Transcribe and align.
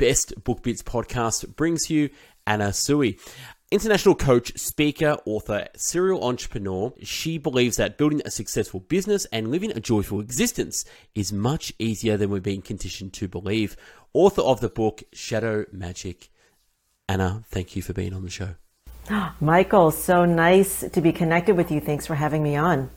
Best 0.00 0.32
Book 0.44 0.62
Bits 0.62 0.82
podcast 0.82 1.56
brings 1.56 1.90
you 1.90 2.08
Anna 2.46 2.68
Tsui. 2.68 3.20
International 3.70 4.14
coach, 4.14 4.58
speaker, 4.58 5.18
author, 5.26 5.68
serial 5.76 6.24
entrepreneur, 6.24 6.94
she 7.02 7.36
believes 7.36 7.76
that 7.76 7.98
building 7.98 8.22
a 8.24 8.30
successful 8.30 8.80
business 8.80 9.26
and 9.26 9.50
living 9.50 9.70
a 9.72 9.78
joyful 9.78 10.18
existence 10.18 10.86
is 11.14 11.34
much 11.34 11.74
easier 11.78 12.16
than 12.16 12.30
we've 12.30 12.42
been 12.42 12.62
conditioned 12.62 13.12
to 13.12 13.28
believe. 13.28 13.76
Author 14.14 14.40
of 14.40 14.62
the 14.62 14.70
book 14.70 15.02
Shadow 15.12 15.66
Magic. 15.70 16.30
Anna, 17.06 17.42
thank 17.50 17.76
you 17.76 17.82
for 17.82 17.92
being 17.92 18.14
on 18.14 18.22
the 18.22 18.30
show. 18.30 18.54
Michael, 19.40 19.90
so 19.90 20.24
nice 20.24 20.80
to 20.80 21.02
be 21.02 21.12
connected 21.12 21.58
with 21.58 21.70
you. 21.70 21.78
Thanks 21.78 22.06
for 22.06 22.14
having 22.14 22.42
me 22.42 22.56
on. 22.56 22.88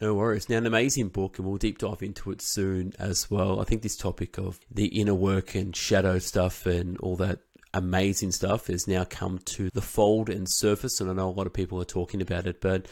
No 0.00 0.14
worries. 0.14 0.48
Now, 0.48 0.58
an 0.58 0.66
amazing 0.66 1.08
book, 1.08 1.38
and 1.38 1.46
we'll 1.46 1.56
deep 1.56 1.78
dive 1.78 2.02
into 2.02 2.30
it 2.30 2.42
soon 2.42 2.92
as 2.98 3.30
well. 3.30 3.60
I 3.60 3.64
think 3.64 3.82
this 3.82 3.96
topic 3.96 4.38
of 4.38 4.58
the 4.70 4.86
inner 4.86 5.14
work 5.14 5.54
and 5.54 5.74
shadow 5.74 6.18
stuff 6.18 6.66
and 6.66 6.98
all 6.98 7.16
that 7.16 7.40
amazing 7.72 8.32
stuff 8.32 8.68
has 8.68 8.88
now 8.88 9.04
come 9.04 9.38
to 9.44 9.70
the 9.70 9.82
fold 9.82 10.28
and 10.28 10.48
surface, 10.48 11.00
and 11.00 11.10
I 11.10 11.14
know 11.14 11.28
a 11.28 11.30
lot 11.30 11.46
of 11.46 11.52
people 11.52 11.80
are 11.80 11.86
talking 11.86 12.20
about 12.20 12.46
it. 12.46 12.60
But 12.60 12.86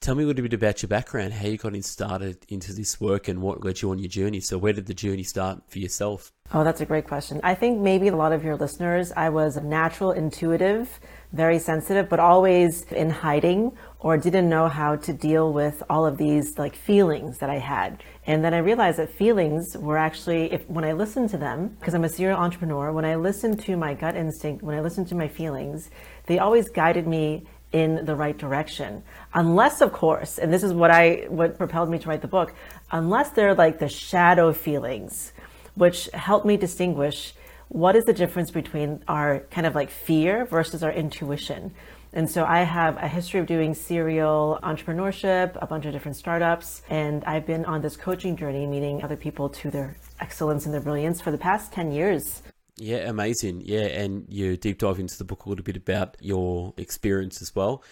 tell 0.00 0.14
me 0.14 0.24
a 0.24 0.26
little 0.26 0.42
bit 0.42 0.52
about 0.52 0.82
your 0.82 0.88
background, 0.88 1.32
how 1.32 1.48
you 1.48 1.56
got 1.56 1.74
started 1.84 2.44
into 2.48 2.72
this 2.72 3.00
work, 3.00 3.28
and 3.28 3.40
what 3.40 3.64
led 3.64 3.82
you 3.82 3.90
on 3.90 3.98
your 3.98 4.08
journey. 4.08 4.40
So, 4.40 4.58
where 4.58 4.72
did 4.72 4.86
the 4.86 4.94
journey 4.94 5.22
start 5.22 5.62
for 5.68 5.78
yourself? 5.78 6.32
Oh, 6.52 6.62
that's 6.62 6.80
a 6.80 6.86
great 6.86 7.06
question. 7.08 7.40
I 7.42 7.54
think 7.54 7.80
maybe 7.80 8.08
a 8.08 8.16
lot 8.16 8.32
of 8.32 8.44
your 8.44 8.56
listeners, 8.56 9.12
I 9.16 9.30
was 9.30 9.56
natural 9.56 10.12
intuitive, 10.12 11.00
very 11.32 11.58
sensitive, 11.58 12.08
but 12.08 12.20
always 12.20 12.84
in 12.92 13.10
hiding 13.10 13.72
or 13.98 14.16
didn't 14.16 14.48
know 14.48 14.68
how 14.68 14.94
to 14.94 15.12
deal 15.12 15.52
with 15.52 15.82
all 15.90 16.06
of 16.06 16.18
these 16.18 16.56
like 16.56 16.76
feelings 16.76 17.38
that 17.38 17.50
I 17.50 17.58
had. 17.58 18.02
And 18.28 18.44
then 18.44 18.54
I 18.54 18.58
realized 18.58 18.98
that 18.98 19.10
feelings 19.10 19.76
were 19.76 19.98
actually, 19.98 20.52
if 20.52 20.68
when 20.68 20.84
I 20.84 20.92
listened 20.92 21.30
to 21.30 21.38
them, 21.38 21.76
because 21.80 21.94
I'm 21.94 22.04
a 22.04 22.08
serial 22.08 22.38
entrepreneur, 22.38 22.92
when 22.92 23.04
I 23.04 23.16
listened 23.16 23.58
to 23.60 23.76
my 23.76 23.94
gut 23.94 24.14
instinct, 24.14 24.62
when 24.62 24.76
I 24.76 24.80
listened 24.80 25.08
to 25.08 25.16
my 25.16 25.26
feelings, 25.26 25.90
they 26.26 26.38
always 26.38 26.68
guided 26.68 27.08
me 27.08 27.44
in 27.80 28.06
the 28.06 28.16
right 28.16 28.38
direction. 28.38 29.02
Unless, 29.34 29.80
of 29.82 29.92
course, 29.92 30.38
and 30.38 30.52
this 30.54 30.62
is 30.62 30.72
what 30.72 30.90
I 30.90 31.26
what 31.28 31.58
propelled 31.58 31.90
me 31.90 31.98
to 31.98 32.08
write 32.08 32.22
the 32.22 32.34
book, 32.38 32.54
unless 32.90 33.28
they're 33.30 33.54
like 33.54 33.78
the 33.78 33.88
shadow 33.88 34.52
feelings 34.52 35.32
which 35.76 36.08
helped 36.14 36.46
me 36.46 36.56
distinguish 36.56 37.34
what 37.68 37.94
is 37.94 38.04
the 38.04 38.12
difference 38.12 38.50
between 38.50 39.02
our 39.08 39.40
kind 39.50 39.66
of 39.66 39.74
like 39.74 39.90
fear 39.90 40.44
versus 40.46 40.82
our 40.82 40.92
intuition. 40.92 41.72
And 42.12 42.30
so 42.30 42.44
I 42.44 42.60
have 42.62 42.96
a 42.96 43.08
history 43.08 43.40
of 43.40 43.46
doing 43.46 43.74
serial 43.74 44.58
entrepreneurship, 44.62 45.58
a 45.60 45.66
bunch 45.66 45.84
of 45.84 45.92
different 45.92 46.16
startups, 46.16 46.82
and 46.88 47.22
I've 47.24 47.44
been 47.44 47.66
on 47.66 47.82
this 47.82 47.96
coaching 47.96 48.36
journey, 48.36 48.66
meeting 48.66 49.02
other 49.02 49.16
people 49.16 49.50
to 49.50 49.70
their 49.70 49.96
excellence 50.18 50.64
and 50.64 50.72
their 50.72 50.80
brilliance 50.80 51.20
for 51.20 51.30
the 51.30 51.38
past 51.38 51.72
10 51.72 51.92
years. 51.92 52.42
Yeah, 52.78 53.08
amazing. 53.08 53.62
Yeah, 53.64 53.86
and 53.86 54.26
you 54.28 54.56
deep 54.56 54.78
dive 54.78 54.98
into 54.98 55.16
the 55.16 55.24
book 55.24 55.46
a 55.46 55.48
little 55.48 55.64
bit 55.64 55.76
about 55.76 56.16
your 56.20 56.74
experience 56.76 57.40
as 57.40 57.54
well. 57.54 57.82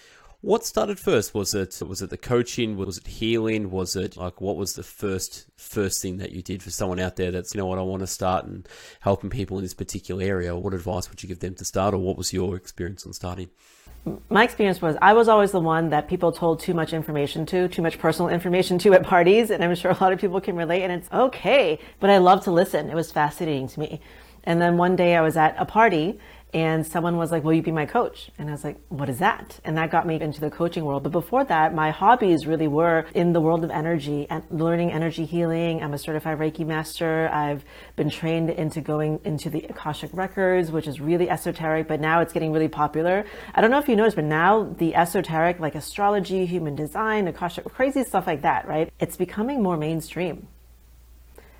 What 0.42 0.66
started 0.66 1.00
first? 1.00 1.32
Was 1.32 1.54
it 1.54 1.80
was 1.88 2.02
it 2.02 2.10
the 2.10 2.18
coaching? 2.18 2.76
Was 2.76 2.98
it 2.98 3.06
healing? 3.06 3.70
Was 3.70 3.96
it 3.96 4.14
like 4.18 4.42
what 4.42 4.56
was 4.56 4.74
the 4.74 4.82
first 4.82 5.46
first 5.56 6.02
thing 6.02 6.18
that 6.18 6.32
you 6.32 6.42
did 6.42 6.62
for 6.62 6.68
someone 6.68 7.00
out 7.00 7.16
there 7.16 7.30
that's 7.30 7.54
you 7.54 7.58
know 7.58 7.64
what 7.64 7.78
I 7.78 7.82
want 7.82 8.00
to 8.00 8.06
start 8.06 8.44
and 8.44 8.68
helping 9.00 9.30
people 9.30 9.56
in 9.56 9.64
this 9.64 9.72
particular 9.72 10.22
area? 10.22 10.54
What 10.54 10.74
advice 10.74 11.08
would 11.08 11.22
you 11.22 11.30
give 11.30 11.38
them 11.38 11.54
to 11.54 11.64
start, 11.64 11.94
or 11.94 11.98
what 11.98 12.18
was 12.18 12.34
your 12.34 12.56
experience 12.56 13.06
on 13.06 13.14
starting? 13.14 13.48
My 14.28 14.44
experience 14.44 14.82
was 14.82 14.98
I 15.00 15.14
was 15.14 15.28
always 15.28 15.52
the 15.52 15.60
one 15.60 15.88
that 15.88 16.08
people 16.08 16.30
told 16.30 16.60
too 16.60 16.74
much 16.74 16.92
information 16.92 17.46
to, 17.46 17.68
too 17.68 17.80
much 17.80 17.98
personal 17.98 18.28
information 18.28 18.78
to 18.80 18.92
at 18.92 19.02
parties, 19.02 19.50
and 19.50 19.64
I'm 19.64 19.74
sure 19.74 19.92
a 19.92 19.98
lot 19.98 20.12
of 20.12 20.20
people 20.20 20.42
can 20.42 20.56
relate. 20.56 20.82
And 20.82 20.92
it's 20.92 21.10
okay, 21.10 21.78
but 22.00 22.10
I 22.10 22.18
love 22.18 22.44
to 22.44 22.50
listen. 22.50 22.90
It 22.90 22.94
was 22.94 23.10
fascinating 23.10 23.68
to 23.68 23.80
me. 23.80 24.00
And 24.44 24.60
then 24.60 24.76
one 24.76 24.96
day 24.96 25.16
I 25.16 25.22
was 25.22 25.36
at 25.36 25.56
a 25.58 25.64
party 25.64 26.18
and 26.54 26.86
someone 26.86 27.16
was 27.16 27.32
like, 27.32 27.42
Will 27.42 27.52
you 27.52 27.62
be 27.62 27.72
my 27.72 27.84
coach? 27.84 28.30
And 28.38 28.48
I 28.48 28.52
was 28.52 28.62
like, 28.62 28.78
What 28.88 29.08
is 29.08 29.18
that? 29.18 29.58
And 29.64 29.76
that 29.76 29.90
got 29.90 30.06
me 30.06 30.20
into 30.20 30.40
the 30.40 30.50
coaching 30.50 30.84
world. 30.84 31.02
But 31.02 31.10
before 31.10 31.44
that, 31.44 31.74
my 31.74 31.90
hobbies 31.90 32.46
really 32.46 32.68
were 32.68 33.06
in 33.12 33.32
the 33.32 33.40
world 33.40 33.64
of 33.64 33.72
energy 33.72 34.28
and 34.30 34.44
learning 34.50 34.92
energy 34.92 35.24
healing. 35.24 35.82
I'm 35.82 35.92
a 35.92 35.98
certified 35.98 36.38
Reiki 36.38 36.64
master. 36.64 37.28
I've 37.32 37.64
been 37.96 38.08
trained 38.08 38.50
into 38.50 38.80
going 38.80 39.20
into 39.24 39.50
the 39.50 39.64
Akashic 39.68 40.10
Records, 40.12 40.70
which 40.70 40.86
is 40.86 41.00
really 41.00 41.28
esoteric, 41.28 41.88
but 41.88 42.00
now 42.00 42.20
it's 42.20 42.32
getting 42.32 42.52
really 42.52 42.68
popular. 42.68 43.24
I 43.52 43.60
don't 43.60 43.72
know 43.72 43.80
if 43.80 43.88
you 43.88 43.96
noticed, 43.96 44.16
but 44.16 44.24
now 44.24 44.62
the 44.62 44.94
esoteric, 44.94 45.58
like 45.58 45.74
astrology, 45.74 46.46
human 46.46 46.76
design, 46.76 47.26
Akashic, 47.26 47.64
crazy 47.64 48.04
stuff 48.04 48.28
like 48.28 48.42
that, 48.42 48.68
right? 48.68 48.92
It's 49.00 49.16
becoming 49.16 49.60
more 49.60 49.76
mainstream. 49.76 50.46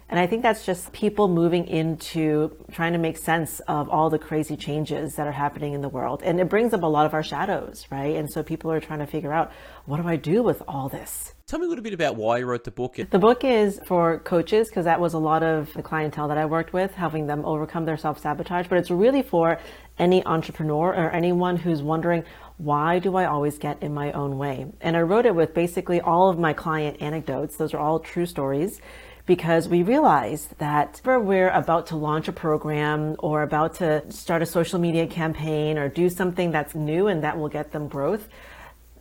And 0.08 0.20
I 0.20 0.26
think 0.26 0.42
that's 0.42 0.66
just 0.66 0.92
people 0.92 1.28
moving 1.28 1.66
into 1.66 2.54
trying 2.72 2.92
to 2.92 2.98
make 2.98 3.16
sense 3.16 3.60
of 3.60 3.88
all 3.88 4.10
the 4.10 4.18
crazy 4.18 4.56
changes 4.56 5.16
that 5.16 5.26
are 5.26 5.32
happening 5.32 5.72
in 5.72 5.80
the 5.80 5.88
world. 5.88 6.22
And 6.22 6.38
it 6.38 6.48
brings 6.48 6.74
up 6.74 6.82
a 6.82 6.86
lot 6.86 7.06
of 7.06 7.14
our 7.14 7.22
shadows, 7.22 7.86
right? 7.90 8.14
And 8.14 8.30
so 8.30 8.42
people 8.42 8.70
are 8.70 8.80
trying 8.80 8.98
to 8.98 9.06
figure 9.06 9.32
out 9.32 9.50
what 9.86 10.00
do 10.00 10.06
I 10.06 10.16
do 10.16 10.42
with 10.42 10.62
all 10.68 10.88
this? 10.88 11.32
Tell 11.46 11.58
me 11.58 11.66
a 11.66 11.68
little 11.68 11.84
bit 11.84 11.94
about 11.94 12.16
why 12.16 12.38
you 12.38 12.46
wrote 12.46 12.64
the 12.64 12.70
book. 12.70 12.96
The 12.96 13.18
book 13.18 13.44
is 13.44 13.80
for 13.86 14.18
coaches 14.18 14.68
because 14.68 14.84
that 14.84 15.00
was 15.00 15.14
a 15.14 15.18
lot 15.18 15.42
of 15.42 15.72
the 15.74 15.82
clientele 15.82 16.28
that 16.28 16.38
I 16.38 16.46
worked 16.46 16.72
with, 16.72 16.92
helping 16.94 17.26
them 17.26 17.44
overcome 17.44 17.84
their 17.84 17.96
self 17.96 18.18
sabotage. 18.18 18.66
But 18.68 18.78
it's 18.78 18.90
really 18.90 19.22
for 19.22 19.58
any 19.98 20.24
entrepreneur 20.24 20.94
or 20.94 21.10
anyone 21.10 21.56
who's 21.56 21.82
wondering, 21.82 22.24
why 22.56 22.98
do 22.98 23.16
I 23.16 23.26
always 23.26 23.58
get 23.58 23.82
in 23.82 23.92
my 23.92 24.12
own 24.12 24.38
way? 24.38 24.66
And 24.80 24.96
I 24.96 25.00
wrote 25.00 25.26
it 25.26 25.34
with 25.34 25.54
basically 25.54 26.00
all 26.00 26.30
of 26.30 26.38
my 26.38 26.52
client 26.52 27.02
anecdotes. 27.02 27.56
Those 27.56 27.74
are 27.74 27.78
all 27.78 28.00
true 28.00 28.26
stories 28.26 28.80
because 29.26 29.68
we 29.68 29.82
realized 29.82 30.58
that 30.58 31.00
we're 31.04 31.50
about 31.50 31.86
to 31.86 31.96
launch 31.96 32.28
a 32.28 32.32
program 32.32 33.16
or 33.18 33.42
about 33.42 33.76
to 33.76 34.10
start 34.12 34.42
a 34.42 34.46
social 34.46 34.78
media 34.78 35.06
campaign 35.06 35.78
or 35.78 35.88
do 35.88 36.10
something 36.10 36.50
that's 36.50 36.74
new 36.74 37.06
and 37.06 37.24
that 37.24 37.38
will 37.38 37.48
get 37.48 37.72
them 37.72 37.88
growth, 37.88 38.28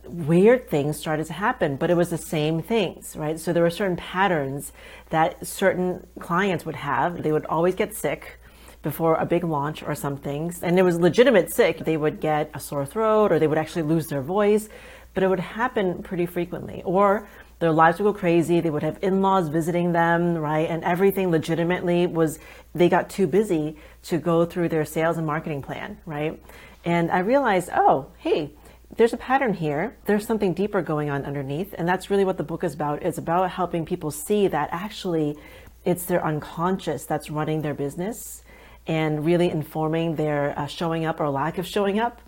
weird 0.06 0.68
things 0.68 0.98
started 0.98 1.26
to 1.26 1.32
happen, 1.32 1.76
but 1.76 1.90
it 1.90 1.96
was 1.96 2.10
the 2.10 2.18
same 2.18 2.62
things, 2.62 3.16
right? 3.16 3.38
So 3.38 3.52
there 3.52 3.62
were 3.62 3.70
certain 3.70 3.96
patterns 3.96 4.72
that 5.10 5.46
certain 5.46 6.06
clients 6.20 6.64
would 6.64 6.76
have. 6.76 7.22
They 7.22 7.32
would 7.32 7.46
always 7.46 7.74
get 7.74 7.94
sick 7.94 8.38
before 8.82 9.16
a 9.16 9.26
big 9.26 9.44
launch 9.44 9.82
or 9.82 9.94
something, 9.94 10.54
and 10.62 10.78
it 10.78 10.82
was 10.82 11.00
legitimate 11.00 11.52
sick. 11.52 11.78
They 11.84 11.96
would 11.96 12.20
get 12.20 12.50
a 12.54 12.60
sore 12.60 12.84
throat 12.86 13.32
or 13.32 13.38
they 13.38 13.46
would 13.46 13.58
actually 13.58 13.82
lose 13.82 14.08
their 14.08 14.22
voice, 14.22 14.68
but 15.14 15.22
it 15.22 15.28
would 15.28 15.40
happen 15.40 16.02
pretty 16.02 16.26
frequently. 16.26 16.82
Or 16.84 17.26
their 17.64 17.72
lives 17.72 17.98
would 17.98 18.04
go 18.04 18.12
crazy. 18.12 18.60
They 18.60 18.68
would 18.68 18.82
have 18.82 18.98
in 19.00 19.22
laws 19.22 19.48
visiting 19.48 19.92
them, 19.92 20.34
right? 20.36 20.68
And 20.68 20.84
everything 20.84 21.30
legitimately 21.30 22.06
was, 22.06 22.38
they 22.74 22.90
got 22.90 23.08
too 23.08 23.26
busy 23.26 23.78
to 24.02 24.18
go 24.18 24.44
through 24.44 24.68
their 24.68 24.84
sales 24.84 25.16
and 25.16 25.26
marketing 25.26 25.62
plan, 25.62 25.96
right? 26.04 26.42
And 26.84 27.10
I 27.10 27.20
realized, 27.20 27.70
oh, 27.74 28.08
hey, 28.18 28.52
there's 28.96 29.14
a 29.14 29.16
pattern 29.16 29.54
here. 29.54 29.96
There's 30.04 30.26
something 30.26 30.52
deeper 30.52 30.82
going 30.82 31.08
on 31.08 31.24
underneath. 31.24 31.74
And 31.78 31.88
that's 31.88 32.10
really 32.10 32.26
what 32.26 32.36
the 32.36 32.44
book 32.44 32.64
is 32.64 32.74
about. 32.74 33.02
It's 33.02 33.16
about 33.16 33.50
helping 33.50 33.86
people 33.86 34.10
see 34.10 34.46
that 34.48 34.68
actually 34.70 35.38
it's 35.86 36.04
their 36.04 36.22
unconscious 36.22 37.06
that's 37.06 37.30
running 37.30 37.62
their 37.62 37.72
business 37.72 38.42
and 38.86 39.24
really 39.24 39.48
informing 39.48 40.16
their 40.16 40.52
uh, 40.58 40.66
showing 40.66 41.06
up 41.06 41.18
or 41.18 41.30
lack 41.30 41.56
of 41.56 41.66
showing 41.66 41.98
up 41.98 42.20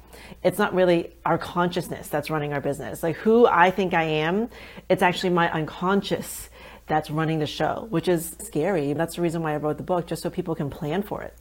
it's 0.43 0.59
not 0.59 0.75
really 0.75 1.13
our 1.25 1.39
consciousness 1.39 2.09
that's 2.09 2.31
running 2.31 2.53
our 2.53 2.61
business. 2.61 3.03
Like 3.03 3.17
who 3.17 3.47
I 3.47 3.71
think 3.71 3.95
I 3.95 4.05
am, 4.05 4.49
it's 4.89 5.03
actually 5.03 5.31
my 5.31 5.51
unconscious 5.53 6.49
that's 6.87 7.11
running 7.11 7.39
the 7.39 7.47
show, 7.47 7.87
which 7.91 8.09
is 8.09 8.37
scary. 8.41 8.93
That's 8.93 9.17
the 9.17 9.23
reason 9.23 9.43
why 9.43 9.55
I 9.55 9.57
wrote 9.57 9.77
the 9.77 9.83
book, 9.83 10.07
just 10.07 10.23
so 10.23 10.31
people 10.31 10.55
can 10.55 10.71
plan 10.71 11.03
for 11.03 11.23
it. 11.23 11.35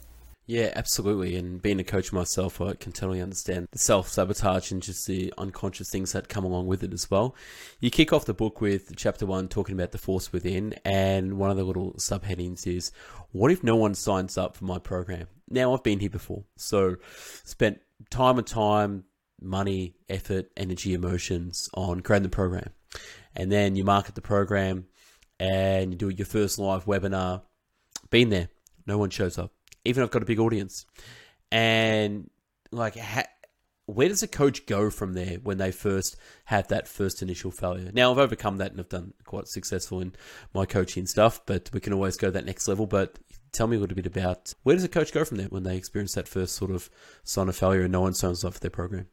Yeah, 0.48 0.72
absolutely. 0.76 1.34
And 1.34 1.60
being 1.60 1.80
a 1.80 1.84
coach 1.84 2.12
myself, 2.12 2.60
I 2.60 2.74
can 2.74 2.92
totally 2.92 3.20
understand 3.20 3.66
the 3.72 3.80
self 3.80 4.08
sabotage 4.08 4.70
and 4.70 4.80
just 4.80 5.04
the 5.06 5.34
unconscious 5.36 5.90
things 5.90 6.12
that 6.12 6.28
come 6.28 6.44
along 6.44 6.68
with 6.68 6.84
it 6.84 6.92
as 6.92 7.10
well. 7.10 7.34
You 7.80 7.90
kick 7.90 8.12
off 8.12 8.26
the 8.26 8.34
book 8.34 8.60
with 8.60 8.94
chapter 8.94 9.26
one 9.26 9.48
talking 9.48 9.74
about 9.74 9.90
the 9.90 9.98
force 9.98 10.32
within, 10.32 10.74
and 10.84 11.38
one 11.38 11.50
of 11.50 11.56
the 11.56 11.64
little 11.64 11.94
subheadings 11.94 12.64
is, 12.64 12.92
What 13.32 13.50
if 13.50 13.64
no 13.64 13.74
one 13.74 13.94
signs 13.94 14.38
up 14.38 14.56
for 14.56 14.64
my 14.64 14.78
program? 14.78 15.26
Now, 15.50 15.74
I've 15.74 15.82
been 15.82 15.98
here 15.98 16.10
before, 16.10 16.44
so 16.56 16.96
spent 17.44 17.80
time 18.10 18.38
and 18.38 18.46
time, 18.46 19.04
money, 19.40 19.96
effort, 20.08 20.46
energy, 20.56 20.94
emotions 20.94 21.68
on 21.74 22.00
creating 22.00 22.22
the 22.22 22.28
program. 22.28 22.70
And 23.34 23.50
then 23.50 23.74
you 23.74 23.82
market 23.84 24.14
the 24.14 24.22
program 24.22 24.86
and 25.40 25.92
you 25.92 25.98
do 25.98 26.08
your 26.08 26.26
first 26.26 26.58
live 26.58 26.84
webinar. 26.84 27.42
Been 28.10 28.30
there, 28.30 28.48
no 28.86 28.96
one 28.96 29.10
shows 29.10 29.38
up. 29.38 29.52
Even 29.86 30.02
I've 30.02 30.10
got 30.10 30.22
a 30.22 30.26
big 30.26 30.40
audience. 30.40 30.86
And 31.50 32.30
like, 32.70 32.96
ha- 32.96 33.24
where 33.86 34.08
does 34.08 34.22
a 34.22 34.28
coach 34.28 34.66
go 34.66 34.90
from 34.90 35.14
there 35.14 35.38
when 35.42 35.58
they 35.58 35.70
first 35.70 36.16
have 36.46 36.68
that 36.68 36.88
first 36.88 37.22
initial 37.22 37.50
failure? 37.50 37.90
Now 37.92 38.10
I've 38.10 38.18
overcome 38.18 38.58
that 38.58 38.72
and 38.72 38.80
I've 38.80 38.88
done 38.88 39.14
quite 39.24 39.46
successful 39.46 40.00
in 40.00 40.12
my 40.52 40.66
coaching 40.66 41.06
stuff, 41.06 41.40
but 41.46 41.70
we 41.72 41.80
can 41.80 41.92
always 41.92 42.16
go 42.16 42.30
that 42.30 42.44
next 42.44 42.66
level. 42.66 42.86
But 42.86 43.18
tell 43.52 43.68
me 43.68 43.76
a 43.76 43.80
little 43.80 43.94
bit 43.94 44.06
about 44.06 44.52
where 44.64 44.74
does 44.74 44.84
a 44.84 44.88
coach 44.88 45.12
go 45.12 45.24
from 45.24 45.38
there 45.38 45.46
when 45.46 45.62
they 45.62 45.76
experience 45.76 46.14
that 46.14 46.28
first 46.28 46.56
sort 46.56 46.72
of 46.72 46.90
sign 47.22 47.48
of 47.48 47.56
failure 47.56 47.82
and 47.82 47.92
no 47.92 48.00
one 48.00 48.14
signs 48.14 48.42
for 48.42 48.50
their 48.50 48.70
program? 48.70 49.06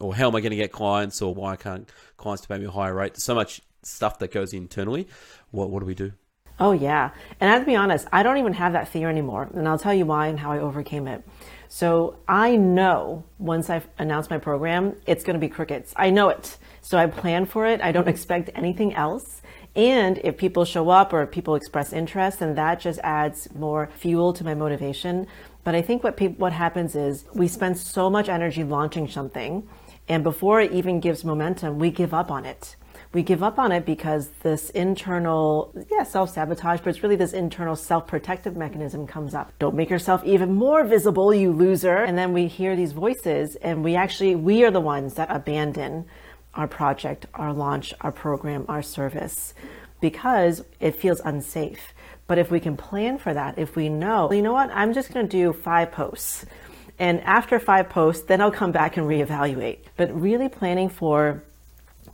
Or 0.00 0.14
how 0.14 0.28
am 0.28 0.36
I 0.36 0.40
going 0.40 0.50
to 0.50 0.56
get 0.56 0.72
clients 0.72 1.20
or 1.20 1.34
why 1.34 1.56
can't 1.56 1.90
clients 2.16 2.42
to 2.42 2.48
pay 2.48 2.58
me 2.58 2.66
a 2.66 2.70
higher 2.70 2.94
rate? 2.94 3.14
There's 3.14 3.24
so 3.24 3.34
much 3.34 3.60
stuff 3.82 4.18
that 4.20 4.32
goes 4.32 4.54
internally. 4.54 5.08
What, 5.50 5.70
what 5.70 5.80
do 5.80 5.86
we 5.86 5.94
do? 5.94 6.12
Oh, 6.60 6.72
yeah. 6.72 7.10
And 7.40 7.48
I 7.48 7.54
have 7.54 7.62
to 7.62 7.66
be 7.66 7.74
honest, 7.74 8.06
I 8.12 8.22
don't 8.22 8.36
even 8.36 8.52
have 8.52 8.74
that 8.74 8.88
fear 8.88 9.08
anymore. 9.08 9.48
And 9.54 9.66
I'll 9.66 9.78
tell 9.78 9.94
you 9.94 10.04
why 10.04 10.26
and 10.26 10.38
how 10.38 10.52
I 10.52 10.58
overcame 10.58 11.08
it. 11.08 11.24
So 11.68 12.18
I 12.28 12.56
know 12.56 13.24
once 13.38 13.70
I've 13.70 13.88
announced 13.98 14.28
my 14.28 14.38
program, 14.38 14.96
it's 15.06 15.24
going 15.24 15.34
to 15.34 15.40
be 15.40 15.48
crickets. 15.48 15.94
I 15.96 16.10
know 16.10 16.28
it. 16.28 16.58
So 16.82 16.98
I 16.98 17.06
plan 17.06 17.46
for 17.46 17.64
it. 17.64 17.80
I 17.80 17.92
don't 17.92 18.08
expect 18.14 18.50
anything 18.54 18.94
else. 18.94 19.40
And 19.74 20.18
if 20.18 20.36
people 20.36 20.64
show 20.64 20.90
up 20.90 21.12
or 21.12 21.22
if 21.22 21.30
people 21.30 21.54
express 21.54 21.92
interest, 21.92 22.40
then 22.40 22.56
that 22.56 22.80
just 22.80 23.00
adds 23.02 23.48
more 23.54 23.88
fuel 23.96 24.32
to 24.34 24.44
my 24.44 24.54
motivation. 24.54 25.28
But 25.64 25.74
I 25.74 25.82
think 25.82 26.02
what 26.02 26.16
pe- 26.16 26.28
what 26.28 26.52
happens 26.52 26.94
is 26.94 27.24
we 27.34 27.48
spend 27.48 27.78
so 27.78 28.10
much 28.10 28.28
energy 28.28 28.64
launching 28.64 29.06
something, 29.08 29.68
and 30.08 30.24
before 30.24 30.60
it 30.60 30.72
even 30.72 30.98
gives 30.98 31.24
momentum, 31.24 31.78
we 31.78 31.90
give 31.90 32.12
up 32.12 32.30
on 32.30 32.44
it 32.44 32.74
we 33.12 33.22
give 33.22 33.42
up 33.42 33.58
on 33.58 33.72
it 33.72 33.84
because 33.84 34.28
this 34.42 34.70
internal, 34.70 35.74
yeah, 35.90 36.04
self 36.04 36.30
sabotage, 36.30 36.80
but 36.80 36.90
it's 36.90 37.02
really 37.02 37.16
this 37.16 37.32
internal 37.32 37.76
self 37.76 38.06
protective 38.06 38.56
mechanism 38.56 39.06
comes 39.06 39.34
up. 39.34 39.52
Don't 39.58 39.74
make 39.74 39.90
yourself 39.90 40.24
even 40.24 40.54
more 40.54 40.84
visible, 40.84 41.34
you 41.34 41.52
loser. 41.52 41.96
And 41.96 42.16
then 42.16 42.32
we 42.32 42.46
hear 42.46 42.76
these 42.76 42.92
voices, 42.92 43.56
and 43.56 43.82
we 43.82 43.96
actually, 43.96 44.36
we 44.36 44.64
are 44.64 44.70
the 44.70 44.80
ones 44.80 45.14
that 45.14 45.30
abandon 45.30 46.06
our 46.54 46.68
project, 46.68 47.26
our 47.34 47.52
launch, 47.52 47.94
our 48.00 48.12
program, 48.12 48.64
our 48.68 48.82
service 48.82 49.54
because 50.00 50.64
it 50.80 50.96
feels 50.96 51.20
unsafe. 51.20 51.92
But 52.26 52.38
if 52.38 52.50
we 52.50 52.60
can 52.60 52.76
plan 52.76 53.18
for 53.18 53.34
that, 53.34 53.58
if 53.58 53.76
we 53.76 53.88
know, 53.88 54.32
you 54.32 54.42
know 54.42 54.52
what, 54.52 54.70
I'm 54.72 54.92
just 54.92 55.12
going 55.12 55.26
to 55.26 55.30
do 55.30 55.52
five 55.52 55.92
posts. 55.92 56.46
And 56.98 57.20
after 57.22 57.58
five 57.58 57.88
posts, 57.88 58.24
then 58.24 58.40
I'll 58.40 58.52
come 58.52 58.72
back 58.72 58.96
and 58.96 59.06
reevaluate. 59.06 59.78
But 59.96 60.18
really 60.18 60.48
planning 60.48 60.88
for 60.88 61.42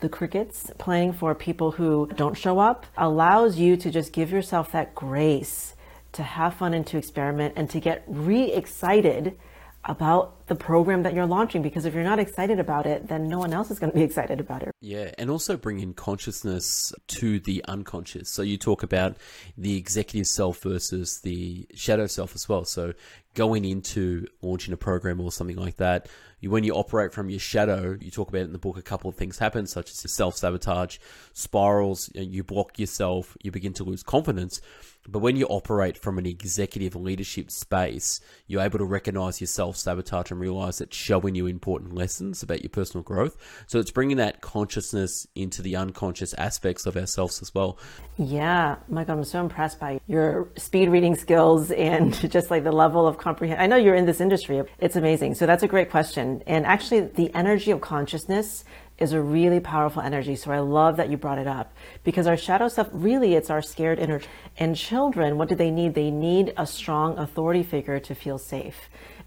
the 0.00 0.08
crickets, 0.08 0.70
playing 0.78 1.12
for 1.12 1.34
people 1.34 1.72
who 1.72 2.08
don't 2.16 2.36
show 2.36 2.58
up, 2.58 2.86
allows 2.96 3.56
you 3.58 3.76
to 3.78 3.90
just 3.90 4.12
give 4.12 4.30
yourself 4.30 4.72
that 4.72 4.94
grace 4.94 5.74
to 6.12 6.22
have 6.22 6.54
fun 6.54 6.74
and 6.74 6.86
to 6.86 6.96
experiment 6.96 7.54
and 7.56 7.68
to 7.70 7.80
get 7.80 8.04
re 8.06 8.52
excited 8.52 9.36
about 9.84 10.35
the 10.46 10.54
program 10.54 11.02
that 11.02 11.14
you're 11.14 11.26
launching 11.26 11.62
because 11.62 11.84
if 11.84 11.94
you're 11.94 12.04
not 12.04 12.18
excited 12.18 12.58
about 12.58 12.86
it 12.86 13.08
then 13.08 13.28
no 13.28 13.38
one 13.38 13.52
else 13.52 13.70
is 13.70 13.78
going 13.78 13.90
to 13.90 13.96
be 13.96 14.04
excited 14.10 14.40
about 14.40 14.62
it. 14.62 14.70
Yeah 14.80 15.10
and 15.18 15.30
also 15.30 15.56
bring 15.56 15.80
in 15.80 15.94
consciousness 15.94 16.92
to 17.08 17.40
the 17.40 17.64
unconscious. 17.66 18.30
So 18.30 18.42
you 18.42 18.56
talk 18.56 18.82
about 18.82 19.16
the 19.56 19.76
executive 19.76 20.26
self 20.26 20.62
versus 20.62 21.20
the 21.20 21.66
shadow 21.74 22.06
self 22.06 22.34
as 22.34 22.48
well. 22.48 22.64
So 22.64 22.94
going 23.34 23.64
into 23.64 24.26
launching 24.40 24.72
a 24.72 24.76
program 24.76 25.20
or 25.20 25.30
something 25.30 25.56
like 25.56 25.76
that 25.76 26.08
when 26.42 26.64
you 26.64 26.74
operate 26.74 27.12
from 27.12 27.30
your 27.30 27.38
shadow, 27.38 27.96
you 28.00 28.10
talk 28.10 28.28
about 28.28 28.42
in 28.42 28.52
the 28.52 28.58
book, 28.58 28.76
a 28.76 28.82
couple 28.82 29.08
of 29.08 29.16
things 29.16 29.38
happen, 29.38 29.66
such 29.66 29.90
as 29.90 30.12
self 30.12 30.36
sabotage, 30.36 30.98
spirals, 31.32 32.10
you 32.14 32.44
block 32.44 32.78
yourself, 32.78 33.36
you 33.42 33.50
begin 33.50 33.72
to 33.74 33.84
lose 33.84 34.02
confidence. 34.02 34.60
But 35.08 35.20
when 35.20 35.36
you 35.36 35.46
operate 35.46 35.96
from 35.96 36.18
an 36.18 36.26
executive 36.26 36.96
leadership 36.96 37.50
space, 37.50 38.20
you're 38.46 38.62
able 38.62 38.78
to 38.78 38.84
recognize 38.84 39.40
your 39.40 39.46
self 39.46 39.76
sabotage 39.76 40.30
and 40.36 40.40
realize 40.40 40.80
it's 40.80 40.96
showing 40.96 41.34
you 41.34 41.46
important 41.46 41.94
lessons 41.94 42.42
about 42.42 42.62
your 42.62 42.70
personal 42.70 43.02
growth. 43.02 43.36
So 43.66 43.78
it's 43.78 43.90
bringing 43.90 44.18
that 44.18 44.42
consciousness 44.42 45.26
into 45.34 45.62
the 45.62 45.76
unconscious 45.76 46.34
aspects 46.34 46.86
of 46.86 46.96
ourselves 46.96 47.40
as 47.40 47.54
well. 47.54 47.78
Yeah, 48.18 48.76
Michael, 48.88 49.18
I'm 49.18 49.24
so 49.24 49.40
impressed 49.40 49.80
by 49.80 50.00
your 50.06 50.48
speed 50.56 50.90
reading 50.90 51.14
skills 51.14 51.70
and 51.70 52.14
just 52.30 52.50
like 52.50 52.64
the 52.64 52.72
level 52.72 53.06
of 53.06 53.18
comprehension. 53.18 53.62
I 53.62 53.66
know 53.66 53.76
you're 53.76 53.94
in 53.94 54.06
this 54.06 54.20
industry. 54.20 54.62
It's 54.78 54.96
amazing. 54.96 55.34
So 55.34 55.46
that's 55.46 55.62
a 55.62 55.68
great 55.68 55.90
question. 55.90 56.42
And 56.46 56.66
actually, 56.66 57.00
the 57.00 57.34
energy 57.34 57.70
of 57.70 57.80
consciousness 57.80 58.64
is 58.98 59.12
a 59.12 59.20
really 59.20 59.60
powerful 59.60 60.00
energy. 60.02 60.36
So 60.36 60.50
I 60.50 60.60
love 60.60 60.96
that 60.96 61.10
you 61.10 61.16
brought 61.16 61.38
it 61.38 61.46
up 61.46 61.74
because 62.02 62.26
our 62.26 62.36
shadow 62.36 62.68
self 62.68 62.88
really 62.92 63.34
it's 63.34 63.50
our 63.50 63.62
scared 63.62 63.98
inner. 63.98 64.20
And 64.56 64.74
children, 64.74 65.36
what 65.36 65.48
do 65.48 65.54
they 65.54 65.70
need? 65.70 65.94
They 65.94 66.10
need 66.10 66.54
a 66.56 66.66
strong 66.66 67.18
authority 67.18 67.62
figure 67.62 68.00
to 68.00 68.14
feel 68.14 68.38
safe. 68.38 68.76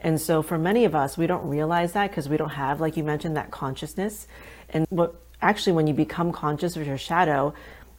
And 0.02 0.20
so 0.20 0.42
for 0.42 0.58
many 0.58 0.86
of 0.86 0.96
us, 0.96 1.18
we 1.18 1.28
don't 1.28 1.48
realize 1.48 1.94
that 1.94 2.10
because 2.10 2.30
we 2.30 2.38
don't 2.38 2.50
have, 2.50 2.80
like 2.80 2.96
you 2.98 3.04
mentioned, 3.04 3.36
that 3.38 3.52
consciousness. 3.52 4.28
And 4.70 4.86
what 4.90 5.16
actually, 5.42 5.74
when 5.74 5.88
you 5.88 5.94
become 5.94 6.32
conscious 6.32 6.76
of 6.78 6.88
your 6.88 6.98
shadow, 6.98 7.54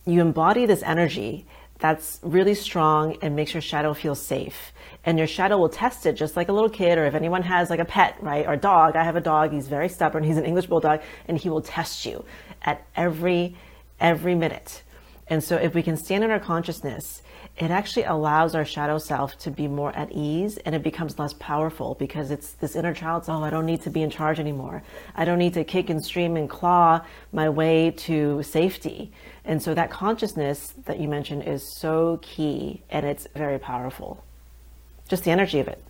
you 0.06 0.20
embody 0.20 0.66
this 0.66 0.82
energy 0.82 1.46
that's 1.78 2.20
really 2.22 2.54
strong 2.54 3.16
and 3.22 3.34
makes 3.34 3.54
your 3.54 3.60
shadow 3.60 3.94
feel 3.94 4.14
safe. 4.14 4.72
And 5.04 5.18
your 5.18 5.26
shadow 5.26 5.56
will 5.56 5.70
test 5.70 6.04
it 6.04 6.12
just 6.12 6.36
like 6.36 6.48
a 6.48 6.52
little 6.52 6.68
kid, 6.68 6.98
or 6.98 7.06
if 7.06 7.14
anyone 7.14 7.42
has 7.42 7.70
like 7.70 7.80
a 7.80 7.86
pet, 7.86 8.16
right, 8.20 8.46
or 8.46 8.52
a 8.52 8.58
dog. 8.58 8.96
I 8.96 9.04
have 9.04 9.16
a 9.16 9.20
dog, 9.20 9.52
he's 9.52 9.68
very 9.68 9.88
stubborn, 9.88 10.22
he's 10.22 10.36
an 10.36 10.44
English 10.44 10.66
bulldog, 10.66 11.00
and 11.26 11.38
he 11.38 11.48
will 11.48 11.62
test 11.62 12.04
you 12.04 12.24
at 12.62 12.86
every 12.94 13.56
every 13.98 14.34
minute. 14.34 14.82
And 15.26 15.42
so 15.44 15.56
if 15.56 15.74
we 15.74 15.82
can 15.82 15.96
stand 15.96 16.24
in 16.24 16.30
our 16.30 16.40
consciousness, 16.40 17.22
it 17.60 17.70
actually 17.70 18.04
allows 18.04 18.54
our 18.54 18.64
shadow 18.64 18.96
self 18.96 19.36
to 19.40 19.50
be 19.50 19.68
more 19.68 19.94
at 19.94 20.10
ease 20.12 20.56
and 20.64 20.74
it 20.74 20.82
becomes 20.82 21.18
less 21.18 21.34
powerful 21.34 21.94
because 21.98 22.30
it's 22.30 22.52
this 22.52 22.74
inner 22.74 22.94
child, 22.94 23.24
oh, 23.28 23.44
I 23.44 23.50
don't 23.50 23.66
need 23.66 23.82
to 23.82 23.90
be 23.90 24.00
in 24.02 24.08
charge 24.08 24.40
anymore. 24.40 24.82
I 25.14 25.26
don't 25.26 25.38
need 25.38 25.52
to 25.54 25.64
kick 25.64 25.90
and 25.90 26.02
stream 26.02 26.38
and 26.38 26.48
claw 26.48 27.04
my 27.32 27.50
way 27.50 27.90
to 27.90 28.42
safety. 28.42 29.12
And 29.44 29.62
so 29.62 29.74
that 29.74 29.90
consciousness 29.90 30.72
that 30.86 31.00
you 31.00 31.08
mentioned 31.08 31.42
is 31.42 31.62
so 31.76 32.18
key 32.22 32.82
and 32.88 33.04
it's 33.04 33.26
very 33.34 33.58
powerful. 33.58 34.24
Just 35.10 35.24
the 35.24 35.30
energy 35.30 35.60
of 35.60 35.68
it. 35.68 35.84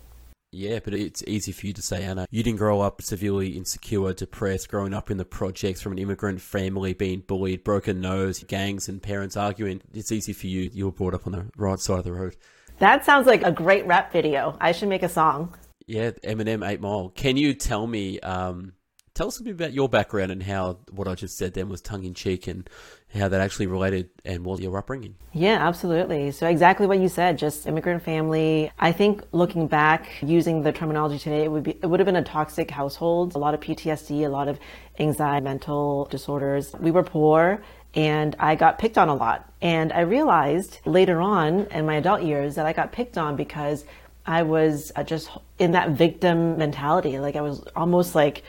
Yeah, 0.53 0.79
but 0.83 0.93
it's 0.93 1.23
easy 1.27 1.53
for 1.53 1.67
you 1.67 1.73
to 1.73 1.81
say, 1.81 2.03
Anna. 2.03 2.27
You 2.29 2.43
didn't 2.43 2.59
grow 2.59 2.81
up 2.81 3.01
severely 3.01 3.51
insecure, 3.55 4.11
depressed, 4.11 4.69
growing 4.69 4.93
up 4.93 5.09
in 5.09 5.15
the 5.17 5.23
projects 5.23 5.81
from 5.81 5.93
an 5.93 5.97
immigrant 5.97 6.41
family, 6.41 6.93
being 6.93 7.21
bullied, 7.21 7.63
broken 7.63 8.01
nose, 8.01 8.43
gangs, 8.43 8.89
and 8.89 9.01
parents 9.01 9.37
arguing. 9.37 9.81
It's 9.93 10.11
easy 10.11 10.33
for 10.33 10.47
you. 10.47 10.69
You 10.73 10.85
were 10.85 10.91
brought 10.91 11.13
up 11.13 11.25
on 11.25 11.31
the 11.31 11.45
right 11.55 11.79
side 11.79 11.99
of 11.99 12.03
the 12.03 12.11
road. 12.11 12.35
That 12.79 13.05
sounds 13.05 13.27
like 13.27 13.43
a 13.43 13.51
great 13.51 13.85
rap 13.87 14.11
video. 14.11 14.57
I 14.59 14.73
should 14.73 14.89
make 14.89 15.03
a 15.03 15.09
song. 15.09 15.55
Yeah, 15.87 16.11
Eminem, 16.23 16.67
Eight 16.67 16.81
Mile. 16.81 17.09
Can 17.15 17.37
you 17.37 17.53
tell 17.53 17.87
me 17.87 18.19
um, 18.19 18.73
Tell 19.21 19.27
us 19.27 19.39
a 19.39 19.43
bit 19.43 19.53
about 19.53 19.71
your 19.71 19.87
background 19.87 20.31
and 20.31 20.41
how 20.41 20.79
what 20.89 21.07
I 21.07 21.13
just 21.13 21.37
said 21.37 21.53
then 21.53 21.69
was 21.69 21.79
tongue 21.79 22.05
in 22.05 22.15
cheek 22.15 22.47
and 22.47 22.67
how 23.13 23.27
that 23.27 23.39
actually 23.39 23.67
related 23.67 24.09
and 24.25 24.43
what 24.43 24.59
your 24.59 24.75
upbringing. 24.75 25.13
Yeah, 25.31 25.59
absolutely. 25.59 26.31
So 26.31 26.47
exactly 26.47 26.87
what 26.87 26.97
you 26.97 27.07
said, 27.07 27.37
just 27.37 27.67
immigrant 27.67 28.01
family. 28.01 28.71
I 28.79 28.91
think 28.91 29.21
looking 29.31 29.67
back, 29.67 30.07
using 30.23 30.63
the 30.63 30.71
terminology 30.71 31.19
today, 31.19 31.43
it 31.43 31.51
would 31.51 31.61
be 31.61 31.77
it 31.83 31.85
would 31.85 31.99
have 31.99 32.07
been 32.07 32.15
a 32.15 32.23
toxic 32.23 32.71
household, 32.71 33.35
a 33.35 33.37
lot 33.37 33.53
of 33.53 33.59
PTSD, 33.59 34.25
a 34.25 34.27
lot 34.27 34.47
of 34.47 34.59
anxiety, 34.97 35.43
mental 35.43 36.05
disorders. 36.05 36.73
We 36.79 36.89
were 36.89 37.03
poor 37.03 37.61
and 37.93 38.35
I 38.39 38.55
got 38.55 38.79
picked 38.79 38.97
on 38.97 39.07
a 39.07 39.13
lot. 39.13 39.53
And 39.61 39.93
I 39.93 39.99
realized 39.99 40.79
later 40.83 41.21
on 41.21 41.67
in 41.67 41.85
my 41.85 41.97
adult 41.97 42.23
years 42.23 42.55
that 42.55 42.65
I 42.65 42.73
got 42.73 42.91
picked 42.91 43.19
on 43.19 43.35
because 43.35 43.85
I 44.25 44.41
was 44.41 44.91
uh, 44.95 45.03
just 45.03 45.29
in 45.59 45.73
that 45.73 45.91
victim 45.91 46.57
mentality. 46.57 47.19
Like 47.19 47.35
I 47.35 47.41
was 47.41 47.63
almost 47.75 48.15
like 48.15 48.41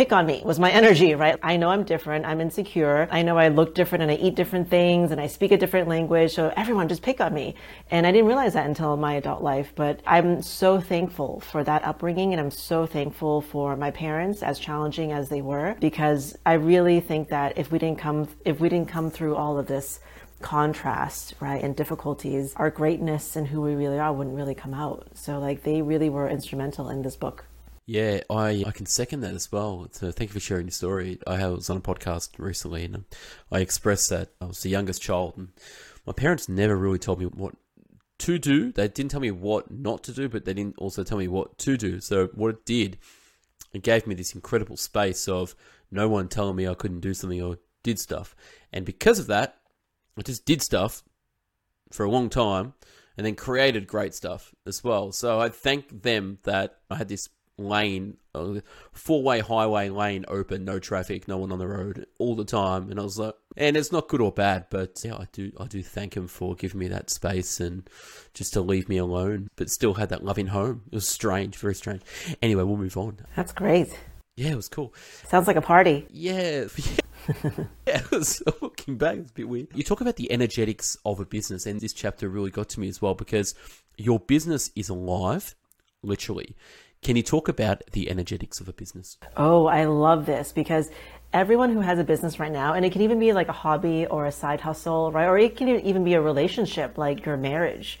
pick 0.00 0.14
on 0.14 0.24
me 0.24 0.40
was 0.46 0.58
my 0.58 0.70
energy, 0.70 1.14
right? 1.14 1.38
I 1.42 1.58
know 1.58 1.68
I'm 1.68 1.84
different. 1.84 2.24
I'm 2.24 2.40
insecure. 2.40 3.06
I 3.10 3.20
know 3.20 3.36
I 3.36 3.48
look 3.48 3.74
different 3.74 4.00
and 4.00 4.10
I 4.10 4.14
eat 4.14 4.34
different 4.34 4.70
things 4.70 5.10
and 5.10 5.20
I 5.20 5.26
speak 5.26 5.52
a 5.52 5.58
different 5.58 5.88
language. 5.88 6.32
So 6.32 6.50
everyone 6.56 6.88
just 6.88 7.02
pick 7.02 7.20
on 7.20 7.34
me. 7.34 7.54
And 7.90 8.06
I 8.06 8.10
didn't 8.10 8.26
realize 8.26 8.54
that 8.54 8.64
until 8.64 8.96
my 8.96 9.12
adult 9.16 9.42
life. 9.42 9.74
But 9.76 10.00
I'm 10.06 10.40
so 10.40 10.80
thankful 10.80 11.40
for 11.40 11.62
that 11.64 11.84
upbringing 11.84 12.32
and 12.32 12.40
I'm 12.40 12.50
so 12.50 12.86
thankful 12.86 13.42
for 13.42 13.76
my 13.76 13.90
parents, 13.90 14.42
as 14.42 14.58
challenging 14.58 15.12
as 15.12 15.28
they 15.28 15.42
were, 15.42 15.76
because 15.80 16.34
I 16.46 16.54
really 16.54 17.00
think 17.00 17.28
that 17.28 17.58
if 17.58 17.70
we 17.70 17.78
didn't 17.78 17.98
come, 17.98 18.26
if 18.46 18.58
we 18.58 18.70
didn't 18.70 18.88
come 18.88 19.10
through 19.10 19.36
all 19.36 19.58
of 19.58 19.66
this, 19.66 20.00
contrast, 20.40 21.34
right, 21.40 21.62
and 21.62 21.76
difficulties, 21.76 22.54
our 22.56 22.70
greatness 22.70 23.36
and 23.36 23.46
who 23.46 23.60
we 23.60 23.74
really 23.74 23.98
are 23.98 24.14
wouldn't 24.14 24.34
really 24.34 24.54
come 24.54 24.72
out. 24.72 25.08
So, 25.12 25.38
like, 25.38 25.62
they 25.62 25.82
really 25.82 26.08
were 26.08 26.26
instrumental 26.26 26.88
in 26.88 27.02
this 27.02 27.16
book. 27.16 27.44
Yeah, 27.90 28.20
I, 28.30 28.62
I 28.64 28.70
can 28.70 28.86
second 28.86 29.22
that 29.22 29.34
as 29.34 29.50
well. 29.50 29.88
So 29.90 30.12
thank 30.12 30.30
you 30.30 30.34
for 30.34 30.38
sharing 30.38 30.66
your 30.66 30.70
story. 30.70 31.18
I 31.26 31.44
was 31.48 31.68
on 31.68 31.78
a 31.78 31.80
podcast 31.80 32.38
recently 32.38 32.84
and 32.84 33.04
I 33.50 33.58
expressed 33.58 34.10
that 34.10 34.28
I 34.40 34.44
was 34.44 34.62
the 34.62 34.68
youngest 34.68 35.02
child 35.02 35.34
and 35.36 35.48
my 36.06 36.12
parents 36.12 36.48
never 36.48 36.76
really 36.76 37.00
told 37.00 37.18
me 37.18 37.26
what 37.26 37.56
to 38.18 38.38
do. 38.38 38.70
They 38.70 38.86
didn't 38.86 39.10
tell 39.10 39.18
me 39.18 39.32
what 39.32 39.72
not 39.72 40.04
to 40.04 40.12
do, 40.12 40.28
but 40.28 40.44
they 40.44 40.54
didn't 40.54 40.78
also 40.78 41.02
tell 41.02 41.18
me 41.18 41.26
what 41.26 41.58
to 41.58 41.76
do. 41.76 41.98
So 41.98 42.28
what 42.28 42.50
it 42.50 42.64
did, 42.64 42.96
it 43.72 43.82
gave 43.82 44.06
me 44.06 44.14
this 44.14 44.36
incredible 44.36 44.76
space 44.76 45.26
of 45.26 45.56
no 45.90 46.08
one 46.08 46.28
telling 46.28 46.54
me 46.54 46.68
I 46.68 46.74
couldn't 46.74 47.00
do 47.00 47.12
something 47.12 47.42
or 47.42 47.58
did 47.82 47.98
stuff. 47.98 48.36
And 48.72 48.86
because 48.86 49.18
of 49.18 49.26
that, 49.26 49.56
I 50.16 50.22
just 50.22 50.46
did 50.46 50.62
stuff 50.62 51.02
for 51.90 52.06
a 52.06 52.10
long 52.10 52.30
time 52.30 52.74
and 53.16 53.26
then 53.26 53.34
created 53.34 53.88
great 53.88 54.14
stuff 54.14 54.54
as 54.64 54.84
well. 54.84 55.10
So 55.10 55.40
I 55.40 55.48
thank 55.48 56.02
them 56.02 56.38
that 56.44 56.78
I 56.88 56.94
had 56.94 57.08
this 57.08 57.28
lane, 57.60 58.16
uh, 58.34 58.60
four 58.92 59.22
way 59.22 59.40
highway 59.40 59.88
lane 59.88 60.24
open, 60.28 60.64
no 60.64 60.78
traffic, 60.78 61.28
no 61.28 61.38
one 61.38 61.52
on 61.52 61.58
the 61.58 61.68
road 61.68 62.06
all 62.18 62.34
the 62.34 62.44
time. 62.44 62.90
And 62.90 62.98
I 62.98 63.02
was 63.02 63.18
like, 63.18 63.34
and 63.56 63.76
it's 63.76 63.92
not 63.92 64.08
good 64.08 64.20
or 64.20 64.32
bad, 64.32 64.66
but 64.70 65.00
yeah, 65.04 65.16
I 65.16 65.26
do, 65.32 65.52
I 65.58 65.66
do 65.66 65.82
thank 65.82 66.16
him 66.16 66.26
for 66.26 66.54
giving 66.54 66.78
me 66.78 66.88
that 66.88 67.10
space 67.10 67.60
and 67.60 67.88
just 68.34 68.52
to 68.54 68.60
leave 68.60 68.88
me 68.88 68.96
alone, 68.96 69.50
but 69.56 69.70
still 69.70 69.94
had 69.94 70.08
that 70.10 70.24
loving 70.24 70.48
home. 70.48 70.82
It 70.90 70.94
was 70.94 71.08
strange, 71.08 71.56
very 71.56 71.74
strange. 71.74 72.02
Anyway, 72.42 72.62
we'll 72.62 72.76
move 72.76 72.96
on. 72.96 73.18
That's 73.36 73.52
great. 73.52 73.96
Yeah, 74.36 74.52
it 74.52 74.56
was 74.56 74.68
cool. 74.68 74.94
Sounds 75.28 75.46
like 75.46 75.56
a 75.56 75.62
party. 75.62 76.06
Yeah. 76.10 76.66
yeah, 77.86 78.02
was, 78.10 78.42
looking 78.62 78.96
back, 78.96 79.18
it's 79.18 79.30
a 79.30 79.34
bit 79.34 79.48
weird. 79.48 79.68
You 79.74 79.82
talk 79.82 80.00
about 80.00 80.16
the 80.16 80.30
energetics 80.32 80.96
of 81.04 81.20
a 81.20 81.26
business, 81.26 81.66
and 81.66 81.80
this 81.80 81.92
chapter 81.92 82.28
really 82.28 82.50
got 82.50 82.68
to 82.70 82.80
me 82.80 82.88
as 82.88 83.02
well 83.02 83.14
because 83.14 83.54
your 83.96 84.18
business 84.18 84.70
is 84.74 84.88
alive, 84.88 85.54
literally. 86.02 86.56
Can 87.02 87.16
you 87.16 87.22
talk 87.22 87.48
about 87.48 87.82
the 87.92 88.10
energetics 88.10 88.60
of 88.60 88.68
a 88.68 88.74
business? 88.74 89.16
Oh, 89.34 89.64
I 89.64 89.86
love 89.86 90.26
this 90.26 90.52
because 90.52 90.90
everyone 91.32 91.72
who 91.72 91.80
has 91.80 91.98
a 91.98 92.04
business 92.04 92.38
right 92.38 92.52
now, 92.52 92.74
and 92.74 92.84
it 92.84 92.92
can 92.92 93.00
even 93.00 93.18
be 93.18 93.32
like 93.32 93.48
a 93.48 93.52
hobby 93.52 94.04
or 94.04 94.26
a 94.26 94.32
side 94.32 94.60
hustle, 94.60 95.10
right? 95.10 95.24
Or 95.24 95.38
it 95.38 95.56
can 95.56 95.68
even 95.68 96.04
be 96.04 96.12
a 96.12 96.20
relationship 96.20 96.98
like 96.98 97.24
your 97.24 97.38
marriage. 97.38 98.00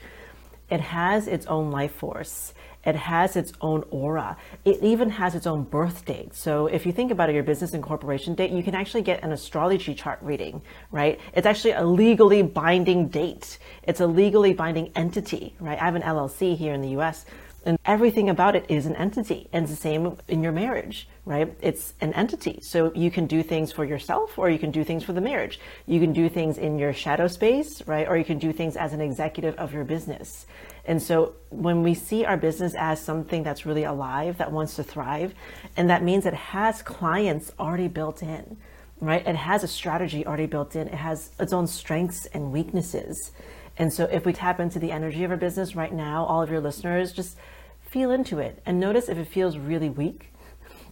It 0.68 0.80
has 0.80 1.28
its 1.28 1.46
own 1.46 1.70
life 1.70 1.94
force. 1.94 2.52
It 2.84 2.94
has 2.94 3.36
its 3.36 3.54
own 3.62 3.84
aura. 3.90 4.36
It 4.66 4.82
even 4.82 5.08
has 5.10 5.34
its 5.34 5.46
own 5.46 5.64
birth 5.64 6.04
date. 6.04 6.34
So 6.34 6.66
if 6.66 6.84
you 6.84 6.92
think 6.92 7.10
about 7.10 7.30
it, 7.30 7.34
your 7.34 7.42
business 7.42 7.72
incorporation 7.72 8.34
date, 8.34 8.50
you 8.50 8.62
can 8.62 8.74
actually 8.74 9.02
get 9.02 9.22
an 9.22 9.32
astrology 9.32 9.94
chart 9.94 10.18
reading, 10.22 10.60
right? 10.90 11.18
It's 11.34 11.46
actually 11.46 11.72
a 11.72 11.84
legally 11.84 12.42
binding 12.42 13.08
date. 13.08 13.58
It's 13.82 14.00
a 14.00 14.06
legally 14.06 14.52
binding 14.52 14.92
entity, 14.94 15.54
right? 15.58 15.80
I 15.80 15.84
have 15.86 15.94
an 15.94 16.02
LLC 16.02 16.54
here 16.54 16.74
in 16.74 16.82
the 16.82 16.90
US 17.00 17.24
and 17.64 17.78
everything 17.84 18.30
about 18.30 18.56
it 18.56 18.64
is 18.68 18.86
an 18.86 18.96
entity. 18.96 19.48
And 19.52 19.64
it's 19.64 19.72
the 19.72 19.80
same 19.80 20.16
in 20.28 20.42
your 20.42 20.52
marriage, 20.52 21.08
right? 21.24 21.54
It's 21.60 21.94
an 22.00 22.12
entity. 22.14 22.60
So 22.62 22.92
you 22.94 23.10
can 23.10 23.26
do 23.26 23.42
things 23.42 23.70
for 23.70 23.84
yourself 23.84 24.38
or 24.38 24.48
you 24.48 24.58
can 24.58 24.70
do 24.70 24.82
things 24.82 25.04
for 25.04 25.12
the 25.12 25.20
marriage. 25.20 25.60
You 25.86 26.00
can 26.00 26.12
do 26.12 26.28
things 26.28 26.56
in 26.56 26.78
your 26.78 26.92
shadow 26.92 27.28
space, 27.28 27.86
right? 27.86 28.08
Or 28.08 28.16
you 28.16 28.24
can 28.24 28.38
do 28.38 28.52
things 28.52 28.76
as 28.76 28.92
an 28.92 29.00
executive 29.00 29.54
of 29.56 29.74
your 29.74 29.84
business. 29.84 30.46
And 30.86 31.02
so 31.02 31.34
when 31.50 31.82
we 31.82 31.94
see 31.94 32.24
our 32.24 32.38
business 32.38 32.74
as 32.76 33.00
something 33.00 33.42
that's 33.42 33.66
really 33.66 33.84
alive, 33.84 34.38
that 34.38 34.50
wants 34.50 34.76
to 34.76 34.82
thrive, 34.82 35.34
and 35.76 35.90
that 35.90 36.02
means 36.02 36.24
it 36.24 36.34
has 36.34 36.82
clients 36.82 37.52
already 37.58 37.88
built 37.88 38.22
in, 38.22 38.56
right? 39.00 39.26
It 39.26 39.36
has 39.36 39.62
a 39.62 39.68
strategy 39.68 40.26
already 40.26 40.46
built 40.46 40.74
in. 40.76 40.88
It 40.88 40.94
has 40.94 41.30
its 41.38 41.52
own 41.52 41.66
strengths 41.66 42.26
and 42.26 42.52
weaknesses. 42.52 43.32
And 43.76 43.92
so 43.92 44.04
if 44.04 44.26
we 44.26 44.32
tap 44.32 44.60
into 44.60 44.78
the 44.78 44.92
energy 44.92 45.24
of 45.24 45.30
our 45.30 45.36
business 45.36 45.74
right 45.74 45.92
now, 45.92 46.24
all 46.24 46.42
of 46.42 46.50
your 46.50 46.60
listeners, 46.60 47.12
just 47.12 47.36
feel 47.80 48.10
into 48.10 48.38
it 48.38 48.62
and 48.66 48.78
notice 48.78 49.08
if 49.08 49.18
it 49.18 49.26
feels 49.26 49.58
really 49.58 49.88
weak, 49.88 50.32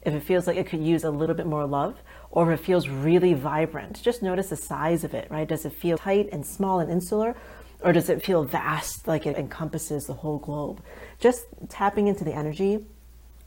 if 0.02 0.14
it 0.14 0.22
feels 0.22 0.46
like 0.46 0.56
it 0.56 0.66
could 0.66 0.82
use 0.82 1.04
a 1.04 1.10
little 1.10 1.34
bit 1.34 1.46
more 1.46 1.66
love, 1.66 1.96
or 2.30 2.52
if 2.52 2.60
it 2.60 2.64
feels 2.64 2.88
really 2.88 3.34
vibrant. 3.34 4.02
Just 4.02 4.22
notice 4.22 4.48
the 4.48 4.56
size 4.56 5.04
of 5.04 5.14
it, 5.14 5.30
right? 5.30 5.48
Does 5.48 5.64
it 5.64 5.72
feel 5.72 5.98
tight 5.98 6.28
and 6.32 6.44
small 6.44 6.80
and 6.80 6.90
insular? 6.90 7.36
Or 7.80 7.92
does 7.92 8.08
it 8.08 8.24
feel 8.24 8.42
vast, 8.42 9.06
like 9.06 9.26
it 9.26 9.36
encompasses 9.36 10.06
the 10.06 10.14
whole 10.14 10.38
globe? 10.38 10.82
Just 11.20 11.44
tapping 11.68 12.08
into 12.08 12.24
the 12.24 12.34
energy 12.34 12.84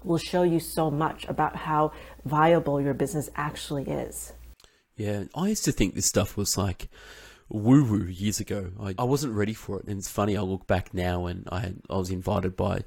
will 0.03 0.17
show 0.17 0.43
you 0.43 0.59
so 0.59 0.89
much 0.89 1.25
about 1.27 1.55
how 1.55 1.91
viable 2.25 2.79
your 2.81 2.93
business 2.93 3.29
actually 3.35 3.83
is. 3.83 4.33
Yeah, 4.95 5.25
I 5.35 5.49
used 5.49 5.65
to 5.65 5.71
think 5.71 5.95
this 5.95 6.05
stuff 6.05 6.37
was 6.37 6.57
like 6.57 6.89
woo 7.51 7.83
woo 7.83 8.05
years 8.05 8.39
ago. 8.39 8.71
I, 8.79 8.95
I 8.97 9.03
wasn't 9.03 9.33
ready 9.33 9.53
for 9.53 9.79
it. 9.79 9.87
And 9.87 9.99
it's 9.99 10.09
funny, 10.09 10.37
I 10.37 10.41
look 10.41 10.67
back 10.67 10.93
now 10.93 11.25
and 11.25 11.47
I, 11.51 11.73
I 11.89 11.97
was 11.97 12.09
invited 12.09 12.55
by 12.55 12.83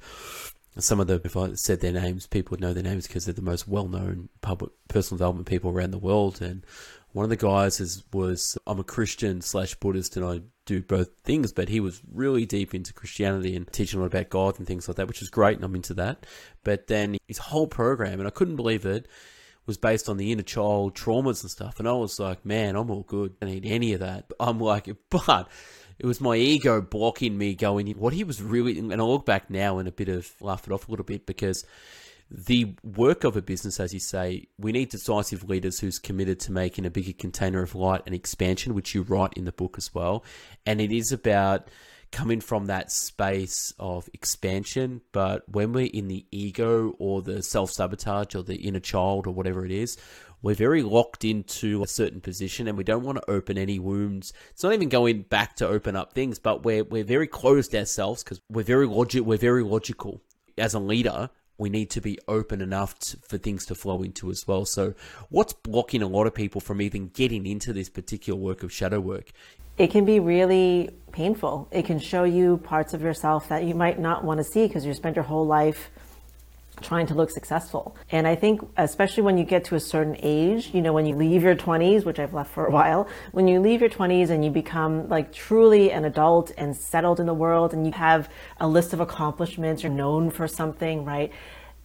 some 0.79 0.99
of 1.01 1.07
the, 1.07 1.21
if 1.25 1.37
I 1.37 1.55
said 1.55 1.81
their 1.81 1.93
names, 1.93 2.27
people 2.27 2.53
would 2.53 2.61
know 2.61 2.73
their 2.73 2.83
names 2.83 3.07
because 3.07 3.25
they're 3.27 3.35
the 3.35 3.43
most 3.43 3.69
well 3.69 3.89
known 3.89 4.29
public 4.41 4.73
personal 4.89 5.19
development 5.19 5.47
people 5.47 5.71
around 5.71 5.93
the 5.93 5.99
world. 5.99 6.43
And 6.43 6.65
one 7.13 7.25
of 7.25 7.31
the 7.31 7.37
guys 7.37 7.79
is, 7.79 8.03
was, 8.13 8.59
I'm 8.67 8.81
a 8.81 8.85
Christian 8.85 9.41
slash 9.41 9.75
Buddhist 9.75 10.17
and 10.17 10.27
I 10.27 10.41
do 10.67 10.83
both 10.83 11.11
things, 11.23 11.53
but 11.53 11.69
he 11.69 11.79
was 11.79 12.01
really 12.13 12.47
deep 12.47 12.75
into 12.75 12.93
Christianity 12.93 13.55
and 13.55 13.71
teaching 13.73 13.99
a 13.99 14.03
lot 14.03 14.07
about 14.07 14.31
God 14.31 14.59
and 14.59 14.67
things 14.67 14.89
like 14.89 14.97
that, 14.97 15.07
which 15.07 15.23
is 15.23 15.29
great, 15.29 15.57
and 15.57 15.65
I'm 15.65 15.75
into 15.75 15.95
that. 15.95 16.27
But 16.65 16.87
then 16.87 17.19
his 17.29 17.39
whole 17.39 17.67
program, 17.67 18.19
and 18.19 18.27
I 18.27 18.31
couldn't 18.31 18.57
believe 18.57 18.87
it, 18.87 19.07
was 19.67 19.79
based 19.79 20.09
on 20.09 20.17
the 20.17 20.33
inner 20.33 20.43
child 20.43 20.95
traumas 20.95 21.43
and 21.43 21.51
stuff. 21.51 21.79
And 21.79 21.89
I 21.89 21.93
was 21.93 22.19
like, 22.19 22.45
man, 22.45 22.77
I'm 22.77 22.91
all 22.91 23.03
good. 23.03 23.35
I 23.41 23.47
need 23.47 23.67
any 23.67 23.93
of 23.93 24.01
that. 24.01 24.31
I'm 24.39 24.61
like, 24.61 24.89
but 25.11 25.49
it 25.99 26.07
was 26.07 26.21
my 26.21 26.37
ego 26.37 26.81
blocking 26.81 27.37
me 27.39 27.55
going, 27.55 27.89
in 27.89 27.99
what 27.99 28.13
he 28.13 28.25
was 28.25 28.43
really, 28.43 28.79
and 28.79 28.93
I 28.93 29.05
look 29.05 29.27
back 29.27 29.51
now 29.51 29.79
and 29.79 29.89
a 29.89 29.93
bit 29.93 30.09
of 30.09 30.31
laugh 30.41 30.67
it 30.67 30.73
off 30.73 30.89
a 30.89 30.91
little 30.91 31.05
bit 31.05 31.27
because 31.27 31.65
the 32.31 32.75
work 32.83 33.25
of 33.25 33.37
a 33.37 33.43
business, 33.43 33.79
as 33.79 33.93
you 33.93 34.01
say, 34.01 34.49
we 34.59 34.73
need 34.73 34.89
decisive 34.89 35.49
leaders 35.49 35.79
who's 35.79 35.99
committed 35.99 36.41
to 36.41 36.53
making 36.53 36.87
a 36.87 36.91
bigger 36.91 37.13
container 37.13 37.63
of 37.63 37.75
light 37.75 38.03
and 38.07 38.15
expansion, 38.15 38.75
which 38.75 38.95
you 38.95 39.03
write 39.03 39.35
in 39.35 39.45
the 39.45 39.53
book 39.53 39.77
as 39.79 39.95
well. 39.95 40.25
And 40.67 40.81
it 40.81 40.91
is 40.91 41.13
about 41.13 41.69
coming 42.15 42.41
from 42.41 42.67
that 42.67 42.93
space 42.93 43.75
of 43.79 44.09
expansion. 44.15 45.01
But 45.11 45.43
when 45.49 45.73
we're 45.73 45.91
in 45.93 46.07
the 46.07 46.25
ego 46.31 46.95
or 46.99 47.23
the 47.23 47.43
self 47.43 47.73
sabotage 47.73 48.37
or 48.37 48.43
the 48.43 48.55
inner 48.55 48.81
child 48.81 49.27
or 49.27 49.35
whatever 49.35 49.67
it 49.67 49.73
is, 49.73 49.97
we're 50.41 50.55
very 50.55 50.83
locked 50.83 51.25
into 51.25 51.83
a 51.83 51.89
certain 51.89 52.21
position 52.21 52.69
and 52.69 52.79
we 52.79 52.85
don't 52.85 53.03
want 53.03 53.19
to 53.19 53.31
open 53.31 53.59
any 53.59 53.81
wounds. 53.81 54.33
It's 54.51 54.63
not 54.63 54.75
even 54.75 54.89
going 54.89 55.23
back 55.23 55.57
to 55.57 55.67
open 55.67 55.97
up 55.97 56.13
things, 56.13 56.39
but 56.39 56.65
we're, 56.65 56.85
we're 56.85 57.03
very 57.03 57.27
closed 57.27 57.75
ourselves 57.75 58.23
because 58.23 58.41
we're 58.49 58.63
very 58.63 58.87
logic, 58.87 59.25
we're 59.25 59.37
very 59.37 59.65
logical. 59.65 60.23
As 60.57 60.75
a 60.75 60.79
leader, 60.79 61.31
we 61.59 61.69
need 61.69 61.91
to 61.91 62.01
be 62.01 62.19
open 62.27 62.61
enough 62.61 62.99
to, 62.99 63.17
for 63.19 63.39
things 63.39 63.65
to 63.67 63.75
flow 63.75 64.03
into 64.03 64.31
as 64.31 64.47
well. 64.47 64.65
So, 64.65 64.95
what's 65.29 65.53
blocking 65.53 66.03
a 66.03 66.07
lot 66.07 66.27
of 66.27 66.35
people 66.35 66.61
from 66.61 66.81
even 66.81 67.09
getting 67.09 67.47
into 67.47 67.73
this 67.73 67.89
particular 67.89 68.39
work 68.39 68.63
of 68.63 68.73
shadow 68.73 69.01
work? 69.01 69.33
It 69.77 69.91
can 69.91 70.05
be 70.05 70.21
really 70.21 70.91
painful. 71.13 71.69
It 71.73 71.85
can 71.85 71.99
show 71.99 72.25
you 72.25 72.59
parts 72.59 72.95
of 72.95 73.03
yourself 73.03 73.49
that 73.49 73.65
you 73.65 73.75
might 73.75 73.99
not 73.99 74.25
want 74.25 74.39
to 74.39 74.45
see 74.45 74.67
because 74.67 74.87
you 74.87 74.95
spent 74.95 75.17
your 75.17 75.25
whole 75.25 75.47
life 75.47 75.91
trying 76.81 77.07
to 77.07 77.15
look 77.15 77.31
successful. 77.31 77.97
And 78.11 78.27
I 78.27 78.35
think, 78.35 78.61
especially 78.77 79.23
when 79.23 79.39
you 79.39 79.45
get 79.45 79.65
to 79.67 79.75
a 79.75 79.81
certain 79.81 80.17
age, 80.21 80.71
you 80.75 80.83
know, 80.83 80.93
when 80.93 81.07
you 81.07 81.15
leave 81.17 81.43
your 81.43 81.55
20s, 81.55 82.05
which 82.05 82.19
I've 82.19 82.35
left 82.35 82.53
for 82.53 82.67
a 82.67 82.71
while, 82.71 83.09
when 83.33 83.49
you 83.49 83.61
leave 83.61 83.81
your 83.81 83.91
20s 83.91 84.31
and 84.31 84.45
you 84.45 84.51
become 84.51 85.09
like 85.09 85.33
truly 85.33 85.91
an 85.93 86.05
adult 86.05 86.53
and 86.57 86.77
settled 86.77 87.21
in 87.21 87.27
the 87.27 87.35
world 87.35 87.73
and 87.73 87.87
you 87.87 87.93
have 87.93 88.29
a 88.59 88.69
list 88.69 88.93
of 88.93 89.01
accomplishments, 89.01 89.83
you're 89.83 89.93
known 89.93 90.31
for 90.31 90.49
something, 90.49 91.05
right? 91.05 91.33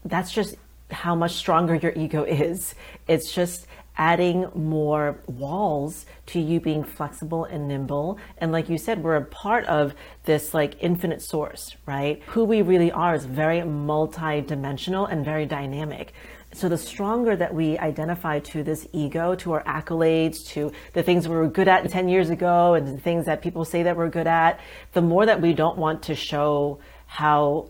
That's 0.06 0.32
just 0.32 0.56
how 0.90 1.16
much 1.16 1.34
stronger 1.34 1.76
your 1.76 1.94
ego 1.94 2.24
is. 2.24 2.76
It's 3.08 3.34
just 3.34 3.68
adding 4.00 4.50
more 4.56 5.20
walls 5.28 6.06
to 6.26 6.40
you 6.40 6.60
being 6.60 6.84
flexible 6.86 7.44
and 7.44 7.68
nimble. 7.68 8.18
And 8.38 8.52
like 8.52 8.70
you 8.70 8.78
said, 8.78 9.04
we're 9.04 9.18
a 9.18 9.26
part 9.26 9.66
of 9.66 9.94
this 10.24 10.54
like 10.54 10.82
infinite 10.82 11.22
source, 11.22 11.76
right? 11.86 12.24
Who 12.28 12.46
we 12.46 12.62
really 12.62 12.92
are 12.92 13.14
is 13.14 13.26
very 13.26 13.62
multi-dimensional 13.62 15.06
and 15.08 15.26
very 15.26 15.46
dynamic. 15.46 16.14
So 16.54 16.70
the 16.70 16.78
stronger 16.78 17.36
that 17.36 17.54
we 17.54 17.78
identify 17.78 18.40
to 18.40 18.64
this 18.64 18.88
ego, 18.94 19.36
to 19.36 19.52
our 19.52 19.64
accolades, 19.66 20.48
to 20.48 20.72
the 20.94 21.04
things 21.04 21.28
we 21.28 21.36
were 21.36 21.48
good 21.48 21.68
at 21.68 21.88
10 21.90 22.08
years 22.08 22.30
ago 22.30 22.76
and 22.76 22.88
the 22.88 23.00
things 23.00 23.26
that 23.26 23.42
people 23.42 23.66
say 23.66 23.84
that 23.84 23.98
we're 23.98 24.10
good 24.10 24.28
at, 24.28 24.62
the 24.94 25.02
more 25.02 25.26
that 25.26 25.42
we 25.42 25.54
don't 25.54 25.78
want 25.78 26.04
to 26.04 26.16
show 26.16 26.80
how 27.06 27.70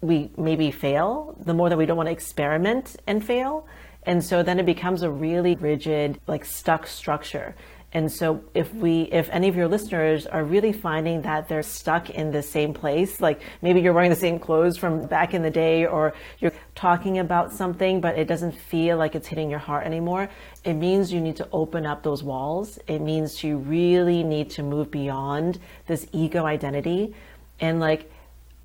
we 0.00 0.30
maybe 0.36 0.70
fail, 0.70 1.36
the 1.44 1.54
more 1.54 1.68
that 1.68 1.78
we 1.78 1.86
don't 1.86 1.96
want 1.96 2.08
to 2.08 2.12
experiment 2.12 2.96
and 3.06 3.24
fail, 3.24 3.66
and 4.04 4.22
so 4.22 4.42
then 4.42 4.60
it 4.60 4.66
becomes 4.66 5.02
a 5.02 5.10
really 5.10 5.56
rigid, 5.56 6.20
like 6.26 6.44
stuck 6.44 6.86
structure. 6.86 7.54
And 7.92 8.12
so 8.12 8.44
if 8.52 8.74
we 8.74 9.02
if 9.04 9.30
any 9.30 9.48
of 9.48 9.56
your 9.56 9.68
listeners 9.68 10.26
are 10.26 10.44
really 10.44 10.72
finding 10.72 11.22
that 11.22 11.48
they're 11.48 11.62
stuck 11.62 12.10
in 12.10 12.30
the 12.30 12.42
same 12.42 12.74
place, 12.74 13.20
like 13.20 13.40
maybe 13.62 13.80
you're 13.80 13.92
wearing 13.92 14.10
the 14.10 14.16
same 14.16 14.38
clothes 14.38 14.76
from 14.76 15.06
back 15.06 15.34
in 15.34 15.42
the 15.42 15.50
day 15.50 15.86
or 15.86 16.12
you're 16.38 16.52
talking 16.74 17.18
about 17.18 17.52
something 17.52 18.00
but 18.00 18.18
it 18.18 18.26
doesn't 18.28 18.52
feel 18.52 18.98
like 18.98 19.14
it's 19.14 19.28
hitting 19.28 19.48
your 19.48 19.60
heart 19.60 19.86
anymore, 19.86 20.28
it 20.64 20.74
means 20.74 21.12
you 21.12 21.20
need 21.20 21.36
to 21.36 21.48
open 21.52 21.86
up 21.86 22.02
those 22.02 22.22
walls. 22.22 22.78
It 22.86 22.98
means 22.98 23.42
you 23.42 23.56
really 23.58 24.22
need 24.22 24.50
to 24.50 24.62
move 24.62 24.90
beyond 24.90 25.58
this 25.86 26.06
ego 26.12 26.44
identity 26.44 27.14
and 27.60 27.80
like 27.80 28.10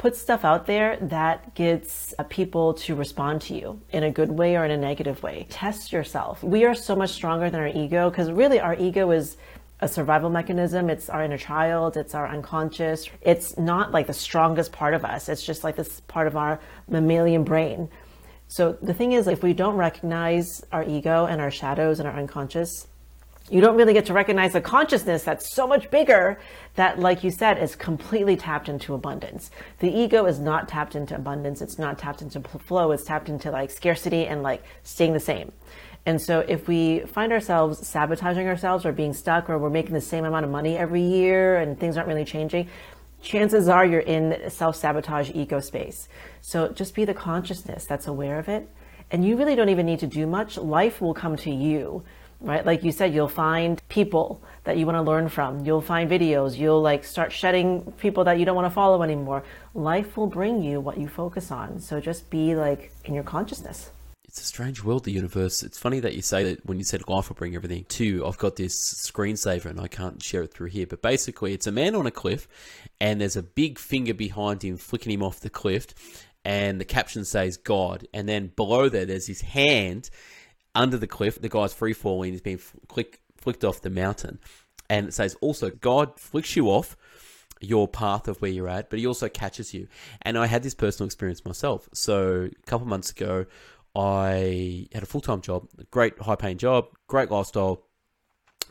put 0.02 0.16
stuff 0.16 0.44
out 0.44 0.66
there 0.66 0.98
that 1.00 1.54
gets 1.54 2.12
uh, 2.18 2.24
people 2.24 2.74
to 2.74 2.96
respond 2.96 3.40
to 3.40 3.54
you 3.54 3.80
in 3.92 4.02
a 4.04 4.10
good 4.10 4.32
way 4.32 4.58
or 4.58 4.66
in 4.66 4.72
a 4.72 4.78
negative 4.78 5.22
way. 5.22 5.46
Test 5.52 5.94
yourself. 5.94 6.44
We 6.44 6.66
are 6.66 6.74
so 6.74 6.96
much 6.96 7.12
stronger 7.12 7.52
than 7.52 7.60
our 7.60 7.68
ego 7.68 8.10
because 8.10 8.32
really 8.32 8.60
our 8.60 8.74
ego 8.74 9.12
is 9.12 9.38
a 9.80 9.88
survival 9.88 10.32
mechanism. 10.32 10.90
It's 10.90 11.08
our 11.08 11.24
inner 11.24 11.38
child. 11.38 11.98
It's 11.98 12.16
our 12.16 12.28
unconscious. 12.28 13.12
It's 13.22 13.60
not 13.60 13.92
like 13.92 14.08
the 14.08 14.14
strongest 14.14 14.72
part 14.72 14.96
of 14.96 15.06
us. 15.06 15.30
It's 15.30 15.44
just 15.44 15.64
like 15.64 15.76
this 15.76 16.00
part 16.08 16.26
of 16.26 16.36
our 16.36 16.60
mammalian 16.88 17.44
brain. 17.44 17.88
So 18.48 18.80
the 18.82 18.96
thing 18.96 19.12
is, 19.12 19.28
if 19.28 19.44
we 19.44 19.54
don't 19.54 19.76
recognize 19.76 20.66
our 20.72 20.84
ego 20.84 21.28
and 21.28 21.40
our 21.40 21.52
shadows 21.52 22.00
and 22.00 22.10
our 22.10 22.18
unconscious, 22.18 22.88
you 23.50 23.60
don't 23.60 23.76
really 23.76 23.94
get 23.94 24.06
to 24.06 24.14
recognize 24.14 24.56
a 24.56 24.62
consciousness 24.62 25.24
that's 25.24 25.54
so 25.54 25.68
much 25.68 25.90
bigger 25.92 26.40
that, 26.76 27.00
like 27.00 27.24
you 27.24 27.32
said, 27.32 27.62
is 27.62 27.76
completely 27.76 28.38
tapped 28.38 28.70
into 28.70 28.94
abundance. 28.94 29.52
The 29.80 29.90
ego 29.90 30.26
is 30.26 30.40
not 30.40 30.70
tapped 30.70 30.96
into 30.96 31.16
abundance. 31.16 31.62
It's 31.62 31.78
not 31.78 31.98
tapped 31.98 32.22
into 32.22 32.40
flow. 32.42 32.92
It's 32.92 33.04
tapped 33.04 33.30
into 33.30 33.52
like 33.52 33.72
scarcity 33.72 34.28
and 34.28 34.42
like 34.44 34.64
staying 34.84 35.14
the 35.14 35.20
same. 35.20 35.52
And 36.06 36.20
so 36.22 36.40
if 36.40 36.68
we 36.68 37.00
find 37.02 37.32
ourselves 37.32 37.86
sabotaging 37.86 38.48
ourselves 38.48 38.86
or 38.86 38.92
being 38.92 39.14
stuck 39.14 39.50
or 39.50 39.58
we're 39.58 39.70
making 39.70 39.94
the 39.94 40.02
same 40.02 40.26
amount 40.26 40.46
of 40.46 40.52
money 40.52 40.78
every 40.78 41.02
year 41.02 41.58
and 41.58 41.80
things 41.80 41.98
aren't 41.98 42.08
really 42.08 42.26
changing, 42.26 42.70
chances 43.22 43.68
are 43.68 43.86
you're 43.86 44.00
in 44.00 44.50
self 44.50 44.76
sabotage 44.76 45.30
ego 45.34 45.60
space. 45.60 46.08
So 46.42 46.70
just 46.70 46.96
be 46.96 47.06
the 47.06 47.14
consciousness 47.14 47.86
that's 47.86 48.08
aware 48.08 48.40
of 48.40 48.50
it. 48.50 48.68
And 49.12 49.26
you 49.26 49.36
really 49.36 49.56
don't 49.56 49.70
even 49.70 49.86
need 49.86 50.00
to 50.00 50.08
do 50.08 50.26
much. 50.26 50.58
Life 50.58 51.02
will 51.02 51.14
come 51.14 51.36
to 51.38 51.52
you 51.52 52.04
right? 52.42 52.66
Like 52.66 52.84
you 52.84 52.92
said, 52.92 53.14
you'll 53.14 53.28
find 53.28 53.82
people 53.88 54.42
that 54.64 54.78
you 54.78 54.86
want 54.86 54.98
to 54.98 55.02
learn 55.02 55.30
from. 55.30 55.66
You'll 55.66 55.82
find 55.82 56.10
videos. 56.10 56.58
You'll 56.58 56.82
like 56.82 57.04
start 57.04 57.32
shedding 57.32 57.92
people 58.00 58.24
that 58.26 58.40
you 58.40 58.46
don't 58.46 58.56
want 58.56 58.66
to 58.66 58.74
follow 58.74 59.04
anymore. 59.04 59.44
Life 59.74 60.18
will 60.18 60.28
bring 60.28 60.62
you 60.62 60.80
what 60.80 60.98
you 60.98 61.08
focus 61.08 61.52
on. 61.52 61.80
So 61.80 62.00
just 62.00 62.30
be 62.30 62.56
like 62.56 62.92
in 63.06 63.14
your 63.14 63.24
consciousness. 63.24 63.92
It's 64.32 64.42
a 64.42 64.46
strange 64.46 64.82
world, 64.82 65.04
the 65.04 65.12
universe. 65.12 65.62
It's 65.62 65.78
funny 65.78 66.00
that 66.00 66.16
you 66.16 66.22
say 66.22 66.44
that 66.46 66.66
when 66.66 66.78
you 66.78 66.86
said 66.86 67.06
life 67.10 67.28
will 67.28 67.36
bring 67.36 67.54
everything. 67.54 67.84
Too, 67.90 68.26
I've 68.26 68.38
got 68.38 68.56
this 68.56 68.76
screensaver 69.12 69.66
and 69.66 69.80
I 69.80 69.88
can't 69.88 70.24
share 70.24 70.44
it 70.44 70.54
through 70.54 70.70
here. 70.70 70.88
But 70.88 71.02
basically, 71.02 71.54
it's 71.54 71.68
a 71.68 71.72
man 71.72 71.96
on 71.96 72.08
a 72.08 72.12
cliff 72.12 72.48
and 73.02 73.20
there's 73.20 73.36
a 73.36 73.44
big 73.44 73.78
finger 73.78 74.14
behind 74.14 74.64
him 74.64 74.78
flicking 74.78 75.12
him 75.12 75.22
off 75.22 75.42
the 75.42 75.50
cliff. 75.50 75.88
And 76.46 76.80
the 76.80 76.86
caption 76.86 77.26
says 77.26 77.58
God. 77.58 78.08
And 78.14 78.28
then 78.28 78.54
below 78.56 78.88
there, 78.88 79.06
there's 79.06 79.28
his 79.28 79.42
hand 79.42 80.10
under 80.76 80.98
the 80.98 81.08
cliff. 81.08 81.42
The 81.42 81.50
guy's 81.50 81.74
free 81.74 81.94
falling. 81.94 82.32
He's 82.32 82.42
being 82.42 82.58
flick, 82.58 83.22
flicked 83.38 83.64
off 83.64 83.82
the 83.82 83.90
mountain. 83.90 84.40
And 84.90 85.08
it 85.08 85.14
says 85.14 85.36
also, 85.42 85.70
God 85.70 86.20
flicks 86.20 86.56
you 86.56 86.68
off 86.68 86.98
your 87.62 87.88
path 87.88 88.28
of 88.28 88.42
where 88.42 88.52
you're 88.52 88.68
at, 88.68 88.90
but 88.90 89.00
he 89.00 89.06
also 89.06 89.30
catches 89.30 89.74
you. 89.74 89.88
And 90.24 90.38
I 90.38 90.48
had 90.48 90.64
this 90.64 90.74
personal 90.74 91.06
experience 91.06 91.46
myself. 91.46 91.88
So 91.94 92.50
a 92.52 92.66
couple 92.66 92.88
months 92.88 93.12
ago, 93.12 93.46
I 93.96 94.88
had 94.94 95.04
a 95.04 95.06
full 95.06 95.22
time 95.22 95.42
job, 95.42 95.68
great 95.92 96.20
high 96.20 96.36
paying 96.36 96.58
job, 96.58 96.88
great 97.08 97.30
lifestyle, 97.30 97.84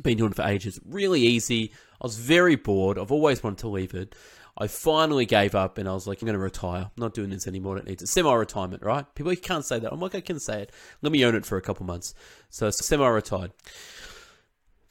been 0.02 0.18
doing 0.18 0.32
it 0.32 0.36
for 0.36 0.42
ages, 0.42 0.80
really 0.84 1.20
easy. 1.20 1.72
I 2.00 2.06
was 2.06 2.18
very 2.18 2.56
bored. 2.56 2.98
I've 2.98 3.12
always 3.12 3.42
wanted 3.42 3.58
to 3.58 3.68
leave 3.68 3.94
it. 3.94 4.14
I 4.58 4.66
finally 4.66 5.26
gave 5.26 5.54
up 5.54 5.78
and 5.78 5.88
I 5.88 5.94
was 5.94 6.06
like, 6.06 6.20
I'm 6.20 6.26
going 6.26 6.34
to 6.34 6.38
retire. 6.38 6.82
I'm 6.82 6.90
not 6.96 7.14
doing 7.14 7.30
this 7.30 7.46
anymore. 7.46 7.78
It 7.78 7.86
needs 7.86 8.02
a 8.02 8.06
semi 8.06 8.32
retirement, 8.32 8.82
right? 8.82 9.06
People 9.14 9.34
can't 9.36 9.64
say 9.64 9.78
that. 9.78 9.92
I'm 9.92 10.00
like, 10.00 10.14
I 10.14 10.20
can 10.20 10.38
say 10.38 10.62
it. 10.62 10.72
Let 11.02 11.12
me 11.12 11.24
own 11.24 11.34
it 11.34 11.46
for 11.46 11.56
a 11.56 11.62
couple 11.62 11.86
months. 11.86 12.14
So 12.50 12.70
semi 12.70 13.06
retired. 13.06 13.52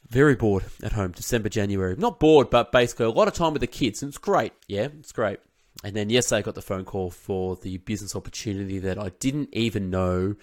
Very 0.08 0.34
bored 0.34 0.64
at 0.82 0.92
home, 0.92 1.12
December, 1.12 1.48
January. 1.48 1.94
Not 1.96 2.18
bored, 2.18 2.50
but 2.50 2.72
basically 2.72 3.06
a 3.06 3.10
lot 3.10 3.28
of 3.28 3.34
time 3.34 3.52
with 3.52 3.60
the 3.60 3.68
kids. 3.68 4.02
And 4.02 4.10
it's 4.10 4.18
great. 4.18 4.52
Yeah, 4.66 4.88
it's 4.98 5.12
great. 5.12 5.38
And 5.84 5.94
then 5.94 6.10
yesterday 6.10 6.40
I 6.40 6.42
got 6.42 6.56
the 6.56 6.62
phone 6.62 6.84
call 6.84 7.10
for 7.10 7.56
the 7.56 7.78
business 7.78 8.16
opportunity 8.16 8.80
that 8.80 8.98
I 8.98 9.10
didn't 9.20 9.50
even 9.52 9.88
know 9.88 10.34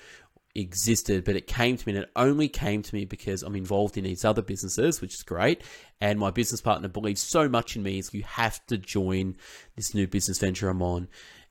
existed, 0.57 1.23
but 1.23 1.35
it 1.35 1.47
came 1.47 1.77
to 1.77 1.87
me 1.87 1.95
and 1.95 2.03
it 2.03 2.11
only 2.15 2.49
came 2.49 2.81
to 2.81 2.95
me 2.95 3.05
because 3.05 3.43
I'm 3.43 3.55
involved 3.55 3.97
in 3.97 4.03
these 4.03 4.25
other 4.25 4.41
businesses, 4.41 4.99
which 4.99 5.13
is 5.13 5.23
great. 5.23 5.61
And 6.01 6.19
my 6.19 6.31
business 6.31 6.61
partner 6.61 6.87
believes 6.87 7.21
so 7.21 7.47
much 7.47 7.75
in 7.75 7.83
me, 7.83 8.01
so 8.01 8.17
you 8.17 8.23
have 8.23 8.65
to 8.67 8.77
join 8.77 9.35
this 9.75 9.93
new 9.93 10.07
business 10.07 10.39
venture 10.39 10.69
I'm 10.69 10.81
on. 10.81 11.07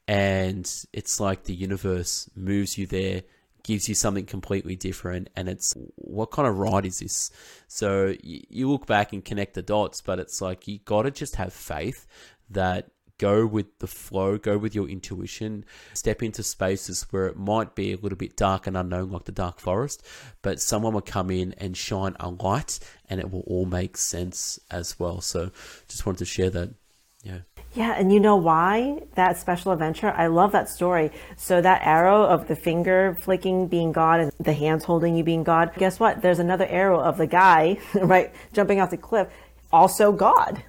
And 0.08 0.70
it's 0.92 1.20
like 1.20 1.44
the 1.44 1.54
universe 1.54 2.28
moves 2.36 2.76
you 2.76 2.86
there, 2.86 3.22
gives 3.62 3.88
you 3.88 3.94
something 3.94 4.26
completely 4.26 4.76
different. 4.76 5.30
And 5.36 5.48
it's 5.48 5.72
what 5.94 6.30
kind 6.30 6.48
of 6.48 6.58
ride 6.58 6.84
is 6.84 6.98
this? 6.98 7.30
So 7.68 8.14
you 8.22 8.70
look 8.70 8.86
back 8.86 9.12
and 9.12 9.24
connect 9.24 9.54
the 9.54 9.62
dots, 9.62 10.00
but 10.00 10.18
it's 10.18 10.40
like 10.40 10.68
you 10.68 10.80
got 10.84 11.02
to 11.02 11.10
just 11.10 11.36
have 11.36 11.52
faith 11.52 12.06
that 12.50 12.90
go 13.18 13.46
with 13.46 13.78
the 13.78 13.86
flow, 13.86 14.38
go 14.38 14.58
with 14.58 14.74
your 14.74 14.88
intuition, 14.88 15.64
step 15.94 16.22
into 16.22 16.42
spaces 16.42 17.06
where 17.10 17.26
it 17.26 17.36
might 17.36 17.74
be 17.74 17.92
a 17.92 17.96
little 17.96 18.18
bit 18.18 18.36
dark 18.36 18.66
and 18.66 18.76
unknown, 18.76 19.10
like 19.10 19.24
the 19.24 19.32
dark 19.32 19.58
forest, 19.60 20.04
but 20.42 20.60
someone 20.60 20.94
will 20.94 21.00
come 21.00 21.30
in 21.30 21.54
and 21.58 21.76
shine 21.76 22.16
a 22.20 22.30
light 22.30 22.78
and 23.08 23.20
it 23.20 23.30
will 23.30 23.44
all 23.46 23.66
make 23.66 23.96
sense 23.96 24.58
as 24.70 24.98
well. 24.98 25.20
So 25.20 25.50
just 25.88 26.06
wanted 26.06 26.18
to 26.18 26.24
share 26.24 26.50
that. 26.50 26.74
Yeah. 27.22 27.40
Yeah, 27.74 27.92
and 27.92 28.10
you 28.10 28.20
know 28.20 28.36
why 28.36 29.02
that 29.16 29.36
special 29.36 29.70
adventure? 29.70 30.10
I 30.10 30.28
love 30.28 30.52
that 30.52 30.70
story. 30.70 31.10
So 31.36 31.60
that 31.60 31.82
arrow 31.84 32.22
of 32.22 32.48
the 32.48 32.56
finger 32.56 33.16
flicking 33.20 33.66
being 33.66 33.92
God 33.92 34.20
and 34.20 34.32
the 34.40 34.54
hands 34.54 34.84
holding 34.84 35.14
you 35.14 35.22
being 35.22 35.44
God. 35.44 35.72
Guess 35.76 36.00
what? 36.00 36.22
There's 36.22 36.38
another 36.38 36.66
arrow 36.66 36.98
of 36.98 37.18
the 37.18 37.26
guy, 37.26 37.78
right, 37.94 38.32
jumping 38.54 38.80
off 38.80 38.90
the 38.90 38.96
cliff, 38.96 39.28
also 39.72 40.10
God. 40.10 40.62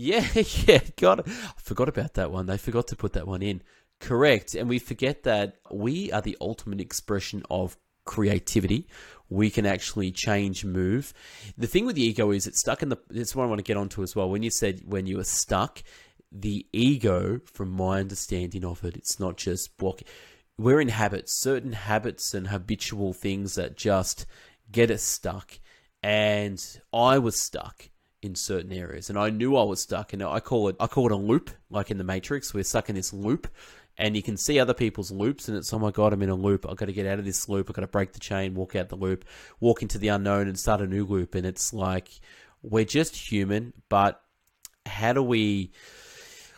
Yeah, 0.00 0.24
yeah, 0.66 0.80
God, 0.96 1.28
I 1.28 1.60
forgot 1.60 1.88
about 1.88 2.14
that 2.14 2.30
one. 2.30 2.46
They 2.46 2.56
forgot 2.56 2.86
to 2.88 2.96
put 2.96 3.14
that 3.14 3.26
one 3.26 3.42
in. 3.42 3.62
Correct. 3.98 4.54
And 4.54 4.68
we 4.68 4.78
forget 4.78 5.24
that 5.24 5.56
we 5.72 6.12
are 6.12 6.22
the 6.22 6.36
ultimate 6.40 6.80
expression 6.80 7.42
of 7.50 7.76
creativity. 8.04 8.86
We 9.28 9.50
can 9.50 9.66
actually 9.66 10.12
change, 10.12 10.64
move. 10.64 11.12
The 11.58 11.66
thing 11.66 11.84
with 11.84 11.96
the 11.96 12.04
ego 12.04 12.30
is 12.30 12.46
it's 12.46 12.60
stuck 12.60 12.80
in 12.80 12.90
the. 12.90 12.98
That's 13.10 13.34
what 13.34 13.42
I 13.42 13.46
want 13.48 13.58
to 13.58 13.64
get 13.64 13.76
onto 13.76 14.04
as 14.04 14.14
well. 14.14 14.30
When 14.30 14.44
you 14.44 14.50
said 14.50 14.82
when 14.86 15.08
you 15.08 15.18
are 15.18 15.24
stuck, 15.24 15.82
the 16.30 16.64
ego, 16.72 17.40
from 17.52 17.70
my 17.70 17.98
understanding 17.98 18.64
of 18.64 18.84
it, 18.84 18.96
it's 18.96 19.18
not 19.18 19.36
just 19.36 19.76
blocking. 19.78 20.06
We're 20.56 20.80
in 20.80 20.90
habits, 20.90 21.40
certain 21.40 21.72
habits 21.72 22.34
and 22.34 22.46
habitual 22.46 23.14
things 23.14 23.56
that 23.56 23.76
just 23.76 24.26
get 24.70 24.92
us 24.92 25.02
stuck. 25.02 25.58
And 26.04 26.64
I 26.92 27.18
was 27.18 27.40
stuck 27.40 27.90
in 28.22 28.34
certain 28.34 28.72
areas, 28.72 29.10
and 29.10 29.18
I 29.18 29.30
knew 29.30 29.56
I 29.56 29.62
was 29.62 29.80
stuck. 29.80 30.12
And 30.12 30.22
I 30.22 30.40
call 30.40 30.68
it 30.68 30.76
I 30.80 30.86
call 30.86 31.06
it 31.06 31.12
a 31.12 31.16
loop, 31.16 31.50
like 31.70 31.90
in 31.90 31.98
the 31.98 32.04
Matrix. 32.04 32.52
We're 32.52 32.64
stuck 32.64 32.88
in 32.88 32.94
this 32.94 33.12
loop, 33.12 33.48
and 33.96 34.16
you 34.16 34.22
can 34.22 34.36
see 34.36 34.58
other 34.58 34.74
people's 34.74 35.10
loops, 35.10 35.48
and 35.48 35.56
it's 35.56 35.72
oh 35.72 35.78
my 35.78 35.90
god, 35.90 36.12
I'm 36.12 36.22
in 36.22 36.28
a 36.28 36.34
loop. 36.34 36.66
I've 36.68 36.76
got 36.76 36.86
to 36.86 36.92
get 36.92 37.06
out 37.06 37.18
of 37.18 37.24
this 37.24 37.48
loop. 37.48 37.68
I've 37.68 37.76
got 37.76 37.82
to 37.82 37.88
break 37.88 38.12
the 38.12 38.20
chain, 38.20 38.54
walk 38.54 38.76
out 38.76 38.88
the 38.88 38.96
loop, 38.96 39.24
walk 39.60 39.82
into 39.82 39.98
the 39.98 40.08
unknown, 40.08 40.48
and 40.48 40.58
start 40.58 40.80
a 40.80 40.86
new 40.86 41.04
loop. 41.04 41.34
And 41.34 41.46
it's 41.46 41.72
like 41.72 42.08
we're 42.62 42.84
just 42.84 43.14
human, 43.16 43.72
but 43.88 44.20
how 44.86 45.12
do 45.12 45.22
we? 45.22 45.72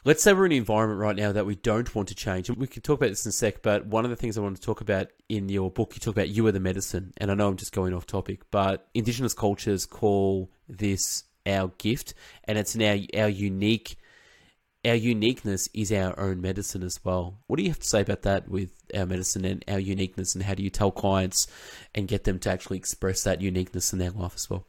Let's 0.03 0.23
say 0.23 0.33
we're 0.33 0.47
in 0.47 0.53
an 0.53 0.59
environment 0.59 0.99
right 0.99 1.15
now 1.15 1.33
that 1.33 1.45
we 1.45 1.57
don't 1.57 1.95
want 1.95 2.09
to 2.09 2.15
change. 2.15 2.49
And 2.49 2.57
we 2.57 2.67
can 2.67 2.81
talk 2.81 2.99
about 2.99 3.11
this 3.11 3.27
in 3.27 3.29
a 3.29 3.33
sec, 3.33 3.61
but 3.61 3.85
one 3.85 4.05
of 4.05 4.11
the 4.11 4.17
things 4.17 4.39
I 4.39 4.41
want 4.41 4.57
to 4.57 4.63
talk 4.63 4.81
about 4.81 5.09
in 5.29 5.51
your 5.51 5.71
book, 5.71 5.93
you 5.95 6.01
talk 6.01 6.15
about 6.15 6.31
you 6.31 6.47
are 6.47 6.53
the 6.53 6.59
medicine. 6.59 7.13
And 7.19 7.31
I 7.31 7.35
know 7.35 7.49
I'm 7.49 7.59
just 7.59 7.73
going 7.73 7.93
off 7.93 8.07
topic, 8.07 8.51
but 8.51 8.89
indigenous 8.95 9.35
cultures 9.35 9.85
call 9.85 10.51
this 10.67 11.25
our 11.47 11.69
gift, 11.79 12.15
and 12.45 12.59
it's 12.59 12.77
now 12.77 12.97
our 13.17 13.29
unique. 13.29 13.97
Our 14.83 14.95
uniqueness 14.95 15.69
is 15.75 15.93
our 15.93 16.19
own 16.19 16.41
medicine 16.41 16.83
as 16.83 16.99
well. 17.05 17.39
What 17.47 17.59
do 17.59 17.63
you 17.63 17.69
have 17.69 17.81
to 17.81 17.87
say 17.87 18.01
about 18.01 18.23
that 18.23 18.49
with 18.49 18.73
our 18.97 19.05
medicine 19.05 19.45
and 19.45 19.63
our 19.69 19.79
uniqueness, 19.79 20.35
and 20.35 20.43
how 20.43 20.55
do 20.55 20.63
you 20.63 20.71
tell 20.71 20.91
clients 20.91 21.47
and 21.95 22.09
get 22.09 22.25
them 22.25 22.39
to 22.41 22.51
actually 22.51 22.79
express 22.79 23.23
that 23.25 23.43
uniqueness 23.43 23.93
in 23.93 23.99
their 23.99 24.11
life 24.11 24.33
as 24.35 24.49
well? 24.49 24.65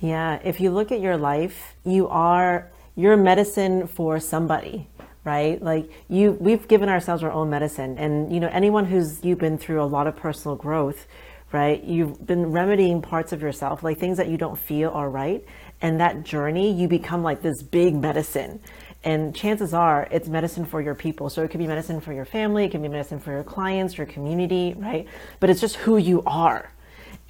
Yeah, 0.00 0.38
if 0.44 0.60
you 0.60 0.70
look 0.70 0.92
at 0.92 1.00
your 1.00 1.16
life, 1.16 1.74
you 1.84 2.06
are 2.06 2.70
your 2.94 3.16
medicine 3.16 3.86
for 3.86 4.18
somebody 4.18 4.88
right 5.26 5.60
like 5.60 5.90
you 6.08 6.32
we've 6.40 6.66
given 6.66 6.88
ourselves 6.88 7.22
our 7.22 7.30
own 7.30 7.50
medicine 7.50 7.98
and 7.98 8.32
you 8.32 8.40
know 8.40 8.48
anyone 8.52 8.86
who's 8.86 9.22
you've 9.22 9.38
been 9.38 9.58
through 9.58 9.82
a 9.82 9.84
lot 9.84 10.06
of 10.06 10.16
personal 10.16 10.56
growth 10.56 11.06
right 11.52 11.84
you've 11.84 12.24
been 12.24 12.52
remedying 12.52 13.02
parts 13.02 13.32
of 13.32 13.42
yourself 13.42 13.82
like 13.82 13.98
things 13.98 14.16
that 14.16 14.28
you 14.28 14.38
don't 14.38 14.58
feel 14.58 14.90
are 14.90 15.10
right 15.10 15.44
and 15.80 16.00
that 16.00 16.24
journey, 16.24 16.72
you 16.72 16.88
become 16.88 17.22
like 17.22 17.42
this 17.42 17.62
big 17.62 17.94
medicine. 17.94 18.60
And 19.04 19.34
chances 19.34 19.72
are 19.72 20.08
it's 20.10 20.28
medicine 20.28 20.64
for 20.64 20.80
your 20.80 20.94
people. 20.94 21.30
So 21.30 21.42
it 21.42 21.50
could 21.50 21.60
be 21.60 21.66
medicine 21.66 22.00
for 22.00 22.12
your 22.12 22.24
family, 22.24 22.64
it 22.64 22.70
can 22.70 22.82
be 22.82 22.88
medicine 22.88 23.20
for 23.20 23.30
your 23.30 23.44
clients, 23.44 23.96
your 23.96 24.06
community, 24.06 24.74
right? 24.76 25.06
But 25.38 25.50
it's 25.50 25.60
just 25.60 25.76
who 25.76 25.96
you 25.96 26.22
are. 26.26 26.72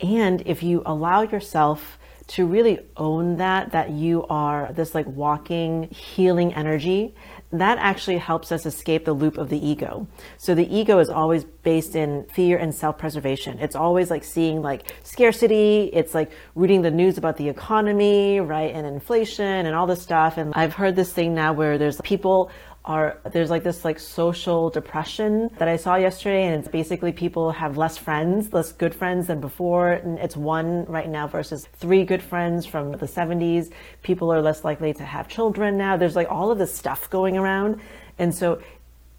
And 0.01 0.43
if 0.47 0.63
you 0.63 0.83
allow 0.87 1.23
yourself 1.23 1.99
to 2.29 2.45
really 2.47 2.81
own 2.97 3.37
that, 3.37 3.73
that 3.73 3.91
you 3.91 4.27
are 4.29 4.73
this 4.73 4.95
like 4.95 5.07
walking 5.07 5.89
healing 5.91 6.55
energy, 6.55 7.15
that 7.53 7.79
actually 7.79 8.19
helps 8.19 8.51
us 8.51 8.67
escape 8.67 9.05
the 9.05 9.13
loop 9.13 9.39
of 9.39 9.49
the 9.49 9.67
ego. 9.67 10.07
So 10.37 10.55
the 10.55 10.67
ego 10.75 10.99
is 10.99 11.09
always 11.09 11.45
based 11.45 11.95
in 11.95 12.25
fear 12.33 12.59
and 12.59 12.75
self-preservation. 12.75 13.59
It's 13.61 13.77
always 13.77 14.11
like 14.11 14.25
seeing 14.25 14.63
like 14.63 14.93
scarcity. 15.05 15.91
It's 15.93 16.15
like 16.15 16.33
reading 16.55 16.83
the 16.83 16.91
news 16.91 17.19
about 17.19 17.37
the 17.37 17.49
economy, 17.49 18.41
right? 18.41 18.75
And 18.75 18.87
inflation 18.87 19.67
and 19.67 19.75
all 19.75 19.87
this 19.87 20.03
stuff. 20.03 20.39
And 20.39 20.53
I've 20.55 20.75
heard 20.75 20.97
this 20.97 21.13
thing 21.13 21.35
now 21.35 21.53
where 21.53 21.79
there's 21.79 22.01
people 22.03 22.51
are 22.87 23.19
there's 23.33 23.51
like 23.51 23.65
this 23.65 23.85
like 23.85 23.99
social 23.99 24.71
depression 24.71 25.51
that 25.59 25.67
I 25.67 25.77
saw 25.77 25.97
yesterday 25.97 26.45
and 26.45 26.55
it's 26.55 26.69
basically 26.69 27.13
people 27.13 27.51
have 27.51 27.77
less 27.77 27.99
friends, 27.99 28.53
less 28.53 28.73
good 28.73 28.95
friends 28.95 29.27
than 29.27 29.41
before. 29.41 29.93
And 29.93 30.19
it's 30.19 30.37
one 30.37 30.85
right 30.85 31.09
now 31.09 31.27
versus 31.27 31.67
three 31.75 32.05
good 32.05 32.23
friends 32.23 32.65
from 32.65 32.93
the 32.93 33.07
70s. 33.07 33.73
People 34.03 34.33
are 34.33 34.41
less 34.41 34.63
likely 34.63 34.95
to 34.95 35.05
have 35.05 35.29
children 35.29 35.77
now. 35.77 35.97
There's 35.97 36.15
like 36.15 36.31
all 36.31 36.53
of 36.53 36.59
this 36.59 36.73
stuff 36.73 37.11
going 37.11 37.37
around. 37.37 37.81
And 38.19 38.33
so 38.33 38.63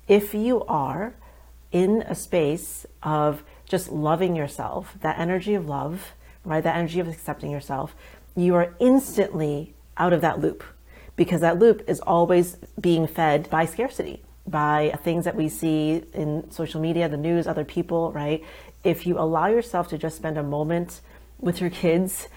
if 0.07 0.33
you 0.33 0.63
are 0.65 1.13
in 1.73 2.03
a 2.03 2.15
space 2.15 2.85
of 3.03 3.43
just 3.65 3.91
loving 3.91 4.35
yourself, 4.35 4.95
that 5.01 5.19
energy 5.19 5.55
of 5.55 5.67
love, 5.67 6.13
right? 6.45 6.63
That 6.63 6.77
energy 6.77 7.01
of 7.01 7.09
accepting 7.09 7.51
yourself, 7.51 7.93
you 8.33 8.55
are 8.55 8.73
instantly 8.79 9.73
out 9.97 10.13
of 10.13 10.21
that 10.21 10.39
loop 10.39 10.63
because 11.17 11.41
that 11.41 11.59
loop 11.59 11.83
is 11.87 11.99
always 11.99 12.55
being 12.79 13.05
fed 13.07 13.49
by 13.49 13.65
scarcity, 13.65 14.23
by 14.47 14.97
things 15.03 15.25
that 15.25 15.35
we 15.35 15.49
see 15.49 16.03
in 16.13 16.49
social 16.51 16.79
media, 16.79 17.09
the 17.09 17.17
news, 17.17 17.47
other 17.47 17.65
people, 17.65 18.13
right? 18.13 18.41
If 18.85 19.05
you 19.05 19.19
allow 19.19 19.47
yourself 19.47 19.89
to 19.89 19.97
just 19.97 20.15
spend 20.15 20.37
a 20.37 20.43
moment 20.43 21.01
with 21.39 21.59
your 21.59 21.71
kids, 21.71 22.29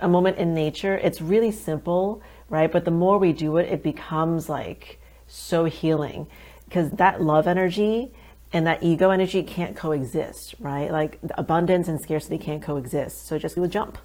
a 0.00 0.08
moment 0.08 0.38
in 0.38 0.54
nature, 0.54 0.96
it's 0.96 1.20
really 1.20 1.50
simple, 1.50 2.22
right? 2.48 2.72
But 2.72 2.86
the 2.86 2.90
more 2.90 3.18
we 3.18 3.32
do 3.32 3.58
it, 3.58 3.70
it 3.70 3.82
becomes 3.82 4.48
like 4.48 4.98
so 5.26 5.66
healing 5.66 6.26
because 6.64 6.90
that 6.92 7.20
love 7.20 7.46
energy 7.46 8.12
and 8.52 8.66
that 8.66 8.82
ego 8.82 9.10
energy 9.10 9.42
can't 9.42 9.76
coexist, 9.76 10.54
right? 10.58 10.90
Like 10.90 11.18
abundance 11.36 11.88
and 11.88 12.00
scarcity 12.00 12.38
can't 12.38 12.62
coexist. 12.62 13.26
So 13.26 13.38
just 13.38 13.56
do 13.56 13.64
a 13.64 13.68
jump. 13.68 13.98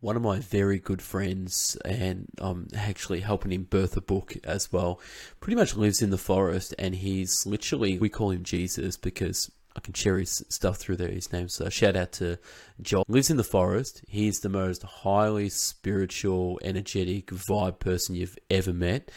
One 0.00 0.16
of 0.16 0.22
my 0.22 0.38
very 0.38 0.78
good 0.78 1.02
friends, 1.02 1.76
and 1.84 2.26
I'm 2.38 2.68
actually 2.74 3.20
helping 3.20 3.52
him 3.52 3.64
birth 3.64 3.96
a 3.96 4.00
book 4.00 4.34
as 4.44 4.72
well, 4.72 5.00
pretty 5.40 5.56
much 5.56 5.76
lives 5.76 6.02
in 6.02 6.10
the 6.10 6.18
forest, 6.18 6.74
and 6.78 6.94
he's 6.94 7.46
literally, 7.46 7.98
we 7.98 8.08
call 8.08 8.30
him 8.30 8.42
Jesus 8.42 8.96
because 8.96 9.50
I 9.76 9.80
can 9.80 9.94
share 9.94 10.18
his 10.18 10.44
stuff 10.48 10.78
through 10.78 10.96
there, 10.96 11.08
his 11.08 11.32
name. 11.32 11.48
So 11.48 11.68
shout 11.68 11.96
out 11.96 12.12
to 12.12 12.38
Joel. 12.80 13.04
Lives 13.08 13.30
in 13.30 13.36
the 13.36 13.44
forest. 13.44 14.02
He's 14.08 14.40
the 14.40 14.48
most 14.48 14.82
highly 14.82 15.48
spiritual, 15.48 16.58
energetic, 16.64 17.26
vibe 17.26 17.78
person 17.78 18.16
you've 18.16 18.38
ever 18.50 18.72
met. 18.72 19.10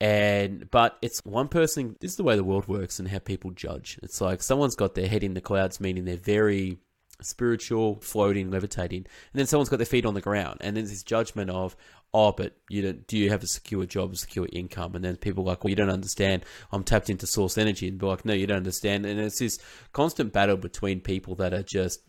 And 0.00 0.68
but 0.70 0.98
it's 1.02 1.20
one 1.24 1.48
person. 1.48 1.96
This 2.00 2.10
is 2.12 2.16
the 2.16 2.24
way 2.24 2.36
the 2.36 2.44
world 2.44 2.66
works 2.66 2.98
and 2.98 3.08
how 3.08 3.20
people 3.20 3.52
judge. 3.52 3.98
It's 4.02 4.20
like 4.20 4.42
someone's 4.42 4.74
got 4.74 4.94
their 4.94 5.08
head 5.08 5.22
in 5.22 5.34
the 5.34 5.40
clouds, 5.40 5.80
meaning 5.80 6.04
they're 6.04 6.16
very 6.16 6.78
spiritual, 7.24 8.00
floating, 8.00 8.50
levitating, 8.50 8.98
and 8.98 9.06
then 9.34 9.46
someone's 9.46 9.68
got 9.68 9.76
their 9.76 9.86
feet 9.86 10.06
on 10.06 10.14
the 10.14 10.20
ground, 10.20 10.58
and 10.60 10.76
there's 10.76 10.90
this 10.90 11.02
judgment 11.02 11.50
of, 11.50 11.76
oh, 12.12 12.32
but 12.32 12.56
you 12.68 12.82
don't, 12.82 13.06
do 13.06 13.18
you 13.18 13.30
have 13.30 13.42
a 13.42 13.46
secure 13.46 13.86
job, 13.86 14.12
a 14.12 14.16
secure 14.16 14.48
income? 14.52 14.94
And 14.94 15.04
then 15.04 15.16
people 15.16 15.44
are 15.44 15.48
like, 15.48 15.64
well, 15.64 15.70
you 15.70 15.76
don't 15.76 15.90
understand. 15.90 16.44
I'm 16.70 16.84
tapped 16.84 17.10
into 17.10 17.26
source 17.26 17.58
energy, 17.58 17.88
and 17.88 17.98
be 17.98 18.06
like, 18.06 18.24
no, 18.24 18.34
you 18.34 18.46
don't 18.46 18.58
understand. 18.58 19.06
And 19.06 19.18
it's 19.18 19.38
this 19.38 19.58
constant 19.92 20.32
battle 20.32 20.56
between 20.56 21.00
people 21.00 21.34
that 21.36 21.52
are 21.52 21.62
just 21.62 22.00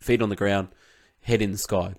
feet 0.00 0.22
on 0.22 0.28
the 0.28 0.36
ground, 0.36 0.68
head 1.20 1.42
in 1.42 1.52
the 1.52 1.58
sky 1.58 1.94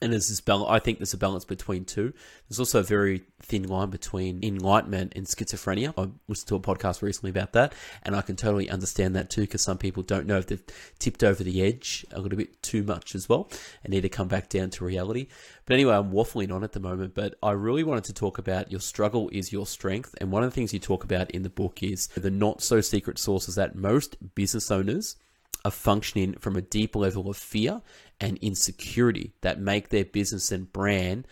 and 0.00 0.12
there's 0.12 0.28
this 0.28 0.40
balance. 0.40 0.70
I 0.70 0.78
think 0.78 0.98
there's 0.98 1.14
a 1.14 1.18
balance 1.18 1.44
between 1.44 1.84
two. 1.84 2.12
There's 2.48 2.58
also 2.58 2.80
a 2.80 2.84
very 2.84 3.22
thin 3.40 3.64
line 3.64 3.90
between 3.90 4.42
enlightenment 4.44 5.12
and 5.16 5.26
schizophrenia. 5.26 5.94
I 5.96 6.10
listened 6.28 6.48
to 6.48 6.56
a 6.56 6.60
podcast 6.60 7.02
recently 7.02 7.30
about 7.30 7.52
that, 7.52 7.74
and 8.02 8.14
I 8.14 8.22
can 8.22 8.36
totally 8.36 8.68
understand 8.68 9.16
that 9.16 9.30
too, 9.30 9.42
because 9.42 9.62
some 9.62 9.78
people 9.78 10.02
don't 10.02 10.26
know 10.26 10.38
if 10.38 10.46
they've 10.46 10.62
tipped 10.98 11.24
over 11.24 11.42
the 11.42 11.62
edge 11.62 12.04
a 12.12 12.20
little 12.20 12.38
bit 12.38 12.62
too 12.62 12.82
much 12.82 13.14
as 13.14 13.28
well, 13.28 13.48
and 13.84 13.92
need 13.92 14.02
to 14.02 14.08
come 14.08 14.28
back 14.28 14.48
down 14.48 14.70
to 14.70 14.84
reality. 14.84 15.28
But 15.64 15.74
anyway, 15.74 15.94
I'm 15.94 16.12
waffling 16.12 16.52
on 16.52 16.62
at 16.62 16.72
the 16.72 16.80
moment. 16.80 17.14
But 17.14 17.36
I 17.42 17.52
really 17.52 17.84
wanted 17.84 18.04
to 18.04 18.12
talk 18.12 18.38
about 18.38 18.70
your 18.70 18.80
struggle 18.80 19.28
is 19.30 19.52
your 19.52 19.66
strength, 19.66 20.14
and 20.20 20.30
one 20.30 20.42
of 20.42 20.50
the 20.50 20.54
things 20.54 20.72
you 20.72 20.78
talk 20.78 21.04
about 21.04 21.30
in 21.30 21.42
the 21.42 21.50
book 21.50 21.82
is 21.82 22.08
the 22.08 22.30
not 22.30 22.62
so 22.62 22.80
secret 22.80 23.18
sources 23.18 23.54
that 23.54 23.74
most 23.74 24.34
business 24.34 24.70
owners 24.70 25.16
are 25.66 25.70
functioning 25.70 26.34
from 26.34 26.56
a 26.56 26.62
deep 26.62 26.94
level 26.94 27.28
of 27.28 27.36
fear 27.36 27.82
and 28.20 28.38
insecurity 28.38 29.32
that 29.40 29.58
make 29.58 29.88
their 29.88 30.04
business 30.04 30.52
and 30.52 30.72
brand 30.72 31.26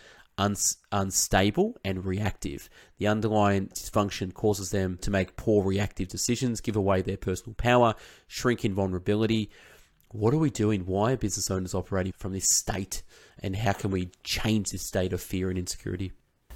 unstable 0.91 1.77
and 1.85 2.05
reactive. 2.05 2.69
The 2.97 3.07
underlying 3.07 3.67
dysfunction 3.67 4.33
causes 4.33 4.69
them 4.69 4.97
to 5.01 5.09
make 5.09 5.37
poor 5.37 5.63
reactive 5.63 6.09
decisions, 6.09 6.59
give 6.59 6.75
away 6.75 7.01
their 7.01 7.15
personal 7.15 7.53
power, 7.53 7.95
shrink 8.27 8.65
in 8.65 8.73
vulnerability. 8.73 9.49
What 10.11 10.33
are 10.33 10.37
we 10.37 10.49
doing? 10.49 10.85
Why 10.85 11.13
are 11.13 11.17
business 11.17 11.49
owners 11.49 11.73
operating 11.73 12.13
from 12.17 12.33
this 12.33 12.49
state? 12.49 13.01
And 13.39 13.55
how 13.55 13.71
can 13.71 13.91
we 13.91 14.09
change 14.23 14.71
this 14.71 14.85
state 14.85 15.13
of 15.13 15.21
fear 15.21 15.49
and 15.49 15.57
insecurity? 15.57 16.11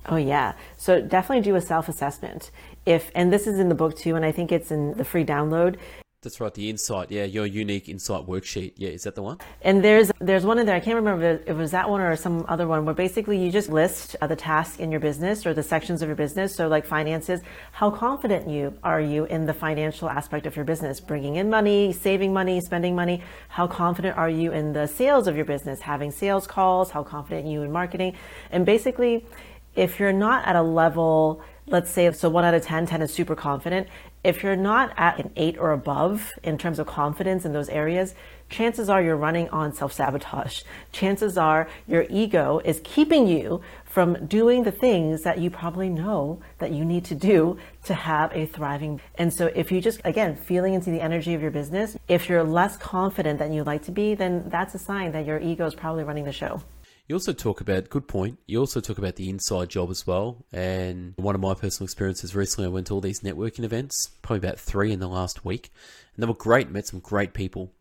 Oh 0.05 0.17
yeah. 0.17 0.53
So 0.75 1.01
definitely 1.01 1.43
do 1.43 1.55
a 1.55 1.61
self-assessment. 1.61 2.51
If 2.85 3.11
and 3.15 3.31
this 3.31 3.47
is 3.47 3.59
in 3.59 3.69
the 3.69 3.75
book 3.75 3.97
too 3.97 4.15
and 4.15 4.25
I 4.25 4.33
think 4.33 4.51
it's 4.51 4.71
in 4.71 4.93
the 4.97 5.05
free 5.05 5.23
download. 5.23 5.77
That's 6.21 6.41
right, 6.41 6.53
the 6.53 6.69
insight. 6.69 7.11
Yeah, 7.11 7.23
your 7.23 7.45
unique 7.45 7.87
insight 7.87 8.27
worksheet. 8.27 8.73
Yeah, 8.75 8.89
is 8.89 9.03
that 9.03 9.15
the 9.15 9.21
one? 9.21 9.37
And 9.61 9.81
there's 9.81 10.11
there's 10.19 10.45
one 10.45 10.59
in 10.59 10.65
there. 10.65 10.75
I 10.75 10.81
can't 10.81 10.97
remember 10.97 11.25
if 11.25 11.47
it 11.47 11.53
was 11.53 11.71
that 11.71 11.89
one 11.89 12.01
or 12.01 12.13
some 12.17 12.45
other 12.49 12.67
one 12.67 12.83
where 12.83 12.93
basically 12.93 13.41
you 13.41 13.49
just 13.53 13.69
list 13.69 14.17
uh, 14.19 14.27
the 14.27 14.35
tasks 14.35 14.79
in 14.79 14.91
your 14.91 14.99
business 14.99 15.45
or 15.45 15.53
the 15.53 15.63
sections 15.63 16.01
of 16.01 16.09
your 16.09 16.17
business. 16.17 16.53
So 16.53 16.67
like 16.67 16.85
finances, 16.85 17.39
how 17.71 17.89
confident 17.89 18.49
you 18.49 18.77
are 18.83 18.99
you 18.99 19.23
in 19.25 19.45
the 19.45 19.53
financial 19.53 20.09
aspect 20.09 20.45
of 20.45 20.57
your 20.57 20.65
business, 20.65 20.99
bringing 20.99 21.37
in 21.37 21.49
money, 21.49 21.93
saving 21.93 22.33
money, 22.33 22.59
spending 22.59 22.97
money. 22.97 23.23
How 23.47 23.67
confident 23.67 24.17
are 24.17 24.29
you 24.29 24.51
in 24.51 24.73
the 24.73 24.87
sales 24.87 25.25
of 25.25 25.37
your 25.37 25.45
business, 25.45 25.79
having 25.79 26.11
sales 26.11 26.45
calls? 26.45 26.91
How 26.91 27.01
confident 27.01 27.47
you 27.47 27.61
in 27.61 27.71
marketing? 27.71 28.17
And 28.51 28.65
basically, 28.65 29.25
if 29.73 30.01
you're 30.01 30.11
not 30.11 30.45
at 30.45 30.57
a 30.57 30.61
level 30.61 31.41
let's 31.69 31.91
say 31.91 32.11
so 32.11 32.29
1 32.29 32.43
out 32.43 32.53
of 32.53 32.63
10 32.63 32.87
10 32.87 33.01
is 33.01 33.13
super 33.13 33.35
confident 33.35 33.87
if 34.23 34.43
you're 34.43 34.55
not 34.55 34.93
at 34.97 35.19
an 35.19 35.31
8 35.35 35.57
or 35.57 35.71
above 35.71 36.31
in 36.43 36.57
terms 36.57 36.79
of 36.79 36.87
confidence 36.87 37.45
in 37.45 37.53
those 37.53 37.69
areas 37.69 38.15
chances 38.49 38.89
are 38.89 39.01
you're 39.01 39.15
running 39.15 39.47
on 39.49 39.73
self-sabotage. 39.73 40.63
Chances 40.91 41.37
are 41.37 41.69
your 41.87 42.05
ego 42.09 42.59
is 42.65 42.81
keeping 42.83 43.27
you 43.27 43.61
from 43.85 44.25
doing 44.27 44.63
the 44.63 44.71
things 44.71 45.23
that 45.23 45.39
you 45.39 45.49
probably 45.49 45.89
know 45.89 46.39
that 46.57 46.71
you 46.71 46.83
need 46.83 47.05
to 47.05 47.15
do 47.15 47.57
to 47.85 47.93
have 47.93 48.31
a 48.35 48.45
thriving 48.45 49.01
and 49.15 49.33
so 49.33 49.47
if 49.55 49.71
you 49.71 49.81
just 49.81 49.99
again 50.03 50.35
feeling 50.35 50.75
into 50.75 50.91
the 50.91 51.01
energy 51.01 51.33
of 51.33 51.41
your 51.41 51.49
business 51.49 51.97
if 52.07 52.29
you're 52.29 52.43
less 52.43 52.77
confident 52.77 53.39
than 53.39 53.51
you'd 53.51 53.65
like 53.65 53.83
to 53.83 53.91
be 53.91 54.13
then 54.13 54.47
that's 54.49 54.75
a 54.75 54.79
sign 54.79 55.11
that 55.11 55.25
your 55.25 55.39
ego 55.39 55.65
is 55.65 55.73
probably 55.73 56.03
running 56.03 56.23
the 56.23 56.31
show 56.31 56.61
you 57.09 57.15
also 57.15 57.33
talk 57.33 57.59
about, 57.59 57.89
good 57.89 58.07
point, 58.07 58.37
you 58.45 58.59
also 58.59 58.79
talk 58.79 58.99
about 58.99 59.15
the 59.15 59.29
inside 59.29 59.67
job 59.67 59.89
as 59.89 60.05
well. 60.05 60.45
And 60.53 61.15
one 61.17 61.33
of 61.33 61.41
my 61.41 61.55
personal 61.55 61.85
experiences 61.85 62.35
recently, 62.35 62.67
I 62.67 62.69
went 62.69 62.87
to 62.87 62.93
all 62.93 63.01
these 63.01 63.21
networking 63.21 63.63
events, 63.63 64.11
probably 64.21 64.47
about 64.47 64.59
three 64.59 64.91
in 64.91 64.99
the 64.99 65.07
last 65.07 65.43
week. 65.43 65.71
And 66.15 66.21
they 66.21 66.27
were 66.27 66.35
great, 66.35 66.69
met 66.69 66.85
some 66.85 66.99
great 66.99 67.33
people. 67.33 67.71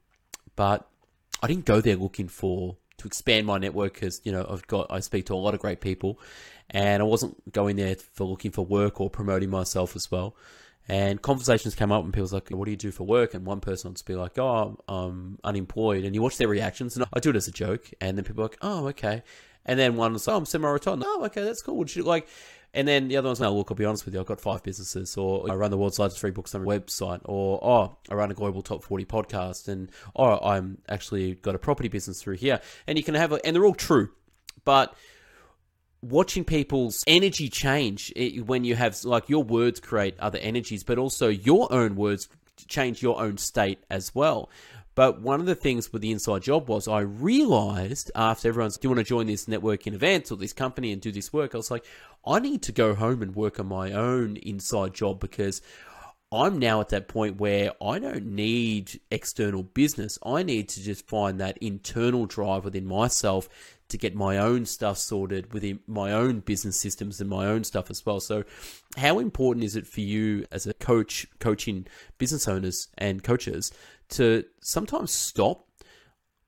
But 0.57 0.88
I 1.43 1.47
didn't 1.47 1.67
go 1.67 1.83
there 1.83 1.97
looking 1.97 2.29
for 2.29 2.79
to 2.97 3.07
expand 3.07 3.47
my 3.47 3.59
network 3.59 3.95
because 3.95 4.21
you 4.25 4.33
know 4.33 4.45
I've 4.49 4.67
got 4.67 4.88
I 4.91 5.01
speak 5.01 5.27
to 5.27 5.35
a 5.35 5.37
lot 5.37 5.55
of 5.55 5.61
great 5.61 5.81
people, 5.81 6.19
and 6.71 7.01
I 7.01 7.05
wasn't 7.05 7.53
going 7.53 7.77
there 7.77 7.95
for 7.95 8.25
looking 8.25 8.51
for 8.51 8.64
work 8.64 9.01
or 9.01 9.09
promoting 9.09 9.51
myself 9.51 9.95
as 9.95 10.11
well. 10.11 10.35
And 10.88 11.20
conversations 11.20 11.74
came 11.74 11.92
up, 11.92 12.03
and 12.03 12.12
people 12.12 12.22
was 12.22 12.33
like, 12.33 12.48
"What 12.48 12.64
do 12.64 12.70
you 12.70 12.77
do 12.77 12.90
for 12.90 13.05
work?" 13.05 13.35
And 13.35 13.44
one 13.44 13.61
person 13.61 13.90
would 13.90 14.03
be 14.07 14.14
like, 14.14 14.38
"Oh, 14.38 14.79
I'm 14.88 15.38
unemployed." 15.44 16.05
And 16.05 16.14
you 16.14 16.22
watch 16.22 16.38
their 16.38 16.48
reactions, 16.48 16.96
and 16.96 17.05
I 17.12 17.20
do 17.20 17.31
it 17.31 17.37
as 17.37 17.46
a 17.46 17.53
joke. 17.53 17.90
And 18.01 18.16
then 18.16 18.24
people 18.24 18.42
are 18.42 18.48
like, 18.48 18.59
"Oh, 18.62 18.87
okay." 18.88 19.22
And 19.66 19.79
then 19.79 19.96
one 19.96 20.14
was, 20.14 20.27
"Oh, 20.27 20.37
I'm 20.37 20.46
semi-retired." 20.46 21.03
Oh, 21.05 21.24
okay, 21.27 21.44
that's 21.44 21.61
cool. 21.61 21.77
Would 21.77 21.94
you 21.94 22.03
like? 22.05 22.27
And 22.72 22.87
then 22.87 23.09
the 23.09 23.16
other 23.18 23.29
one's, 23.29 23.40
"No, 23.40 23.55
look, 23.55 23.70
I'll 23.70 23.77
be 23.77 23.85
honest 23.85 24.05
with 24.07 24.14
you. 24.14 24.20
I've 24.20 24.27
got 24.27 24.40
five 24.40 24.62
businesses, 24.62 25.16
or 25.16 25.51
I 25.51 25.55
run 25.55 25.70
the 25.70 25.77
world's 25.77 25.98
largest 25.98 26.20
free 26.20 26.31
book 26.31 26.48
summary 26.48 26.79
website, 26.79 27.20
or 27.24 27.59
oh, 27.62 27.96
I 28.11 28.14
run 28.14 28.31
a 28.31 28.35
global 28.35 28.62
top 28.62 28.83
forty 28.83 29.05
podcast, 29.05 29.68
and 29.68 29.90
oh, 30.16 30.38
I'm 30.38 30.79
actually 30.88 31.35
got 31.35 31.55
a 31.55 31.59
property 31.59 31.88
business 31.88 32.22
through 32.22 32.37
here." 32.37 32.61
And 32.87 32.96
you 32.96 33.05
can 33.05 33.14
have, 33.14 33.33
a, 33.33 33.44
and 33.44 33.55
they're 33.55 33.64
all 33.64 33.74
true, 33.74 34.11
but 34.64 34.94
watching 36.02 36.44
people's 36.44 37.02
energy 37.06 37.48
change 37.48 38.12
when 38.46 38.64
you 38.64 38.76
have 38.76 39.04
like 39.04 39.28
your 39.28 39.42
words 39.42 39.80
create 39.80 40.18
other 40.20 40.38
energies, 40.38 40.84
but 40.84 40.98
also 40.98 41.28
your 41.28 41.72
own 41.72 41.96
words 41.96 42.28
change 42.66 43.02
your 43.02 43.20
own 43.20 43.38
state 43.38 43.84
as 43.90 44.14
well. 44.14 44.50
But 44.94 45.20
one 45.20 45.38
of 45.38 45.46
the 45.46 45.54
things 45.54 45.92
with 45.92 46.02
the 46.02 46.11
inside 46.11 46.42
job 46.42 46.68
was 46.68 46.88
I 46.88 47.00
realized 47.00 48.11
after 48.16 48.48
everyone's, 48.48 48.76
do 48.76 48.87
you 48.88 48.90
want 48.90 48.98
to 48.98 49.08
join 49.08 49.26
this 49.26 49.46
networking 49.46 49.94
event 49.94 50.32
or 50.32 50.37
this 50.37 50.52
company 50.52 50.90
and 50.90 51.00
do 51.00 51.12
this 51.12 51.32
work? 51.32 51.54
I 51.54 51.58
was 51.58 51.70
like, 51.70 51.84
I 52.26 52.40
need 52.40 52.62
to 52.62 52.72
go 52.72 52.96
home 52.96 53.22
and 53.22 53.37
work 53.37 53.61
on 53.61 53.68
my 53.68 53.92
own 53.92 54.37
inside 54.38 54.94
job 54.94 55.20
because 55.20 55.62
I'm 56.32 56.58
now 56.58 56.80
at 56.80 56.88
that 56.88 57.06
point 57.06 57.38
where 57.38 57.72
I 57.80 58.00
don't 58.00 58.26
need 58.26 59.00
external 59.11 59.62
business. 59.62 60.18
I 60.26 60.42
need 60.42 60.68
to 60.70 60.82
just 60.82 61.06
find 61.06 61.40
that 61.40 61.58
internal 61.58 62.26
drive 62.26 62.64
within 62.64 62.84
myself 62.84 63.48
to 63.88 63.98
get 63.98 64.14
my 64.14 64.38
own 64.38 64.66
stuff 64.66 64.98
sorted 64.98 65.53
within 65.53 65.81
my 65.87 66.12
own 66.12 66.40
business 66.40 66.79
systems 66.79 67.20
and 67.20 67.31
my 67.31 67.46
own 67.46 67.64
stuff 67.64 67.90
as 67.90 68.05
well. 68.05 68.20
So, 68.20 68.44
how 68.96 69.18
important 69.18 69.64
is 69.64 69.77
it 69.77 69.87
for 69.87 70.01
you 70.01 70.44
as 70.51 70.66
a 70.66 70.74
coach, 70.74 71.27
coaching 71.40 71.87
business 72.18 72.48
owners 72.48 72.88
and 72.98 73.22
coaches 73.22 73.72
to 74.11 74.44
sometimes 74.61 75.11
stop 75.11 75.67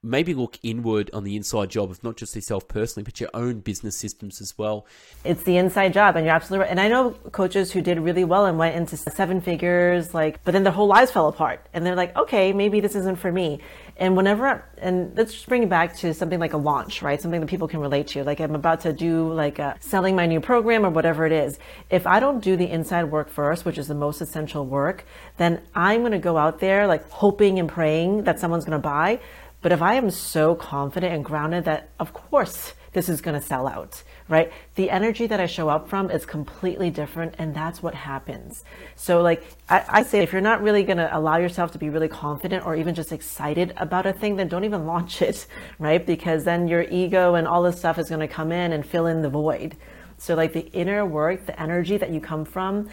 maybe 0.02 0.32
look 0.32 0.58
inward 0.62 1.10
on 1.12 1.24
the 1.24 1.36
inside 1.36 1.68
job 1.70 1.90
of 1.90 2.02
not 2.02 2.16
just 2.16 2.34
yourself 2.34 2.66
personally, 2.68 3.04
but 3.04 3.20
your 3.20 3.30
own 3.34 3.60
business 3.60 3.96
systems 3.96 4.40
as 4.40 4.56
well. 4.56 4.86
It's 5.24 5.42
the 5.42 5.56
inside 5.56 5.92
job, 5.92 6.16
and 6.16 6.24
you're 6.24 6.34
absolutely 6.34 6.64
right. 6.64 6.70
And 6.70 6.80
I 6.80 6.88
know 6.88 7.10
coaches 7.32 7.72
who 7.72 7.82
did 7.82 7.98
really 7.98 8.24
well 8.24 8.46
and 8.46 8.58
went 8.58 8.76
into 8.76 8.96
seven 8.96 9.40
figures, 9.40 10.14
like, 10.14 10.42
but 10.44 10.52
then 10.52 10.62
their 10.62 10.72
whole 10.72 10.86
lives 10.86 11.10
fell 11.10 11.28
apart, 11.28 11.66
and 11.74 11.84
they're 11.84 11.96
like, 11.96 12.16
okay, 12.16 12.52
maybe 12.52 12.80
this 12.80 12.94
isn't 12.94 13.18
for 13.18 13.30
me. 13.30 13.60
And 14.00 14.16
whenever, 14.16 14.64
and 14.78 15.14
let's 15.14 15.34
just 15.34 15.46
bring 15.46 15.62
it 15.64 15.68
back 15.68 15.94
to 15.96 16.14
something 16.14 16.40
like 16.40 16.54
a 16.54 16.56
launch, 16.56 17.02
right? 17.02 17.20
Something 17.20 17.42
that 17.42 17.48
people 17.48 17.68
can 17.68 17.80
relate 17.80 18.06
to. 18.08 18.24
Like 18.24 18.40
I'm 18.40 18.54
about 18.54 18.80
to 18.80 18.94
do 18.94 19.30
like 19.30 19.58
a, 19.58 19.76
selling 19.80 20.16
my 20.16 20.24
new 20.24 20.40
program 20.40 20.86
or 20.86 20.90
whatever 20.90 21.26
it 21.26 21.32
is. 21.32 21.58
If 21.90 22.06
I 22.06 22.18
don't 22.18 22.40
do 22.40 22.56
the 22.56 22.70
inside 22.70 23.04
work 23.04 23.28
first, 23.28 23.66
which 23.66 23.76
is 23.76 23.88
the 23.88 23.94
most 23.94 24.22
essential 24.22 24.64
work, 24.64 25.04
then 25.36 25.60
I'm 25.74 26.00
going 26.00 26.12
to 26.12 26.18
go 26.18 26.38
out 26.38 26.60
there 26.60 26.86
like 26.86 27.06
hoping 27.10 27.58
and 27.58 27.68
praying 27.68 28.24
that 28.24 28.40
someone's 28.40 28.64
going 28.64 28.80
to 28.80 28.82
buy. 28.82 29.20
But 29.62 29.72
if 29.72 29.82
I 29.82 29.94
am 29.94 30.10
so 30.10 30.54
confident 30.54 31.14
and 31.14 31.24
grounded 31.24 31.64
that, 31.66 31.90
of 31.98 32.12
course, 32.12 32.74
this 32.92 33.08
is 33.08 33.20
going 33.20 33.38
to 33.38 33.46
sell 33.46 33.68
out, 33.68 34.02
right? 34.28 34.52
The 34.74 34.90
energy 34.90 35.26
that 35.26 35.38
I 35.38 35.46
show 35.46 35.68
up 35.68 35.88
from 35.88 36.10
is 36.10 36.26
completely 36.26 36.90
different, 36.90 37.34
and 37.38 37.54
that's 37.54 37.82
what 37.82 37.94
happens. 37.94 38.64
So, 38.96 39.22
like, 39.22 39.44
I, 39.68 39.84
I 39.88 40.02
say, 40.02 40.20
if 40.20 40.32
you're 40.32 40.40
not 40.40 40.62
really 40.62 40.82
going 40.82 40.96
to 40.98 41.16
allow 41.16 41.36
yourself 41.36 41.72
to 41.72 41.78
be 41.78 41.90
really 41.90 42.08
confident 42.08 42.66
or 42.66 42.74
even 42.74 42.94
just 42.94 43.12
excited 43.12 43.74
about 43.76 44.06
a 44.06 44.12
thing, 44.12 44.36
then 44.36 44.48
don't 44.48 44.64
even 44.64 44.86
launch 44.86 45.22
it, 45.22 45.46
right? 45.78 46.04
Because 46.04 46.44
then 46.44 46.66
your 46.66 46.82
ego 46.82 47.34
and 47.34 47.46
all 47.46 47.62
this 47.62 47.78
stuff 47.78 47.98
is 47.98 48.08
going 48.08 48.20
to 48.20 48.28
come 48.28 48.50
in 48.50 48.72
and 48.72 48.84
fill 48.84 49.06
in 49.06 49.22
the 49.22 49.30
void. 49.30 49.76
So, 50.18 50.34
like, 50.34 50.52
the 50.52 50.66
inner 50.72 51.06
work, 51.06 51.46
the 51.46 51.60
energy 51.60 51.96
that 51.96 52.10
you 52.10 52.20
come 52.20 52.44
from 52.44 52.88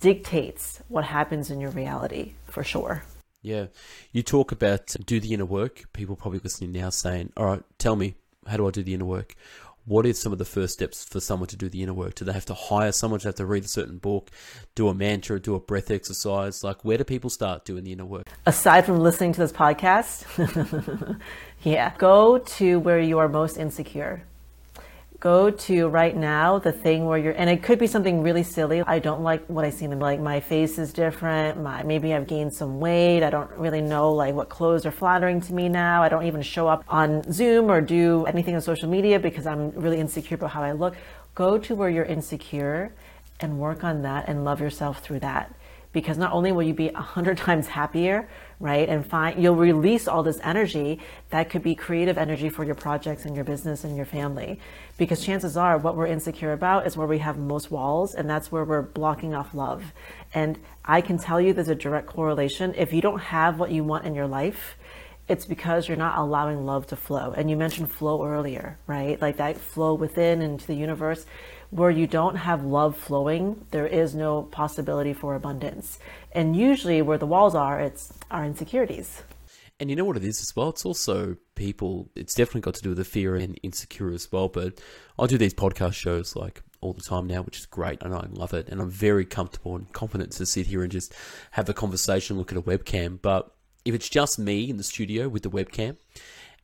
dictates 0.00 0.80
what 0.88 1.04
happens 1.04 1.50
in 1.50 1.60
your 1.60 1.70
reality 1.70 2.34
for 2.46 2.64
sure. 2.64 3.04
Yeah. 3.42 3.66
You 4.12 4.22
talk 4.22 4.52
about 4.52 4.94
do 5.04 5.20
the 5.20 5.34
inner 5.34 5.44
work. 5.44 5.92
People 5.92 6.16
probably 6.16 6.40
listening 6.42 6.72
now 6.72 6.90
saying, 6.90 7.32
all 7.36 7.46
right, 7.46 7.62
tell 7.78 7.96
me, 7.96 8.14
How 8.46 8.56
do 8.56 8.66
I 8.66 8.70
do 8.70 8.82
the 8.82 8.94
inner 8.94 9.04
work? 9.04 9.34
What 9.84 10.06
is 10.06 10.20
some 10.20 10.32
of 10.32 10.38
the 10.38 10.44
first 10.44 10.74
steps 10.74 11.04
for 11.04 11.18
someone 11.18 11.48
to 11.48 11.56
do 11.56 11.68
the 11.68 11.82
inner 11.82 11.92
work? 11.92 12.14
Do 12.14 12.24
they 12.24 12.32
have 12.32 12.44
to 12.46 12.54
hire 12.54 12.92
someone? 12.92 13.18
They 13.18 13.28
have 13.28 13.34
to 13.36 13.46
read 13.46 13.64
a 13.64 13.68
certain 13.68 13.98
book, 13.98 14.30
do 14.76 14.86
a 14.86 14.94
mantra, 14.94 15.40
do 15.40 15.56
a 15.56 15.60
breath 15.60 15.90
exercise? 15.90 16.62
Like, 16.62 16.84
where 16.84 16.98
do 16.98 17.02
people 17.02 17.30
start 17.30 17.64
doing 17.64 17.82
the 17.82 17.92
inner 17.92 18.04
work? 18.04 18.28
Aside 18.46 18.86
from 18.86 19.00
listening 19.00 19.32
to 19.32 19.40
this 19.40 19.50
podcast, 19.50 20.24
yeah, 21.64 21.94
go 21.98 22.38
to 22.38 22.78
where 22.78 23.00
you 23.00 23.18
are 23.18 23.28
most 23.28 23.56
insecure 23.56 24.22
go 25.22 25.48
to 25.52 25.86
right 25.86 26.16
now 26.16 26.58
the 26.58 26.72
thing 26.72 27.06
where 27.06 27.16
you're 27.16 27.32
and 27.34 27.48
it 27.48 27.62
could 27.62 27.78
be 27.78 27.86
something 27.86 28.22
really 28.22 28.42
silly. 28.42 28.82
I 28.82 28.98
don't 28.98 29.22
like 29.22 29.46
what 29.46 29.64
i 29.64 29.70
see 29.70 29.84
in 29.84 29.92
the 29.92 29.96
like 29.96 30.18
my 30.18 30.40
face 30.40 30.78
is 30.78 30.92
different. 30.92 31.62
My 31.62 31.84
maybe 31.84 32.12
i've 32.12 32.26
gained 32.26 32.52
some 32.52 32.80
weight. 32.80 33.22
I 33.22 33.30
don't 33.30 33.48
really 33.52 33.80
know 33.80 34.10
like 34.10 34.34
what 34.34 34.48
clothes 34.48 34.84
are 34.84 34.90
flattering 34.90 35.40
to 35.42 35.54
me 35.54 35.68
now. 35.68 36.02
I 36.02 36.08
don't 36.08 36.26
even 36.26 36.42
show 36.42 36.66
up 36.66 36.82
on 36.88 37.22
zoom 37.32 37.70
or 37.70 37.80
do 37.80 38.26
anything 38.26 38.56
on 38.56 38.60
social 38.60 38.88
media 38.88 39.20
because 39.20 39.46
i'm 39.46 39.70
really 39.70 40.00
insecure 40.00 40.34
about 40.34 40.50
how 40.50 40.62
i 40.64 40.72
look. 40.72 40.96
Go 41.36 41.56
to 41.56 41.76
where 41.76 41.88
you're 41.88 42.04
insecure 42.04 42.92
and 43.38 43.60
work 43.60 43.84
on 43.84 44.02
that 44.02 44.28
and 44.28 44.44
love 44.44 44.60
yourself 44.60 45.04
through 45.04 45.20
that. 45.20 45.54
Because 45.92 46.18
not 46.18 46.32
only 46.32 46.50
will 46.50 46.64
you 46.64 46.74
be 46.74 46.88
a 46.88 47.00
hundred 47.00 47.36
times 47.46 47.68
happier, 47.68 48.28
right, 48.62 48.88
and 48.88 49.04
find 49.04 49.42
you'll 49.42 49.56
release 49.56 50.06
all 50.06 50.22
this 50.22 50.38
energy 50.44 51.00
that 51.30 51.50
could 51.50 51.64
be 51.64 51.74
creative 51.74 52.16
energy 52.16 52.48
for 52.48 52.64
your 52.64 52.76
projects 52.76 53.24
and 53.24 53.34
your 53.34 53.44
business 53.44 53.82
and 53.82 53.96
your 53.96 54.06
family. 54.06 54.60
Because 54.96 55.22
chances 55.22 55.56
are, 55.56 55.76
what 55.78 55.96
we're 55.96 56.06
insecure 56.06 56.52
about 56.52 56.86
is 56.86 56.96
where 56.96 57.08
we 57.08 57.18
have 57.18 57.36
most 57.36 57.72
walls, 57.72 58.14
and 58.14 58.30
that's 58.30 58.52
where 58.52 58.64
we're 58.64 58.82
blocking 58.82 59.34
off 59.34 59.52
love. 59.52 59.92
And 60.32 60.60
I 60.84 61.00
can 61.00 61.18
tell 61.18 61.40
you, 61.40 61.52
there's 61.52 61.68
a 61.68 61.74
direct 61.74 62.06
correlation. 62.06 62.72
If 62.76 62.92
you 62.92 63.02
don't 63.02 63.18
have 63.18 63.58
what 63.58 63.72
you 63.72 63.82
want 63.82 64.06
in 64.06 64.14
your 64.14 64.28
life, 64.28 64.76
it's 65.28 65.44
because 65.44 65.88
you're 65.88 65.96
not 65.96 66.18
allowing 66.18 66.64
love 66.64 66.86
to 66.88 66.96
flow. 66.96 67.32
And 67.36 67.50
you 67.50 67.56
mentioned 67.56 67.90
flow 67.90 68.24
earlier, 68.24 68.78
right? 68.86 69.20
Like 69.20 69.38
that 69.38 69.56
flow 69.56 69.94
within 69.94 70.40
into 70.40 70.68
the 70.68 70.74
universe 70.74 71.26
where 71.72 71.90
you 71.90 72.06
don't 72.06 72.36
have 72.36 72.64
love 72.64 72.94
flowing, 72.94 73.66
there 73.70 73.86
is 73.86 74.14
no 74.14 74.42
possibility 74.42 75.14
for 75.14 75.34
abundance. 75.34 75.98
And 76.32 76.54
usually, 76.54 77.00
where 77.00 77.16
the 77.16 77.26
walls 77.26 77.54
are, 77.54 77.80
it's 77.80 78.12
our 78.30 78.44
insecurities. 78.44 79.22
And 79.80 79.88
you 79.88 79.96
know 79.96 80.04
what 80.04 80.18
it 80.18 80.24
is 80.24 80.42
as 80.42 80.54
well? 80.54 80.68
It's 80.68 80.84
also 80.84 81.38
people, 81.54 82.10
it's 82.14 82.34
definitely 82.34 82.60
got 82.60 82.74
to 82.74 82.82
do 82.82 82.90
with 82.90 82.98
the 82.98 83.06
fear 83.06 83.36
and 83.36 83.58
insecure 83.62 84.10
as 84.12 84.30
well. 84.30 84.48
But 84.48 84.82
I 85.18 85.26
do 85.26 85.38
these 85.38 85.54
podcast 85.54 85.94
shows 85.94 86.36
like 86.36 86.62
all 86.82 86.92
the 86.92 87.00
time 87.00 87.26
now, 87.26 87.40
which 87.40 87.58
is 87.58 87.66
great. 87.66 88.02
And 88.02 88.14
I 88.14 88.26
love 88.30 88.52
it. 88.52 88.68
And 88.68 88.78
I'm 88.78 88.90
very 88.90 89.24
comfortable 89.24 89.74
and 89.74 89.90
confident 89.94 90.32
to 90.32 90.44
sit 90.44 90.66
here 90.66 90.82
and 90.82 90.92
just 90.92 91.14
have 91.52 91.70
a 91.70 91.74
conversation, 91.74 92.36
look 92.36 92.52
at 92.52 92.58
a 92.58 92.62
webcam. 92.62 93.18
But 93.20 93.50
if 93.86 93.94
it's 93.94 94.10
just 94.10 94.38
me 94.38 94.68
in 94.68 94.76
the 94.76 94.84
studio 94.84 95.26
with 95.26 95.42
the 95.42 95.50
webcam 95.50 95.96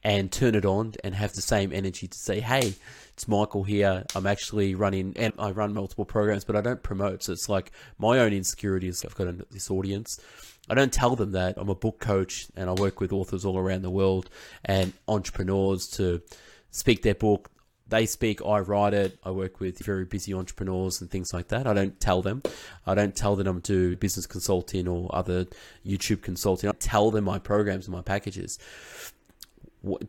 and 0.04 0.30
turn 0.30 0.54
it 0.54 0.64
on 0.64 0.94
and 1.02 1.14
have 1.14 1.32
the 1.32 1.42
same 1.42 1.72
energy 1.72 2.06
to 2.06 2.18
say, 2.18 2.40
hey, 2.40 2.74
it's 3.12 3.26
Michael 3.26 3.64
here. 3.64 4.04
I'm 4.14 4.26
actually 4.26 4.74
running, 4.74 5.12
and 5.16 5.32
I 5.38 5.50
run 5.50 5.74
multiple 5.74 6.04
programs, 6.04 6.44
but 6.44 6.54
I 6.54 6.60
don't 6.60 6.82
promote. 6.82 7.24
So 7.24 7.32
it's 7.32 7.48
like 7.48 7.72
my 7.98 8.18
own 8.18 8.32
insecurities. 8.32 9.04
I've 9.04 9.16
got 9.16 9.50
this 9.50 9.70
audience. 9.70 10.20
I 10.70 10.74
don't 10.74 10.92
tell 10.92 11.16
them 11.16 11.32
that 11.32 11.54
I'm 11.56 11.68
a 11.68 11.74
book 11.74 11.98
coach 11.98 12.46
and 12.54 12.68
I 12.68 12.74
work 12.74 13.00
with 13.00 13.12
authors 13.12 13.44
all 13.44 13.58
around 13.58 13.82
the 13.82 13.90
world 13.90 14.28
and 14.64 14.92
entrepreneurs 15.08 15.88
to 15.92 16.20
speak 16.70 17.02
their 17.02 17.14
book. 17.14 17.50
They 17.88 18.04
speak, 18.04 18.44
I 18.44 18.58
write 18.58 18.92
it. 18.92 19.18
I 19.24 19.30
work 19.30 19.60
with 19.60 19.78
very 19.78 20.04
busy 20.04 20.34
entrepreneurs 20.34 21.00
and 21.00 21.10
things 21.10 21.32
like 21.32 21.48
that. 21.48 21.66
I 21.66 21.72
don't 21.72 21.98
tell 21.98 22.20
them. 22.20 22.42
I 22.86 22.94
don't 22.94 23.16
tell 23.16 23.34
them 23.34 23.46
I'm 23.46 23.60
do 23.60 23.96
business 23.96 24.26
consulting 24.26 24.86
or 24.86 25.08
other 25.14 25.46
YouTube 25.86 26.20
consulting. 26.20 26.68
I 26.68 26.74
tell 26.78 27.10
them 27.10 27.24
my 27.24 27.38
programs 27.38 27.86
and 27.86 27.96
my 27.96 28.02
packages. 28.02 28.58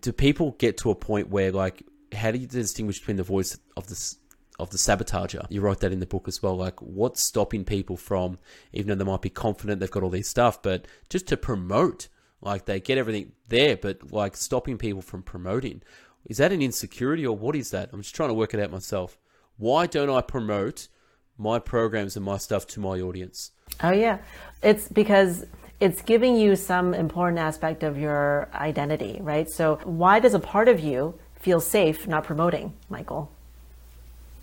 Do 0.02 0.12
people 0.12 0.56
get 0.58 0.78
to 0.80 0.92
a 0.92 0.96
point 0.96 1.30
where 1.30 1.52
like 1.52 1.84
how 2.14 2.32
do 2.32 2.40
you 2.40 2.48
distinguish 2.48 3.00
between 3.00 3.18
the 3.18 3.24
voice 3.24 3.58
of 3.78 3.88
the 3.88 4.16
of 4.60 4.70
the 4.72 4.78
sabotager? 4.78 5.46
You 5.50 5.62
wrote 5.62 5.80
that 5.82 5.92
in 5.92 6.00
the 6.00 6.06
book 6.06 6.28
as 6.28 6.44
well. 6.44 6.56
Like, 6.56 6.80
what's 6.82 7.24
stopping 7.24 7.64
people 7.64 7.98
from, 7.98 8.40
even 8.74 8.90
though 8.90 9.04
they 9.04 9.10
might 9.10 9.22
be 9.22 9.30
confident 9.30 9.80
they've 9.80 9.90
got 9.90 10.04
all 10.04 10.10
these 10.10 10.28
stuff, 10.28 10.62
but 10.62 10.86
just 11.10 11.28
to 11.28 11.38
promote, 11.38 12.10
like 12.42 12.66
they 12.66 12.80
get 12.80 12.98
everything 12.98 13.32
there, 13.48 13.78
but 13.78 14.12
like 14.12 14.36
stopping 14.36 14.78
people 14.78 15.02
from 15.02 15.24
promoting. 15.24 15.82
Is 16.26 16.38
that 16.38 16.52
an 16.52 16.62
insecurity 16.62 17.26
or 17.26 17.36
what 17.36 17.56
is 17.56 17.72
that? 17.72 17.90
I'm 17.94 18.02
just 18.02 18.16
trying 18.16 18.30
to 18.30 18.34
work 18.34 18.54
it 18.54 18.60
out 18.60 18.72
myself. 18.72 19.18
Why 19.58 19.88
don't 19.88 20.10
I 20.10 20.22
promote 20.22 20.90
my 21.38 21.60
programs 21.60 22.16
and 22.16 22.26
my 22.26 22.38
stuff 22.38 22.68
to 22.68 22.80
my 22.80 23.00
audience? 23.00 23.52
Oh 23.82 23.92
yeah, 23.92 24.20
it's 24.62 24.90
because 24.90 25.46
it's 25.80 26.02
giving 26.02 26.36
you 26.36 26.56
some 26.56 26.94
important 26.94 27.39
aspect 27.39 27.84
of 27.84 27.98
your 27.98 28.50
identity, 28.54 29.18
right? 29.22 29.50
So 29.50 29.80
why 29.84 30.20
does 30.20 30.34
a 30.34 30.39
part 30.39 30.68
of 30.68 30.80
you 30.80 31.18
feel 31.39 31.62
safe 31.62 32.08
not 32.08 32.24
promoting, 32.24 32.74
Michael? 32.89 33.32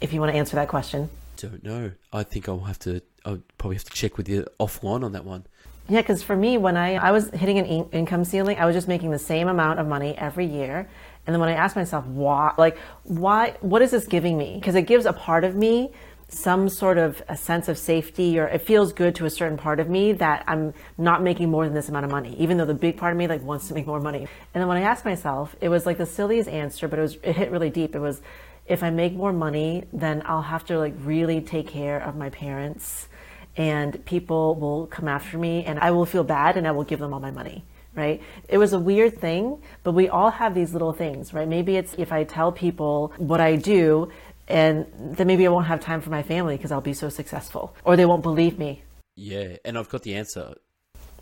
If 0.00 0.12
you 0.12 0.20
want 0.20 0.32
to 0.32 0.38
answer 0.38 0.56
that 0.56 0.68
question. 0.68 1.10
Don't 1.36 1.62
know. 1.62 1.92
I 2.12 2.22
think 2.22 2.48
I'll 2.48 2.60
have 2.60 2.78
to. 2.80 3.02
I'll 3.24 3.42
probably 3.58 3.76
have 3.76 3.84
to 3.84 3.92
check 3.92 4.16
with 4.16 4.28
you 4.28 4.46
offline 4.58 5.04
on 5.04 5.12
that 5.12 5.24
one. 5.24 5.44
Yeah, 5.88 6.00
because 6.00 6.22
for 6.22 6.34
me, 6.34 6.58
when 6.58 6.76
I, 6.76 6.94
I 6.94 7.12
was 7.12 7.30
hitting 7.30 7.58
an 7.58 7.66
in- 7.66 7.88
income 7.92 8.24
ceiling, 8.24 8.58
I 8.58 8.66
was 8.66 8.74
just 8.74 8.88
making 8.88 9.10
the 9.10 9.18
same 9.18 9.48
amount 9.48 9.78
of 9.78 9.86
money 9.86 10.16
every 10.16 10.46
year. 10.46 10.88
And 11.26 11.34
then 11.34 11.40
when 11.40 11.48
I 11.48 11.52
asked 11.52 11.76
myself, 11.76 12.04
why, 12.06 12.54
like, 12.56 12.78
why, 13.04 13.56
what 13.60 13.82
is 13.82 13.90
this 13.90 14.06
giving 14.06 14.36
me? 14.36 14.54
Because 14.54 14.74
it 14.74 14.82
gives 14.82 15.06
a 15.06 15.12
part 15.12 15.44
of 15.44 15.54
me 15.54 15.92
some 16.28 16.68
sort 16.68 16.98
of 16.98 17.22
a 17.28 17.36
sense 17.36 17.68
of 17.68 17.78
safety 17.78 18.38
or 18.38 18.48
it 18.48 18.62
feels 18.62 18.92
good 18.92 19.14
to 19.14 19.26
a 19.26 19.30
certain 19.30 19.56
part 19.56 19.78
of 19.78 19.88
me 19.88 20.12
that 20.12 20.42
I'm 20.48 20.74
not 20.98 21.22
making 21.22 21.50
more 21.50 21.64
than 21.64 21.74
this 21.74 21.88
amount 21.88 22.04
of 22.04 22.10
money, 22.10 22.34
even 22.38 22.56
though 22.56 22.64
the 22.64 22.74
big 22.74 22.96
part 22.96 23.12
of 23.12 23.18
me 23.18 23.28
like 23.28 23.42
wants 23.42 23.68
to 23.68 23.74
make 23.74 23.86
more 23.86 24.00
money. 24.00 24.18
And 24.18 24.60
then 24.60 24.66
when 24.66 24.76
I 24.76 24.82
asked 24.82 25.04
myself, 25.04 25.54
it 25.60 25.68
was 25.68 25.86
like 25.86 25.98
the 25.98 26.06
silliest 26.06 26.48
answer, 26.48 26.88
but 26.88 26.98
it 26.98 27.02
was 27.02 27.16
it 27.22 27.36
hit 27.36 27.50
really 27.52 27.70
deep. 27.70 27.94
It 27.94 28.00
was 28.00 28.20
if 28.66 28.82
I 28.82 28.90
make 28.90 29.12
more 29.12 29.32
money, 29.32 29.84
then 29.92 30.22
I'll 30.26 30.42
have 30.42 30.64
to 30.66 30.78
like 30.78 30.94
really 30.98 31.40
take 31.40 31.68
care 31.68 32.00
of 32.00 32.16
my 32.16 32.30
parents 32.30 33.08
and 33.56 34.04
people 34.04 34.56
will 34.56 34.86
come 34.88 35.06
after 35.06 35.38
me 35.38 35.64
and 35.64 35.78
I 35.78 35.92
will 35.92 36.06
feel 36.06 36.24
bad 36.24 36.56
and 36.56 36.66
I 36.66 36.72
will 36.72 36.84
give 36.84 36.98
them 36.98 37.14
all 37.14 37.20
my 37.20 37.30
money 37.30 37.64
right? 37.96 38.22
It 38.48 38.58
was 38.58 38.74
a 38.74 38.78
weird 38.78 39.18
thing, 39.18 39.60
but 39.82 39.92
we 39.92 40.08
all 40.08 40.30
have 40.30 40.54
these 40.54 40.72
little 40.72 40.92
things, 40.92 41.32
right? 41.32 41.48
Maybe 41.48 41.76
it's 41.76 41.94
if 41.94 42.12
I 42.12 42.24
tell 42.24 42.52
people 42.52 43.12
what 43.16 43.40
I 43.40 43.56
do, 43.56 44.12
and 44.48 44.86
then 44.96 45.26
maybe 45.26 45.46
I 45.46 45.50
won't 45.50 45.66
have 45.66 45.80
time 45.80 46.00
for 46.00 46.10
my 46.10 46.22
family 46.22 46.56
because 46.56 46.72
I'll 46.72 46.80
be 46.80 46.94
so 46.94 47.08
successful, 47.08 47.74
or 47.84 47.96
they 47.96 48.06
won't 48.06 48.22
believe 48.22 48.58
me. 48.58 48.82
Yeah, 49.16 49.56
and 49.64 49.78
I've 49.78 49.88
got 49.88 50.02
the 50.02 50.14
answer. 50.14 50.54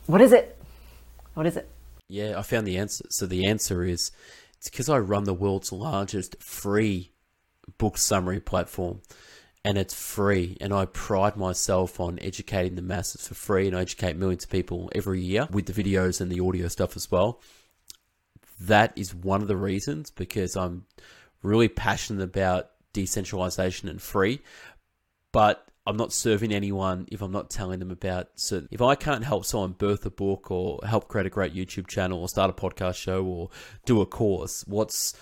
What 0.07 0.21
is 0.21 0.33
it? 0.33 0.59
What 1.35 1.47
is 1.47 1.57
it? 1.57 1.69
Yeah, 2.09 2.39
I 2.39 2.43
found 2.43 2.67
the 2.67 2.77
answer. 2.77 3.05
So 3.11 3.27
the 3.27 3.47
answer 3.47 3.85
is 3.85 4.11
it's 4.57 4.69
because 4.69 4.89
I 4.89 4.99
run 4.99 5.25
the 5.25 5.35
world's 5.35 5.73
largest 5.73 6.43
free 6.43 7.13
book 7.79 7.99
summary 7.99 8.41
platform 8.41 9.01
and 9.65 9.79
it's 9.79 9.95
free. 9.95 10.57
And 10.61 10.73
I 10.73 10.85
pride 10.87 11.37
myself 11.37 12.01
on 12.01 12.19
educating 12.21 12.75
the 12.75 12.83
masses 12.83 13.27
for 13.27 13.35
free 13.35 13.67
and 13.67 13.77
I 13.77 13.81
educate 13.81 14.17
millions 14.17 14.45
of 14.45 14.51
people 14.51 14.91
every 14.95 15.21
year 15.21 15.49
with 15.51 15.67
the 15.67 15.83
videos 15.83 16.21
and 16.21 16.31
the 16.31 16.41
audio 16.41 16.69
stuff 16.69 16.97
as 16.97 17.11
well. 17.11 17.41
That 18.61 18.93
is 18.97 19.15
one 19.15 19.43
of 19.43 19.49
the 19.49 19.57
reasons 19.57 20.11
because 20.11 20.57
I'm 20.57 20.87
really 21.43 21.69
passionate 21.69 22.23
about 22.23 22.71
decentralization 22.95 23.91
and 23.91 24.01
free, 24.01 24.41
but 25.33 25.69
I'm 25.87 25.99
not 25.99 26.15
serving 26.15 26.53
anyone 26.53 27.07
if 27.13 27.21
I'm 27.21 27.33
not 27.33 27.51
telling 27.51 27.79
them 27.79 27.91
about 27.91 28.29
certain. 28.37 28.69
If 28.71 28.81
I 28.81 28.95
can't 28.95 29.25
help 29.25 29.45
someone 29.45 29.73
birth 29.73 30.07
a 30.07 30.11
book 30.11 30.51
or 30.51 30.81
help 30.87 31.09
create 31.09 31.27
a 31.27 31.31
great 31.31 31.55
YouTube 31.55 31.87
channel 31.87 32.21
or 32.21 32.29
start 32.29 32.49
a 32.49 32.55
podcast 32.55 32.97
show 32.97 33.23
or 33.23 33.51
do 33.85 34.01
a 34.01 34.07
course, 34.07 34.65
what's 34.67 35.13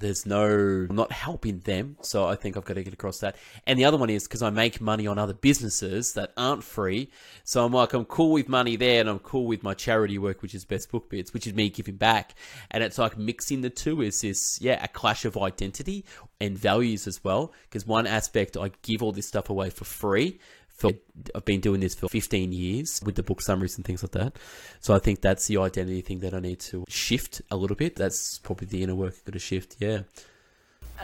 there's 0.00 0.26
no 0.26 0.86
I'm 0.88 0.96
not 0.96 1.12
helping 1.12 1.60
them 1.60 1.96
so 2.00 2.24
i 2.26 2.34
think 2.34 2.56
i've 2.56 2.64
got 2.64 2.74
to 2.74 2.82
get 2.82 2.92
across 2.92 3.18
that. 3.18 3.36
And 3.66 3.78
the 3.78 3.84
other 3.84 3.96
one 3.96 4.10
is 4.10 4.24
because 4.24 4.42
i 4.42 4.50
make 4.50 4.80
money 4.80 5.06
on 5.06 5.18
other 5.18 5.34
businesses 5.34 6.14
that 6.14 6.32
aren't 6.36 6.64
free 6.64 7.10
so 7.44 7.64
i'm 7.64 7.72
like 7.72 7.92
i'm 7.92 8.04
cool 8.06 8.32
with 8.32 8.48
money 8.48 8.76
there 8.76 9.00
and 9.00 9.08
i'm 9.08 9.18
cool 9.20 9.46
with 9.46 9.62
my 9.62 9.74
charity 9.74 10.18
work 10.18 10.42
which 10.42 10.54
is 10.54 10.64
best 10.64 10.90
book 10.90 11.08
bits 11.08 11.32
which 11.32 11.46
is 11.46 11.54
me 11.54 11.68
giving 11.70 11.96
back. 11.96 12.34
And 12.70 12.82
it's 12.82 12.98
like 12.98 13.16
mixing 13.16 13.60
the 13.60 13.70
two 13.70 14.02
is 14.02 14.20
this 14.20 14.60
yeah 14.60 14.82
a 14.82 14.88
clash 14.88 15.24
of 15.24 15.36
identity 15.36 16.04
and 16.40 16.58
values 16.58 17.06
as 17.06 17.22
well 17.22 17.52
because 17.62 17.86
one 17.86 18.06
aspect 18.06 18.56
i 18.56 18.70
give 18.82 19.02
all 19.02 19.12
this 19.12 19.28
stuff 19.28 19.50
away 19.50 19.70
for 19.70 19.84
free 19.84 20.40
for 20.80 20.92
I've 21.34 21.44
been 21.44 21.60
doing 21.60 21.80
this 21.80 21.94
for 21.94 22.08
15 22.08 22.52
years 22.52 23.00
with 23.04 23.14
the 23.14 23.22
book 23.22 23.42
summaries 23.42 23.76
and 23.76 23.84
things 23.84 24.02
like 24.02 24.12
that. 24.12 24.36
So 24.80 24.94
I 24.94 24.98
think 24.98 25.20
that's 25.20 25.46
the 25.46 25.58
identity 25.58 26.00
thing 26.00 26.20
that 26.20 26.32
I 26.32 26.40
need 26.40 26.58
to 26.60 26.84
shift 26.88 27.42
a 27.50 27.56
little 27.56 27.76
bit. 27.76 27.96
That's 27.96 28.38
probably 28.38 28.66
the 28.66 28.82
inner 28.82 28.94
work 28.94 29.12
I've 29.18 29.24
got 29.26 29.32
to 29.34 29.38
shift. 29.38 29.76
Yeah. 29.78 30.00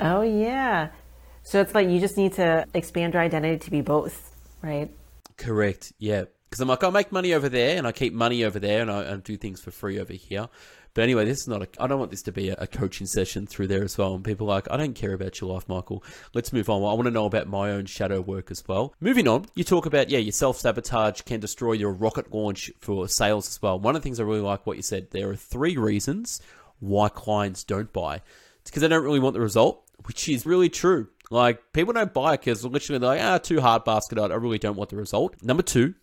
Oh 0.01 0.23
yeah. 0.23 0.89
So 1.43 1.61
it's 1.61 1.75
like 1.75 1.91
you 1.91 2.01
just 2.01 2.17
need 2.17 2.33
to 2.35 2.67
expand 2.73 3.12
your 3.12 3.23
identity 3.23 3.59
to 3.59 3.71
be 3.71 3.83
both, 3.83 4.35
right? 4.62 4.91
Correct. 5.37 5.93
Yeah. 5.99 6.25
Because 6.49 6.61
I'm 6.61 6.69
like, 6.69 6.83
I 6.83 6.89
make 6.89 7.12
money 7.12 7.35
over 7.35 7.51
there 7.51 7.77
and 7.77 7.87
I 7.87 7.93
keep 7.93 8.15
money 8.15 8.45
over 8.45 8.59
there 8.59 8.81
and 8.81 8.91
I, 8.91 9.12
I 9.12 9.17
do 9.17 9.37
things 9.37 9.61
for 9.61 9.71
free 9.71 10.01
over 10.01 10.15
here. 10.15 10.49
But 10.97 11.03
anyway, 11.03 11.27
this 11.27 11.43
is 11.43 11.47
not 11.47 11.61
a. 11.61 11.69
I 11.79 11.87
don't 11.87 11.99
want 11.99 12.11
this 12.11 12.23
to 12.23 12.33
be 12.33 12.49
a, 12.49 12.57
a 12.59 12.67
coaching 12.67 13.07
session 13.07 13.47
through 13.47 13.67
there 13.67 13.85
as 13.85 13.99
well. 13.99 14.15
And 14.15 14.25
people 14.25 14.47
are 14.47 14.55
like, 14.55 14.71
I 14.71 14.79
don't 14.79 14.95
care 14.95 15.13
about 15.13 15.39
your 15.43 15.53
life, 15.53 15.69
Michael. 15.69 16.03
Let's 16.33 16.55
move 16.55 16.71
on. 16.71 16.81
I 16.81 16.95
want 16.95 17.05
to 17.05 17.11
know 17.11 17.27
about 17.27 17.49
my 17.49 17.71
own 17.71 17.85
shadow 17.85 18.23
work 18.23 18.51
as 18.51 18.67
well. 18.67 18.95
Moving 18.99 19.29
on, 19.29 19.45
you 19.55 19.63
talk 19.63 19.85
about 19.85 20.09
yeah, 20.09 20.21
your 20.21 20.33
self 20.33 20.57
sabotage 20.57 21.21
can 21.21 21.39
destroy 21.39 21.73
your 21.73 21.93
rocket 21.93 22.33
launch 22.33 22.71
for 22.81 23.07
sales 23.09 23.47
as 23.47 23.61
well. 23.61 23.79
One 23.79 23.95
of 23.95 24.01
the 24.01 24.05
things 24.05 24.19
I 24.19 24.23
really 24.23 24.41
like 24.41 24.67
what 24.67 24.79
you 24.79 24.83
said. 24.83 25.11
There 25.11 25.29
are 25.29 25.37
three 25.37 25.77
reasons 25.77 26.41
why 26.81 27.11
clients 27.11 27.63
don't 27.63 27.93
buy. 27.93 28.23
It's 28.63 28.71
because 28.71 28.81
they 28.81 28.89
don't 28.89 29.05
really 29.05 29.21
want 29.21 29.35
the 29.35 29.41
result, 29.41 29.85
which 30.07 30.31
is 30.31 30.47
really 30.47 30.71
true. 30.71 31.09
Like 31.31 31.75
people 31.75 31.93
don't 31.93 32.15
buy 32.15 32.39
because 32.39 32.65
literally 32.65 33.01
they're 33.01 33.11
like, 33.11 33.21
ah, 33.21 33.37
too 33.37 33.61
hard 33.61 33.85
basket. 33.85 34.19
I 34.19 34.35
really 34.37 34.59
don't 34.59 34.77
want 34.77 34.89
the 34.89 34.97
result. 34.97 35.37
Number 35.43 35.63
two, 35.63 35.95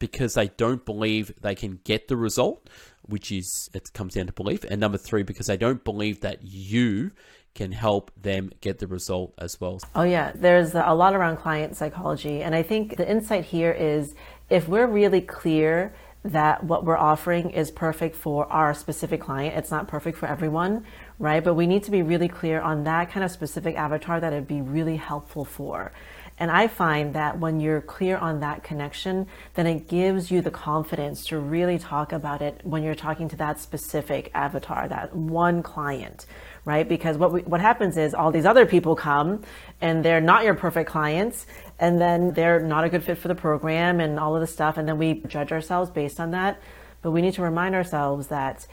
because 0.00 0.34
they 0.34 0.48
don't 0.48 0.84
believe 0.84 1.32
they 1.40 1.54
can 1.54 1.78
get 1.84 2.08
the 2.08 2.16
result, 2.16 2.68
which 3.02 3.30
is 3.30 3.70
it 3.72 3.92
comes 3.92 4.14
down 4.14 4.26
to 4.26 4.32
belief. 4.32 4.64
And 4.64 4.80
number 4.80 4.98
three, 4.98 5.22
because 5.22 5.46
they 5.46 5.56
don't 5.56 5.84
believe 5.84 6.20
that 6.22 6.42
you 6.42 7.12
can 7.54 7.70
help 7.70 8.10
them 8.20 8.50
get 8.60 8.78
the 8.80 8.88
result 8.88 9.34
as 9.38 9.60
well. 9.60 9.78
Oh 9.94 10.02
yeah, 10.02 10.32
there's 10.34 10.74
a 10.74 10.94
lot 10.94 11.14
around 11.14 11.36
client 11.36 11.76
psychology, 11.76 12.42
and 12.42 12.54
I 12.54 12.62
think 12.62 12.96
the 12.96 13.08
insight 13.08 13.44
here 13.44 13.70
is 13.70 14.14
if 14.48 14.66
we're 14.66 14.86
really 14.86 15.20
clear 15.20 15.92
that 16.22 16.64
what 16.64 16.84
we're 16.84 16.98
offering 16.98 17.50
is 17.50 17.70
perfect 17.70 18.14
for 18.14 18.46
our 18.52 18.74
specific 18.74 19.22
client. 19.22 19.56
It's 19.56 19.70
not 19.70 19.88
perfect 19.88 20.18
for 20.18 20.26
everyone, 20.26 20.84
right? 21.18 21.42
But 21.42 21.54
we 21.54 21.66
need 21.66 21.82
to 21.84 21.90
be 21.90 22.02
really 22.02 22.28
clear 22.28 22.60
on 22.60 22.84
that 22.84 23.10
kind 23.10 23.24
of 23.24 23.30
specific 23.30 23.74
avatar 23.76 24.20
that 24.20 24.32
it'd 24.32 24.46
be 24.46 24.60
really 24.60 24.96
helpful 24.96 25.46
for. 25.46 25.92
And 26.40 26.50
I 26.50 26.68
find 26.68 27.14
that 27.14 27.38
when 27.38 27.60
you're 27.60 27.82
clear 27.82 28.16
on 28.16 28.40
that 28.40 28.64
connection, 28.64 29.26
then 29.54 29.66
it 29.66 29.88
gives 29.88 30.30
you 30.30 30.40
the 30.40 30.50
confidence 30.50 31.26
to 31.26 31.38
really 31.38 31.78
talk 31.78 32.12
about 32.12 32.40
it 32.40 32.62
when 32.64 32.82
you're 32.82 32.94
talking 32.94 33.28
to 33.28 33.36
that 33.36 33.60
specific 33.60 34.30
avatar, 34.32 34.88
that 34.88 35.14
one 35.14 35.62
client, 35.62 36.24
right? 36.64 36.88
Because 36.88 37.18
what 37.18 37.30
we, 37.30 37.42
what 37.42 37.60
happens 37.60 37.98
is 37.98 38.14
all 38.14 38.30
these 38.30 38.46
other 38.46 38.64
people 38.64 38.96
come 38.96 39.42
and 39.82 40.02
they're 40.02 40.22
not 40.22 40.44
your 40.44 40.54
perfect 40.54 40.88
clients 40.88 41.44
and 41.78 42.00
then 42.00 42.32
they're 42.32 42.60
not 42.60 42.84
a 42.84 42.88
good 42.88 43.04
fit 43.04 43.18
for 43.18 43.28
the 43.28 43.34
program 43.34 44.00
and 44.00 44.18
all 44.18 44.34
of 44.34 44.40
the 44.40 44.46
stuff 44.46 44.78
and 44.78 44.88
then 44.88 44.96
we 44.96 45.20
judge 45.26 45.52
ourselves 45.52 45.90
based 45.90 46.18
on 46.18 46.30
that. 46.30 46.58
But 47.02 47.10
we 47.10 47.20
need 47.20 47.34
to 47.34 47.42
remind 47.42 47.74
ourselves 47.74 48.28
that 48.28 48.66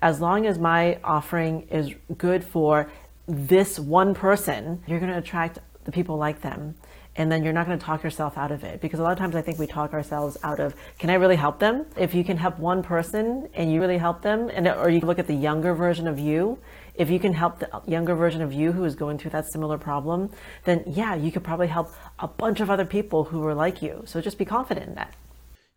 as 0.00 0.22
long 0.22 0.46
as 0.46 0.58
my 0.58 0.98
offering 1.04 1.68
is 1.68 1.92
good 2.16 2.42
for 2.42 2.90
this 3.28 3.78
one 3.78 4.14
person, 4.14 4.82
you're 4.86 5.00
going 5.00 5.12
to 5.12 5.18
attract 5.18 5.58
the 5.84 5.92
people 5.92 6.16
like 6.16 6.40
them 6.40 6.76
and 7.16 7.30
then 7.30 7.42
you're 7.42 7.52
not 7.52 7.66
going 7.66 7.78
to 7.78 7.84
talk 7.84 8.02
yourself 8.02 8.38
out 8.38 8.52
of 8.52 8.64
it 8.64 8.80
because 8.80 9.00
a 9.00 9.02
lot 9.02 9.12
of 9.12 9.18
times 9.18 9.34
i 9.34 9.42
think 9.42 9.58
we 9.58 9.66
talk 9.66 9.92
ourselves 9.92 10.36
out 10.42 10.60
of 10.60 10.74
can 10.98 11.10
i 11.10 11.14
really 11.14 11.36
help 11.36 11.58
them 11.58 11.84
if 11.96 12.14
you 12.14 12.24
can 12.24 12.36
help 12.36 12.58
one 12.58 12.82
person 12.82 13.48
and 13.54 13.72
you 13.72 13.80
really 13.80 13.98
help 13.98 14.22
them 14.22 14.50
and 14.52 14.68
or 14.68 14.88
you 14.88 15.00
look 15.00 15.18
at 15.18 15.26
the 15.26 15.34
younger 15.34 15.74
version 15.74 16.06
of 16.06 16.18
you 16.18 16.58
if 17.00 17.08
you 17.08 17.18
can 17.18 17.32
help 17.32 17.58
the 17.60 17.82
younger 17.86 18.14
version 18.14 18.42
of 18.42 18.52
you 18.52 18.72
who 18.72 18.84
is 18.84 18.94
going 18.94 19.16
through 19.16 19.30
that 19.30 19.50
similar 19.50 19.78
problem, 19.78 20.30
then 20.64 20.84
yeah, 20.86 21.14
you 21.14 21.32
could 21.32 21.42
probably 21.42 21.68
help 21.68 21.94
a 22.18 22.28
bunch 22.28 22.60
of 22.60 22.68
other 22.68 22.84
people 22.84 23.24
who 23.24 23.42
are 23.46 23.54
like 23.54 23.80
you. 23.80 24.02
So 24.04 24.20
just 24.20 24.36
be 24.36 24.44
confident 24.44 24.88
in 24.88 24.94
that. 24.96 25.14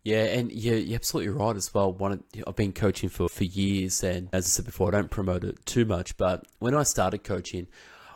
Yeah, 0.02 0.24
and 0.24 0.52
you're, 0.52 0.76
you're 0.76 0.96
absolutely 0.96 1.32
right 1.32 1.56
as 1.56 1.72
well. 1.72 1.90
One, 1.94 2.22
I've 2.46 2.56
been 2.56 2.74
coaching 2.74 3.08
for, 3.08 3.26
for 3.30 3.44
years, 3.44 4.04
and 4.04 4.28
as 4.34 4.44
I 4.44 4.48
said 4.48 4.66
before, 4.66 4.88
I 4.88 4.90
don't 4.90 5.10
promote 5.10 5.44
it 5.44 5.64
too 5.64 5.86
much. 5.86 6.18
But 6.18 6.44
when 6.58 6.74
I 6.74 6.82
started 6.82 7.24
coaching, 7.24 7.68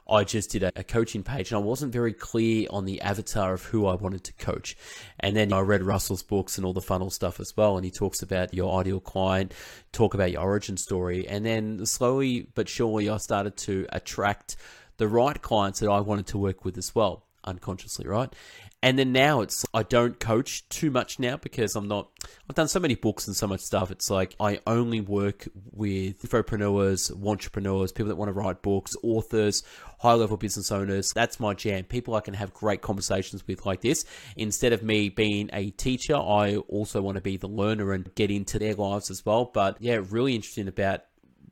I 0.08 0.24
just 0.24 0.50
did 0.50 0.62
a, 0.62 0.72
a, 0.74 0.84
coaching 0.84 1.22
page 1.22 1.50
and 1.50 1.60
I 1.60 1.62
wasn't 1.62 1.92
very 1.92 2.14
clear 2.14 2.66
on 2.70 2.86
the 2.86 3.00
avatar 3.02 3.52
of 3.52 3.64
who 3.64 3.86
I 3.86 3.94
wanted 3.94 4.24
to 4.24 4.32
coach. 4.34 4.76
And 5.20 5.36
then 5.36 5.52
I 5.52 5.60
read 5.60 5.82
Russell's 5.82 6.22
books 6.22 6.56
and 6.56 6.64
all 6.64 6.72
the 6.72 6.80
funnel 6.80 7.10
stuff 7.10 7.40
as 7.40 7.56
well. 7.56 7.76
And 7.76 7.84
he 7.84 7.90
talks 7.90 8.22
about 8.22 8.54
your 8.54 8.80
ideal 8.80 9.00
client, 9.00 9.52
talk 9.92 10.14
about 10.14 10.32
your 10.32 10.42
origin 10.42 10.76
story. 10.76 11.28
And 11.28 11.44
then 11.44 11.84
slowly 11.84 12.48
but 12.54 12.68
surely, 12.68 13.10
I 13.10 13.18
started 13.18 13.56
to 13.58 13.86
attract 13.90 14.56
the 14.96 15.08
right 15.08 15.40
clients 15.40 15.80
that 15.80 15.90
I 15.90 16.00
wanted 16.00 16.26
to 16.28 16.38
work 16.38 16.64
with 16.64 16.78
as 16.78 16.94
well, 16.94 17.24
unconsciously, 17.44 18.06
right? 18.06 18.32
And 18.80 18.96
then 18.96 19.12
now 19.12 19.40
it's 19.40 19.66
I 19.74 19.82
don't 19.82 20.20
coach 20.20 20.68
too 20.68 20.90
much 20.90 21.18
now 21.18 21.36
because 21.36 21.74
I'm 21.74 21.88
not 21.88 22.10
I've 22.48 22.54
done 22.54 22.68
so 22.68 22.78
many 22.78 22.94
books 22.94 23.26
and 23.26 23.34
so 23.34 23.48
much 23.48 23.60
stuff. 23.60 23.90
It's 23.90 24.08
like 24.08 24.36
I 24.38 24.60
only 24.68 25.00
work 25.00 25.48
with 25.72 26.22
infopreneurs, 26.22 27.10
entrepreneurs, 27.26 27.90
people 27.90 28.08
that 28.08 28.16
want 28.16 28.28
to 28.28 28.32
write 28.32 28.62
books, 28.62 28.96
authors, 29.02 29.64
high 29.98 30.14
level 30.14 30.36
business 30.36 30.70
owners. 30.70 31.10
That's 31.12 31.40
my 31.40 31.54
jam. 31.54 31.84
People 31.84 32.14
I 32.14 32.20
can 32.20 32.34
have 32.34 32.54
great 32.54 32.80
conversations 32.80 33.44
with 33.48 33.66
like 33.66 33.80
this. 33.80 34.04
Instead 34.36 34.72
of 34.72 34.84
me 34.84 35.08
being 35.08 35.50
a 35.52 35.70
teacher, 35.70 36.14
I 36.14 36.56
also 36.68 37.02
want 37.02 37.16
to 37.16 37.22
be 37.22 37.36
the 37.36 37.48
learner 37.48 37.92
and 37.92 38.14
get 38.14 38.30
into 38.30 38.60
their 38.60 38.74
lives 38.74 39.10
as 39.10 39.26
well. 39.26 39.50
But 39.52 39.78
yeah, 39.80 40.00
really 40.08 40.36
interesting 40.36 40.68
about 40.68 41.02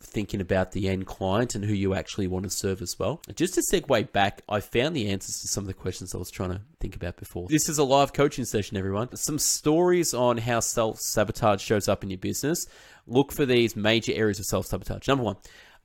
thinking 0.00 0.40
about 0.40 0.72
the 0.72 0.88
end 0.88 1.06
client 1.06 1.54
and 1.54 1.64
who 1.64 1.72
you 1.72 1.94
actually 1.94 2.26
want 2.26 2.44
to 2.44 2.50
serve 2.50 2.82
as 2.82 2.98
well. 2.98 3.20
Just 3.34 3.54
to 3.54 3.62
segue 3.62 4.12
back, 4.12 4.42
I 4.48 4.60
found 4.60 4.94
the 4.94 5.08
answers 5.08 5.40
to 5.40 5.48
some 5.48 5.64
of 5.64 5.68
the 5.68 5.74
questions 5.74 6.14
I 6.14 6.18
was 6.18 6.30
trying 6.30 6.50
to 6.50 6.60
think 6.80 6.96
about 6.96 7.16
before. 7.16 7.48
This 7.48 7.68
is 7.68 7.78
a 7.78 7.84
live 7.84 8.12
coaching 8.12 8.44
session, 8.44 8.76
everyone. 8.76 9.14
Some 9.16 9.38
stories 9.38 10.14
on 10.14 10.38
how 10.38 10.60
self 10.60 11.00
sabotage 11.00 11.62
shows 11.62 11.88
up 11.88 12.02
in 12.02 12.10
your 12.10 12.18
business. 12.18 12.66
Look 13.06 13.32
for 13.32 13.46
these 13.46 13.76
major 13.76 14.12
areas 14.14 14.38
of 14.38 14.46
self 14.46 14.66
sabotage. 14.66 15.08
Number 15.08 15.24
one, 15.24 15.36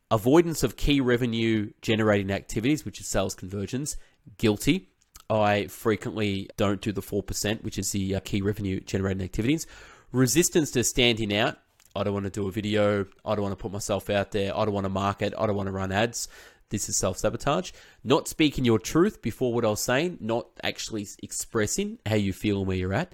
avoidance 0.09 0.63
of 0.63 0.75
key 0.75 1.01
revenue 1.01 1.71
generating 1.81 2.31
activities, 2.31 2.85
which 2.85 2.99
is 2.99 3.07
sales 3.07 3.35
conversions. 3.35 3.97
Guilty. 4.37 4.89
I 5.29 5.67
frequently 5.67 6.49
don't 6.57 6.81
do 6.81 6.91
the 6.91 7.01
4%, 7.01 7.63
which 7.63 7.77
is 7.77 7.91
the 7.91 8.15
uh, 8.15 8.19
key 8.19 8.41
revenue 8.41 8.81
generating 8.81 9.23
activities. 9.23 9.65
Resistance 10.11 10.71
to 10.71 10.83
standing 10.83 11.33
out 11.33 11.57
I 11.95 12.03
don't 12.03 12.13
want 12.13 12.25
to 12.25 12.29
do 12.31 12.47
a 12.47 12.51
video. 12.51 13.05
I 13.25 13.35
don't 13.35 13.43
want 13.43 13.57
to 13.57 13.61
put 13.61 13.71
myself 13.71 14.09
out 14.09 14.31
there. 14.31 14.55
I 14.55 14.65
don't 14.65 14.73
want 14.73 14.85
to 14.85 14.89
market. 14.89 15.33
I 15.37 15.45
don't 15.45 15.55
want 15.55 15.67
to 15.67 15.73
run 15.73 15.91
ads. 15.91 16.27
This 16.69 16.87
is 16.87 16.97
self 16.97 17.17
sabotage. 17.17 17.71
Not 18.03 18.27
speaking 18.27 18.65
your 18.65 18.79
truth 18.79 19.21
before 19.21 19.53
what 19.53 19.65
I 19.65 19.69
was 19.69 19.81
saying, 19.81 20.17
not 20.21 20.47
actually 20.63 21.07
expressing 21.21 21.99
how 22.05 22.15
you 22.15 22.33
feel 22.33 22.59
and 22.59 22.67
where 22.67 22.77
you're 22.77 22.93
at. 22.93 23.13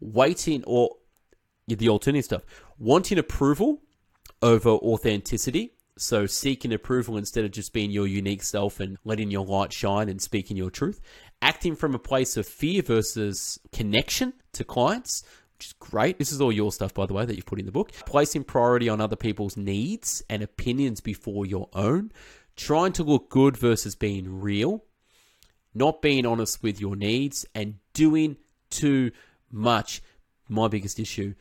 Waiting 0.00 0.64
or 0.66 0.96
the 1.68 1.88
alternative 1.88 2.24
stuff. 2.24 2.42
Wanting 2.78 3.18
approval 3.18 3.80
over 4.42 4.70
authenticity. 4.70 5.72
So 5.98 6.26
seeking 6.26 6.74
approval 6.74 7.16
instead 7.16 7.44
of 7.46 7.52
just 7.52 7.72
being 7.72 7.90
your 7.90 8.06
unique 8.06 8.42
self 8.42 8.80
and 8.80 8.98
letting 9.04 9.30
your 9.30 9.46
light 9.46 9.72
shine 9.72 10.08
and 10.10 10.20
speaking 10.20 10.56
your 10.56 10.70
truth. 10.70 11.00
Acting 11.40 11.76
from 11.76 11.94
a 11.94 11.98
place 11.98 12.36
of 12.36 12.46
fear 12.46 12.82
versus 12.82 13.58
connection 13.72 14.34
to 14.52 14.64
clients 14.64 15.22
which 15.56 15.66
is 15.66 15.72
great. 15.74 16.18
This 16.18 16.32
is 16.32 16.40
all 16.40 16.52
your 16.52 16.70
stuff, 16.70 16.92
by 16.92 17.06
the 17.06 17.14
way, 17.14 17.24
that 17.24 17.34
you've 17.34 17.46
put 17.46 17.58
in 17.58 17.66
the 17.66 17.72
book. 17.72 17.92
Placing 18.04 18.44
priority 18.44 18.88
on 18.88 19.00
other 19.00 19.16
people's 19.16 19.56
needs 19.56 20.22
and 20.28 20.42
opinions 20.42 21.00
before 21.00 21.46
your 21.46 21.68
own. 21.72 22.12
Trying 22.56 22.92
to 22.94 23.02
look 23.02 23.30
good 23.30 23.56
versus 23.56 23.94
being 23.94 24.40
real. 24.40 24.84
Not 25.74 26.02
being 26.02 26.26
honest 26.26 26.62
with 26.62 26.80
your 26.80 26.94
needs 26.94 27.46
and 27.54 27.76
doing 27.94 28.36
too 28.70 29.12
much. 29.50 30.02
My 30.48 30.68
biggest 30.68 31.00
issue. 31.00 31.34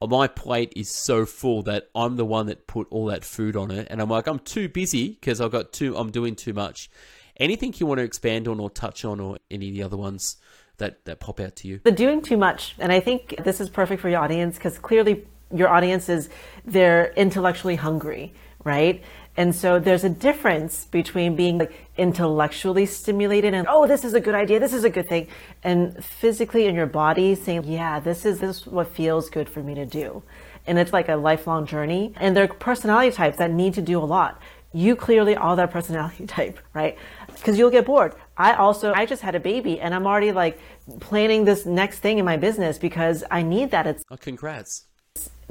Oh, 0.00 0.06
my 0.06 0.26
plate 0.26 0.72
is 0.76 0.94
so 0.94 1.24
full 1.24 1.62
that 1.62 1.88
I'm 1.94 2.16
the 2.16 2.24
one 2.24 2.46
that 2.46 2.66
put 2.66 2.88
all 2.90 3.06
that 3.06 3.24
food 3.24 3.56
on 3.56 3.70
it, 3.70 3.86
and 3.88 4.02
I'm 4.02 4.10
like, 4.10 4.26
I'm 4.26 4.40
too 4.40 4.68
busy 4.68 5.10
because 5.10 5.40
I've 5.40 5.52
got 5.52 5.72
too, 5.72 5.96
I'm 5.96 6.10
doing 6.10 6.34
too 6.34 6.52
much. 6.52 6.90
Anything 7.36 7.72
you 7.76 7.86
want 7.86 7.98
to 7.98 8.04
expand 8.04 8.48
on 8.48 8.58
or 8.58 8.68
touch 8.68 9.04
on, 9.04 9.20
or 9.20 9.38
any 9.48 9.68
of 9.68 9.74
the 9.74 9.82
other 9.84 9.96
ones? 9.96 10.38
That, 10.82 11.04
that 11.06 11.20
pop 11.20 11.40
out 11.40 11.56
to 11.56 11.68
you? 11.68 11.80
The 11.82 11.92
doing 11.92 12.20
too 12.20 12.36
much. 12.36 12.74
And 12.78 12.92
I 12.92 13.00
think 13.00 13.36
this 13.42 13.60
is 13.60 13.70
perfect 13.70 14.02
for 14.02 14.08
your 14.08 14.20
audience 14.20 14.56
because 14.56 14.78
clearly 14.78 15.26
your 15.52 15.68
audience 15.68 16.08
is, 16.08 16.28
they're 16.64 17.12
intellectually 17.14 17.76
hungry, 17.76 18.34
right? 18.64 19.02
And 19.36 19.54
so 19.54 19.78
there's 19.78 20.04
a 20.04 20.10
difference 20.10 20.84
between 20.84 21.36
being 21.36 21.58
like 21.58 21.88
intellectually 21.96 22.84
stimulated 22.84 23.54
and, 23.54 23.66
oh, 23.68 23.86
this 23.86 24.04
is 24.04 24.12
a 24.12 24.20
good 24.20 24.34
idea, 24.34 24.60
this 24.60 24.74
is 24.74 24.84
a 24.84 24.90
good 24.90 25.08
thing, 25.08 25.28
and 25.62 26.04
physically 26.04 26.66
in 26.66 26.74
your 26.74 26.86
body 26.86 27.34
saying, 27.34 27.64
yeah, 27.64 27.98
this 27.98 28.26
is, 28.26 28.40
this 28.40 28.58
is 28.58 28.66
what 28.66 28.88
feels 28.88 29.30
good 29.30 29.48
for 29.48 29.62
me 29.62 29.74
to 29.74 29.86
do. 29.86 30.22
And 30.66 30.78
it's 30.78 30.92
like 30.92 31.08
a 31.08 31.16
lifelong 31.16 31.66
journey. 31.66 32.12
And 32.16 32.36
there 32.36 32.44
are 32.44 32.48
personality 32.48 33.10
types 33.10 33.38
that 33.38 33.50
need 33.50 33.74
to 33.74 33.82
do 33.82 33.98
a 33.98 34.04
lot. 34.04 34.40
You 34.72 34.96
clearly 34.96 35.34
are 35.34 35.56
that 35.56 35.70
personality 35.70 36.26
type, 36.38 36.58
right? 36.74 36.98
Because 37.36 37.58
you'll 37.58 37.70
get 37.70 37.86
bored. 37.86 38.14
I 38.36 38.54
also, 38.54 38.92
I 38.92 39.06
just 39.06 39.22
had 39.22 39.34
a 39.34 39.40
baby 39.40 39.80
and 39.80 39.94
I'm 39.94 40.06
already 40.06 40.32
like 40.32 40.58
planning 41.00 41.44
this 41.44 41.66
next 41.66 41.98
thing 41.98 42.18
in 42.18 42.24
my 42.24 42.36
business 42.36 42.78
because 42.78 43.24
I 43.30 43.42
need 43.42 43.70
that. 43.70 43.86
It's 43.86 44.04
oh, 44.10 44.16
congrats. 44.16 44.84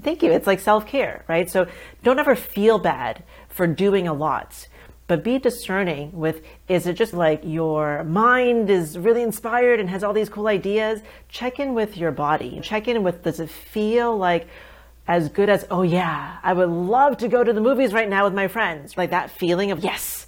Thank 0.01 0.23
you. 0.23 0.31
It's 0.31 0.47
like 0.47 0.59
self 0.59 0.87
care, 0.87 1.23
right? 1.27 1.49
So 1.49 1.67
don't 2.03 2.19
ever 2.19 2.35
feel 2.35 2.79
bad 2.79 3.23
for 3.49 3.67
doing 3.67 4.07
a 4.07 4.13
lot, 4.13 4.67
but 5.07 5.23
be 5.23 5.37
discerning 5.37 6.11
with 6.13 6.41
is 6.67 6.87
it 6.87 6.93
just 6.93 7.13
like 7.13 7.41
your 7.43 8.03
mind 8.03 8.69
is 8.69 8.97
really 8.97 9.21
inspired 9.21 9.79
and 9.79 9.89
has 9.89 10.03
all 10.03 10.13
these 10.13 10.29
cool 10.29 10.47
ideas? 10.47 11.01
Check 11.29 11.59
in 11.59 11.73
with 11.73 11.97
your 11.97 12.11
body. 12.11 12.59
Check 12.63 12.87
in 12.87 13.03
with 13.03 13.23
does 13.23 13.39
it 13.39 13.49
feel 13.49 14.17
like 14.17 14.47
as 15.07 15.29
good 15.29 15.49
as, 15.49 15.65
oh 15.69 15.81
yeah, 15.81 16.37
I 16.43 16.53
would 16.53 16.69
love 16.69 17.17
to 17.17 17.27
go 17.27 17.43
to 17.43 17.51
the 17.51 17.61
movies 17.61 17.91
right 17.91 18.07
now 18.07 18.23
with 18.23 18.33
my 18.33 18.47
friends. 18.47 18.97
Like 18.97 19.09
that 19.09 19.31
feeling 19.31 19.71
of 19.71 19.83
yes, 19.83 20.20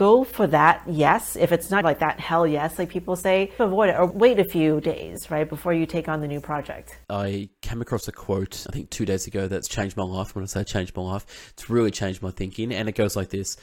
go 0.00 0.24
for 0.24 0.46
that 0.46 0.82
yes. 0.86 1.36
If 1.36 1.52
it's 1.52 1.70
not 1.70 1.84
like 1.84 1.98
that 1.98 2.18
hell 2.18 2.46
yes, 2.46 2.78
like 2.78 2.88
people 2.88 3.16
say, 3.16 3.52
avoid 3.58 3.90
it 3.90 3.96
or 3.96 4.06
wait 4.06 4.40
a 4.40 4.44
few 4.44 4.80
days, 4.80 5.30
right, 5.30 5.46
before 5.46 5.74
you 5.74 5.84
take 5.84 6.08
on 6.08 6.22
the 6.22 6.26
new 6.26 6.40
project. 6.40 6.98
I 7.10 7.50
came 7.60 7.82
across 7.82 8.08
a 8.08 8.12
quote, 8.12 8.66
I 8.66 8.72
think 8.72 8.88
two 8.88 9.04
days 9.04 9.26
ago, 9.26 9.46
that's 9.46 9.68
changed 9.68 9.98
my 9.98 10.02
life. 10.04 10.34
When 10.34 10.42
I 10.42 10.46
say 10.46 10.64
changed 10.64 10.96
my 10.96 11.02
life, 11.02 11.52
it's 11.52 11.68
really 11.68 11.90
changed 11.90 12.22
my 12.22 12.30
thinking. 12.30 12.72
And 12.72 12.88
it 12.88 12.94
goes 12.94 13.14
like 13.14 13.28
this 13.28 13.58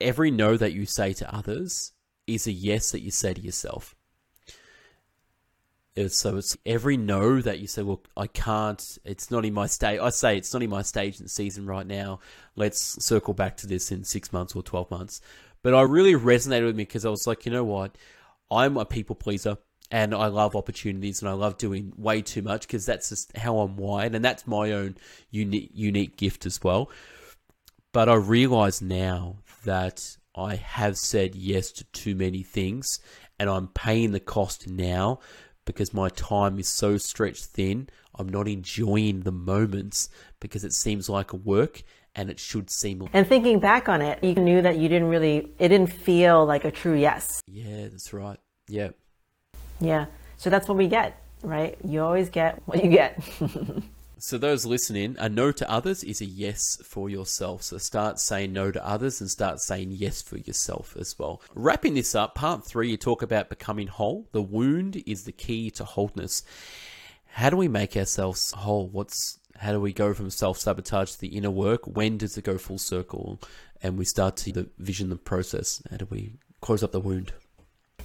Every 0.00 0.32
no 0.32 0.56
that 0.56 0.72
you 0.72 0.84
say 0.84 1.12
to 1.12 1.32
others 1.32 1.92
is 2.26 2.48
a 2.48 2.52
yes 2.52 2.90
that 2.90 3.02
you 3.02 3.12
say 3.12 3.34
to 3.34 3.40
yourself. 3.40 3.94
It's, 5.94 6.16
so 6.16 6.36
it's 6.36 6.56
every 6.64 6.96
no 6.96 7.40
that 7.42 7.58
you 7.58 7.66
say, 7.66 7.82
well, 7.82 8.02
I 8.16 8.26
can't, 8.26 8.98
it's 9.04 9.30
not 9.30 9.44
in 9.44 9.52
my 9.52 9.66
stage. 9.66 10.00
I 10.00 10.08
say 10.08 10.36
it's 10.38 10.52
not 10.52 10.62
in 10.62 10.70
my 10.70 10.82
stage 10.82 11.20
and 11.20 11.30
season 11.30 11.66
right 11.66 11.86
now. 11.86 12.20
Let's 12.56 13.04
circle 13.04 13.34
back 13.34 13.58
to 13.58 13.66
this 13.66 13.92
in 13.92 14.04
six 14.04 14.32
months 14.32 14.56
or 14.56 14.62
12 14.62 14.90
months. 14.90 15.20
But 15.62 15.74
I 15.74 15.82
really 15.82 16.14
resonated 16.14 16.64
with 16.64 16.76
me 16.76 16.84
because 16.84 17.04
I 17.04 17.10
was 17.10 17.26
like, 17.26 17.44
you 17.44 17.52
know 17.52 17.64
what? 17.64 17.96
I'm 18.50 18.76
a 18.76 18.84
people 18.84 19.16
pleaser 19.16 19.58
and 19.90 20.14
I 20.14 20.28
love 20.28 20.56
opportunities 20.56 21.20
and 21.20 21.28
I 21.28 21.34
love 21.34 21.58
doing 21.58 21.92
way 21.96 22.22
too 22.22 22.42
much 22.42 22.62
because 22.62 22.86
that's 22.86 23.10
just 23.10 23.36
how 23.36 23.58
I'm 23.58 23.76
wired 23.76 24.14
and 24.14 24.24
that's 24.24 24.46
my 24.46 24.72
own 24.72 24.96
unique 25.30 25.70
unique 25.74 26.16
gift 26.16 26.46
as 26.46 26.62
well. 26.62 26.90
But 27.92 28.08
I 28.08 28.14
realize 28.14 28.80
now 28.80 29.36
that 29.64 30.16
I 30.34 30.56
have 30.56 30.96
said 30.96 31.34
yes 31.34 31.70
to 31.72 31.84
too 31.84 32.14
many 32.14 32.42
things 32.42 33.00
and 33.38 33.50
I'm 33.50 33.68
paying 33.68 34.12
the 34.12 34.20
cost 34.20 34.66
now 34.66 35.20
because 35.64 35.94
my 35.94 36.08
time 36.10 36.58
is 36.58 36.68
so 36.68 36.96
stretched 36.96 37.46
thin. 37.46 37.88
I'm 38.14 38.28
not 38.28 38.48
enjoying 38.48 39.20
the 39.20 39.32
moments 39.32 40.08
because 40.40 40.64
it 40.64 40.72
seems 40.72 41.08
like 41.08 41.32
a 41.32 41.36
work 41.36 41.82
and 42.14 42.28
it 42.28 42.38
should 42.38 42.68
seem 42.68 43.08
and 43.14 43.26
thinking 43.26 43.58
back 43.58 43.88
on 43.88 44.02
it 44.02 44.22
you 44.22 44.34
knew 44.34 44.60
that 44.60 44.76
you 44.76 44.86
didn't 44.86 45.08
really 45.08 45.50
it 45.58 45.68
didn't 45.68 45.90
feel 45.90 46.44
like 46.44 46.62
a 46.66 46.70
true 46.70 46.92
yes 46.92 47.40
yeah 47.46 47.88
that's 47.88 48.12
right 48.12 48.38
yeah 48.68 48.90
yeah. 49.82 50.06
So 50.36 50.48
that's 50.48 50.68
what 50.68 50.78
we 50.78 50.86
get, 50.86 51.20
right? 51.42 51.76
You 51.84 52.02
always 52.02 52.30
get 52.30 52.62
what 52.66 52.82
you 52.82 52.90
get. 52.90 53.22
so 54.22 54.38
those 54.38 54.64
listening, 54.64 55.16
a 55.18 55.28
no 55.28 55.50
to 55.50 55.68
others 55.68 56.04
is 56.04 56.20
a 56.20 56.24
yes 56.24 56.78
for 56.84 57.10
yourself. 57.10 57.64
So 57.64 57.78
start 57.78 58.20
saying 58.20 58.52
no 58.52 58.70
to 58.70 58.86
others 58.86 59.20
and 59.20 59.28
start 59.28 59.58
saying 59.58 59.90
yes 59.90 60.22
for 60.22 60.38
yourself 60.38 60.96
as 60.96 61.18
well. 61.18 61.42
Wrapping 61.56 61.94
this 61.94 62.14
up, 62.14 62.36
part 62.36 62.64
three, 62.64 62.88
you 62.88 62.96
talk 62.96 63.22
about 63.22 63.48
becoming 63.48 63.88
whole. 63.88 64.28
The 64.30 64.40
wound 64.40 65.02
is 65.06 65.24
the 65.24 65.32
key 65.32 65.72
to 65.72 65.84
wholeness. 65.84 66.44
How 67.32 67.50
do 67.50 67.56
we 67.56 67.66
make 67.66 67.96
ourselves 67.96 68.52
whole? 68.52 68.86
What's 68.86 69.40
how 69.56 69.72
do 69.72 69.80
we 69.80 69.92
go 69.92 70.14
from 70.14 70.30
self 70.30 70.56
sabotage 70.56 71.10
to 71.14 71.20
the 71.20 71.36
inner 71.36 71.50
work? 71.50 71.84
When 71.84 72.16
does 72.16 72.38
it 72.38 72.44
go 72.44 72.58
full 72.58 72.78
circle 72.78 73.40
and 73.82 73.98
we 73.98 74.04
start 74.04 74.36
to 74.36 74.52
the 74.52 74.68
vision 74.78 75.08
the 75.10 75.16
process? 75.16 75.82
How 75.90 75.96
do 75.96 76.06
we 76.08 76.34
close 76.60 76.84
up 76.84 76.92
the 76.92 77.00
wound? 77.00 77.32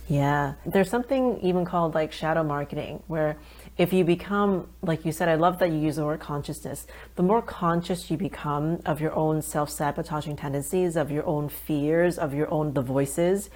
Yeah. 0.07 0.53
There's 0.65 0.89
something 0.89 1.39
even 1.41 1.65
called 1.65 1.93
like 1.93 2.13
shadow 2.13 2.43
marketing, 2.43 3.03
where 3.07 3.37
if 3.77 3.91
you 3.91 4.03
become, 4.05 4.69
like 4.81 5.05
you 5.05 5.11
said, 5.11 5.27
I 5.27 5.35
love 5.35 5.59
that 5.59 5.69
you 5.69 5.77
use 5.77 5.97
the 5.97 6.05
word 6.05 6.21
consciousness. 6.21 6.87
The 7.15 7.23
more 7.23 7.41
conscious 7.41 8.09
you 8.09 8.17
become 8.17 8.81
of 8.85 9.01
your 9.01 9.13
own 9.13 9.41
self 9.41 9.69
sabotaging 9.69 10.37
tendencies, 10.37 10.95
of 10.95 11.11
your 11.11 11.25
own 11.25 11.49
fears, 11.49 12.17
of 12.17 12.33
your 12.33 12.49
own 12.51 12.73
the 12.73 12.81
voices, 12.81 13.49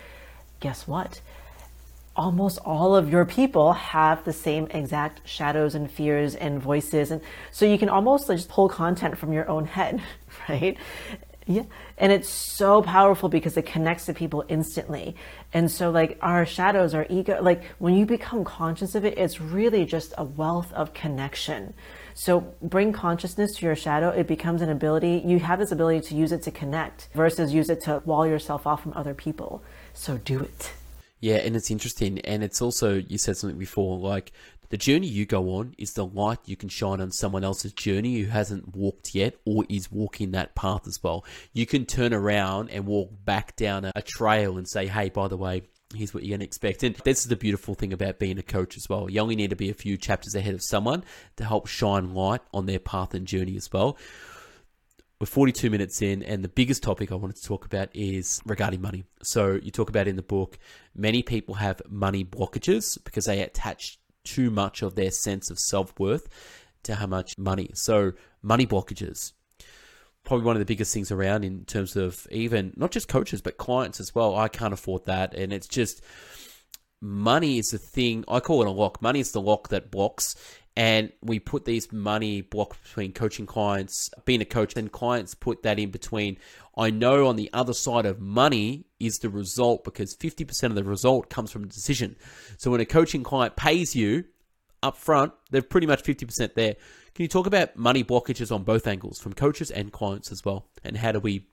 guess 0.59 0.87
what? 0.87 1.21
Almost 2.17 2.59
all 2.65 2.97
of 2.97 3.09
your 3.09 3.25
people 3.25 3.71
have 3.71 4.25
the 4.25 4.33
same 4.33 4.67
exact 4.71 5.21
shadows 5.25 5.73
and 5.75 5.89
fears 5.89 6.35
and 6.35 6.61
voices. 6.61 7.11
And 7.11 7.21
so 7.51 7.65
you 7.65 7.77
can 7.77 7.87
almost 7.87 8.27
like 8.27 8.37
just 8.37 8.49
pull 8.49 8.67
content 8.67 9.17
from 9.17 9.31
your 9.31 9.47
own 9.49 9.65
head, 9.65 10.01
right? 10.49 10.77
Yeah. 11.47 11.63
And 11.97 12.11
it's 12.11 12.29
so 12.29 12.83
powerful 12.83 13.27
because 13.27 13.57
it 13.57 13.65
connects 13.65 14.05
to 14.05 14.13
people 14.13 14.45
instantly. 14.47 15.15
And 15.53 15.71
so, 15.71 15.89
like, 15.89 16.17
our 16.21 16.45
shadows, 16.45 16.93
our 16.93 17.07
ego, 17.09 17.39
like, 17.41 17.63
when 17.79 17.95
you 17.95 18.05
become 18.05 18.43
conscious 18.43 18.93
of 18.93 19.05
it, 19.05 19.17
it's 19.17 19.41
really 19.41 19.85
just 19.85 20.13
a 20.17 20.23
wealth 20.23 20.71
of 20.73 20.93
connection. 20.93 21.73
So, 22.13 22.41
bring 22.61 22.93
consciousness 22.93 23.55
to 23.55 23.65
your 23.65 23.75
shadow. 23.75 24.09
It 24.09 24.27
becomes 24.27 24.61
an 24.61 24.69
ability. 24.69 25.23
You 25.25 25.39
have 25.39 25.57
this 25.57 25.71
ability 25.71 26.07
to 26.09 26.15
use 26.15 26.31
it 26.31 26.43
to 26.43 26.51
connect 26.51 27.09
versus 27.15 27.53
use 27.53 27.69
it 27.69 27.81
to 27.81 28.03
wall 28.05 28.27
yourself 28.27 28.67
off 28.67 28.83
from 28.83 28.93
other 28.93 29.15
people. 29.15 29.63
So, 29.93 30.17
do 30.17 30.39
it. 30.41 30.73
Yeah, 31.21 31.37
and 31.37 31.55
it's 31.55 31.71
interesting. 31.71 32.19
And 32.19 32.43
it's 32.43 32.61
also, 32.61 32.95
you 32.95 33.17
said 33.17 33.37
something 33.37 33.59
before, 33.59 33.97
like 33.97 34.31
the 34.71 34.77
journey 34.77 35.07
you 35.07 35.25
go 35.25 35.49
on 35.57 35.75
is 35.77 35.93
the 35.93 36.05
light 36.05 36.39
you 36.45 36.55
can 36.55 36.69
shine 36.69 37.01
on 37.01 37.11
someone 37.11 37.43
else's 37.43 37.73
journey 37.73 38.21
who 38.21 38.29
hasn't 38.29 38.73
walked 38.73 39.13
yet 39.13 39.35
or 39.45 39.65
is 39.69 39.91
walking 39.91 40.31
that 40.31 40.55
path 40.55 40.87
as 40.87 41.03
well. 41.03 41.25
You 41.51 41.65
can 41.65 41.85
turn 41.85 42.13
around 42.13 42.69
and 42.69 42.85
walk 42.85 43.09
back 43.25 43.57
down 43.57 43.83
a, 43.83 43.91
a 43.95 44.01
trail 44.01 44.57
and 44.57 44.67
say, 44.67 44.87
hey, 44.87 45.09
by 45.09 45.27
the 45.27 45.35
way, 45.35 45.63
here's 45.93 46.13
what 46.13 46.23
you're 46.23 46.37
to 46.37 46.43
expect. 46.45 46.83
And 46.83 46.95
this 47.03 47.19
is 47.19 47.27
the 47.27 47.35
beautiful 47.35 47.75
thing 47.75 47.91
about 47.91 48.17
being 48.17 48.37
a 48.37 48.43
coach 48.43 48.77
as 48.77 48.87
well. 48.87 49.11
You 49.11 49.19
only 49.19 49.35
need 49.35 49.49
to 49.49 49.57
be 49.57 49.69
a 49.69 49.73
few 49.73 49.97
chapters 49.97 50.35
ahead 50.35 50.53
of 50.53 50.63
someone 50.63 51.03
to 51.35 51.43
help 51.43 51.67
shine 51.67 52.13
light 52.13 52.41
on 52.53 52.65
their 52.65 52.79
path 52.79 53.13
and 53.13 53.27
journey 53.27 53.57
as 53.57 53.69
well. 53.73 53.97
We're 55.19 55.27
42 55.27 55.69
minutes 55.69 56.01
in, 56.01 56.23
and 56.23 56.43
the 56.43 56.49
biggest 56.49 56.81
topic 56.81 57.11
I 57.11 57.15
wanted 57.15 57.35
to 57.35 57.43
talk 57.43 57.65
about 57.65 57.89
is 57.93 58.41
regarding 58.43 58.81
money. 58.81 59.03
So, 59.21 59.59
you 59.61 59.69
talk 59.69 59.89
about 59.89 60.07
in 60.07 60.15
the 60.15 60.23
book, 60.23 60.57
many 60.95 61.21
people 61.21 61.53
have 61.55 61.79
money 61.87 62.25
blockages 62.25 62.97
because 63.03 63.25
they 63.25 63.41
attach 63.41 63.99
too 64.23 64.49
much 64.49 64.81
of 64.81 64.95
their 64.95 65.11
sense 65.11 65.49
of 65.49 65.59
self 65.59 65.97
worth 65.99 66.27
to 66.83 66.95
how 66.95 67.07
much 67.07 67.37
money. 67.37 67.69
So, 67.73 68.13
money 68.41 68.65
blockages. 68.65 69.33
Probably 70.23 70.45
one 70.45 70.55
of 70.55 70.59
the 70.59 70.65
biggest 70.65 70.93
things 70.93 71.11
around 71.11 71.43
in 71.43 71.65
terms 71.65 71.95
of 71.95 72.27
even 72.31 72.73
not 72.75 72.91
just 72.91 73.07
coaches, 73.07 73.41
but 73.41 73.57
clients 73.57 73.99
as 73.99 74.13
well. 74.13 74.35
I 74.35 74.47
can't 74.47 74.73
afford 74.73 75.05
that. 75.05 75.33
And 75.33 75.51
it's 75.51 75.67
just 75.67 76.01
money 77.01 77.57
is 77.57 77.69
the 77.71 77.79
thing. 77.79 78.23
I 78.27 78.39
call 78.39 78.61
it 78.61 78.67
a 78.67 78.71
lock. 78.71 79.01
Money 79.01 79.19
is 79.19 79.31
the 79.31 79.41
lock 79.41 79.69
that 79.69 79.89
blocks. 79.89 80.35
And 80.75 81.11
we 81.21 81.39
put 81.39 81.65
these 81.65 81.91
money 81.91 82.41
blocks 82.41 82.77
between 82.77 83.11
coaching 83.11 83.45
clients, 83.45 84.09
being 84.23 84.41
a 84.41 84.45
coach, 84.45 84.75
and 84.77 84.89
clients 84.91 85.35
put 85.35 85.63
that 85.63 85.79
in 85.79 85.91
between. 85.91 86.37
I 86.77 86.91
know 86.91 87.27
on 87.27 87.35
the 87.35 87.49
other 87.51 87.73
side 87.73 88.05
of 88.05 88.21
money 88.21 88.85
is 88.99 89.19
the 89.19 89.29
result 89.29 89.83
because 89.83 90.15
50% 90.15 90.63
of 90.65 90.75
the 90.75 90.83
result 90.83 91.29
comes 91.29 91.51
from 91.51 91.65
a 91.65 91.67
decision. 91.67 92.15
So 92.57 92.71
when 92.71 92.79
a 92.79 92.85
coaching 92.85 93.23
client 93.23 93.57
pays 93.57 93.95
you 93.95 94.23
up 94.81 94.95
front, 94.95 95.33
they're 95.49 95.61
pretty 95.61 95.87
much 95.87 96.03
50% 96.03 96.53
there. 96.53 96.75
Can 97.13 97.23
you 97.23 97.27
talk 97.27 97.45
about 97.45 97.75
money 97.75 98.03
blockages 98.03 98.53
on 98.53 98.63
both 98.63 98.87
angles 98.87 99.19
from 99.19 99.33
coaches 99.33 99.69
and 99.71 99.91
clients 99.91 100.31
as 100.31 100.45
well? 100.45 100.67
And 100.83 100.95
how 100.95 101.11
do 101.11 101.19
we 101.19 101.47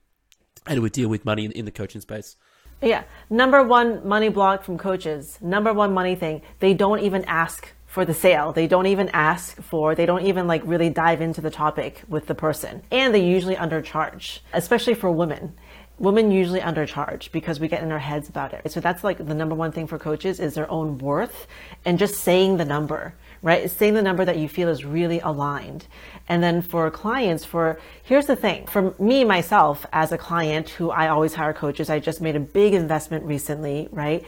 how 0.65 0.75
do 0.75 0.81
we 0.81 0.89
deal 0.89 1.09
with 1.09 1.25
money 1.25 1.45
in, 1.45 1.51
in 1.51 1.65
the 1.65 1.71
coaching 1.71 2.01
space? 2.01 2.35
Yeah. 2.81 3.03
Number 3.29 3.63
one 3.63 4.07
money 4.07 4.29
block 4.29 4.63
from 4.63 4.77
coaches. 4.77 5.37
Number 5.41 5.73
one 5.73 5.93
money 5.93 6.15
thing. 6.15 6.41
They 6.59 6.73
don't 6.73 6.99
even 6.99 7.25
ask 7.25 7.73
for 7.89 8.05
the 8.05 8.13
sale. 8.13 8.53
They 8.53 8.67
don't 8.67 8.85
even 8.85 9.09
ask 9.09 9.59
for, 9.61 9.95
they 9.95 10.05
don't 10.05 10.25
even 10.25 10.47
like 10.47 10.61
really 10.63 10.91
dive 10.91 11.21
into 11.21 11.41
the 11.41 11.49
topic 11.49 12.03
with 12.07 12.27
the 12.27 12.35
person. 12.35 12.83
And 12.91 13.13
they 13.13 13.25
usually 13.25 13.55
undercharge, 13.55 14.39
especially 14.53 14.93
for 14.93 15.11
women. 15.11 15.55
Women 15.97 16.31
usually 16.31 16.61
undercharge 16.61 17.31
because 17.31 17.59
we 17.59 17.67
get 17.67 17.81
in 17.81 17.91
our 17.91 17.99
heads 17.99 18.29
about 18.29 18.53
it. 18.53 18.71
So 18.71 18.79
that's 18.79 19.03
like 19.03 19.17
the 19.17 19.33
number 19.33 19.55
one 19.55 19.71
thing 19.71 19.87
for 19.87 19.97
coaches 19.97 20.39
is 20.39 20.53
their 20.53 20.69
own 20.69 20.99
worth 20.99 21.47
and 21.83 21.97
just 21.97 22.21
saying 22.21 22.57
the 22.57 22.63
number, 22.63 23.15
right? 23.41 23.69
Saying 23.69 23.95
the 23.95 24.03
number 24.03 24.23
that 24.23 24.37
you 24.37 24.47
feel 24.47 24.69
is 24.69 24.85
really 24.85 25.19
aligned. 25.19 25.87
And 26.29 26.43
then 26.43 26.61
for 26.61 26.89
clients, 26.91 27.43
for 27.43 27.81
here's 28.03 28.27
the 28.27 28.35
thing 28.35 28.67
for 28.67 28.93
me, 28.99 29.25
myself, 29.25 29.85
as 29.91 30.11
a 30.11 30.17
client 30.17 30.69
who 30.69 30.91
I 30.91 31.07
always 31.07 31.33
hire 31.33 31.53
coaches, 31.53 31.89
I 31.89 31.99
just 31.99 32.21
made 32.21 32.35
a 32.35 32.39
big 32.39 32.75
investment 32.75 33.25
recently, 33.25 33.89
right? 33.91 34.23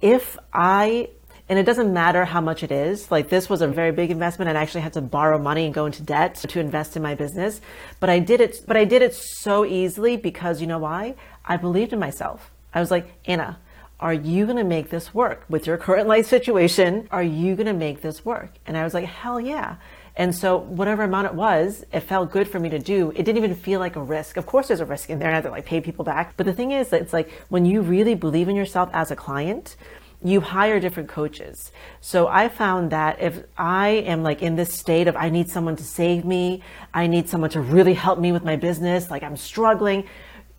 If 0.00 0.38
I 0.52 1.10
and 1.52 1.58
it 1.58 1.64
doesn't 1.64 1.92
matter 1.92 2.24
how 2.24 2.40
much 2.40 2.62
it 2.62 2.72
is. 2.72 3.10
Like 3.10 3.28
this 3.28 3.50
was 3.50 3.60
a 3.60 3.68
very 3.68 3.92
big 3.92 4.10
investment 4.10 4.48
and 4.48 4.56
I 4.56 4.62
actually 4.62 4.80
had 4.80 4.94
to 4.94 5.02
borrow 5.02 5.36
money 5.36 5.66
and 5.66 5.74
go 5.74 5.84
into 5.84 6.02
debt 6.02 6.36
to 6.36 6.60
invest 6.60 6.96
in 6.96 7.02
my 7.02 7.14
business. 7.14 7.60
But 8.00 8.08
I 8.08 8.20
did 8.20 8.40
it, 8.40 8.64
but 8.66 8.78
I 8.78 8.86
did 8.86 9.02
it 9.02 9.14
so 9.14 9.66
easily 9.66 10.16
because 10.16 10.62
you 10.62 10.66
know 10.66 10.78
why? 10.78 11.14
I 11.44 11.58
believed 11.58 11.92
in 11.92 11.98
myself. 11.98 12.50
I 12.72 12.80
was 12.80 12.90
like, 12.90 13.06
Anna, 13.26 13.58
are 14.00 14.14
you 14.14 14.46
going 14.46 14.56
to 14.56 14.64
make 14.64 14.88
this 14.88 15.12
work 15.12 15.44
with 15.50 15.66
your 15.66 15.76
current 15.76 16.08
life 16.08 16.26
situation? 16.26 17.06
Are 17.10 17.22
you 17.22 17.54
going 17.54 17.66
to 17.66 17.74
make 17.74 18.00
this 18.00 18.24
work? 18.24 18.54
And 18.66 18.74
I 18.74 18.82
was 18.82 18.94
like, 18.94 19.04
hell 19.04 19.38
yeah. 19.38 19.76
And 20.16 20.34
so 20.34 20.56
whatever 20.56 21.02
amount 21.02 21.26
it 21.26 21.34
was, 21.34 21.84
it 21.92 22.00
felt 22.00 22.32
good 22.32 22.48
for 22.48 22.60
me 22.60 22.70
to 22.70 22.78
do. 22.78 23.10
It 23.10 23.24
didn't 23.24 23.36
even 23.36 23.54
feel 23.54 23.78
like 23.78 23.96
a 23.96 24.02
risk. 24.02 24.38
Of 24.38 24.46
course 24.46 24.68
there's 24.68 24.80
a 24.80 24.86
risk 24.86 25.10
in 25.10 25.18
there. 25.18 25.30
I 25.30 25.34
have 25.34 25.44
to 25.44 25.50
like 25.50 25.66
pay 25.66 25.82
people 25.82 26.06
back. 26.06 26.34
But 26.38 26.46
the 26.46 26.54
thing 26.54 26.72
is, 26.72 26.94
it's 26.94 27.12
like 27.12 27.30
when 27.50 27.66
you 27.66 27.82
really 27.82 28.14
believe 28.14 28.48
in 28.48 28.56
yourself 28.56 28.88
as 28.94 29.10
a 29.10 29.16
client, 29.16 29.76
you 30.24 30.40
hire 30.40 30.78
different 30.80 31.08
coaches. 31.08 31.72
So 32.00 32.28
I 32.28 32.48
found 32.48 32.92
that 32.92 33.20
if 33.20 33.42
I 33.56 33.88
am 33.88 34.22
like 34.22 34.42
in 34.42 34.56
this 34.56 34.72
state 34.72 35.08
of 35.08 35.16
I 35.16 35.30
need 35.30 35.50
someone 35.50 35.76
to 35.76 35.84
save 35.84 36.24
me, 36.24 36.62
I 36.94 37.06
need 37.06 37.28
someone 37.28 37.50
to 37.50 37.60
really 37.60 37.94
help 37.94 38.18
me 38.18 38.32
with 38.32 38.44
my 38.44 38.56
business, 38.56 39.10
like 39.10 39.22
I'm 39.22 39.36
struggling, 39.36 40.04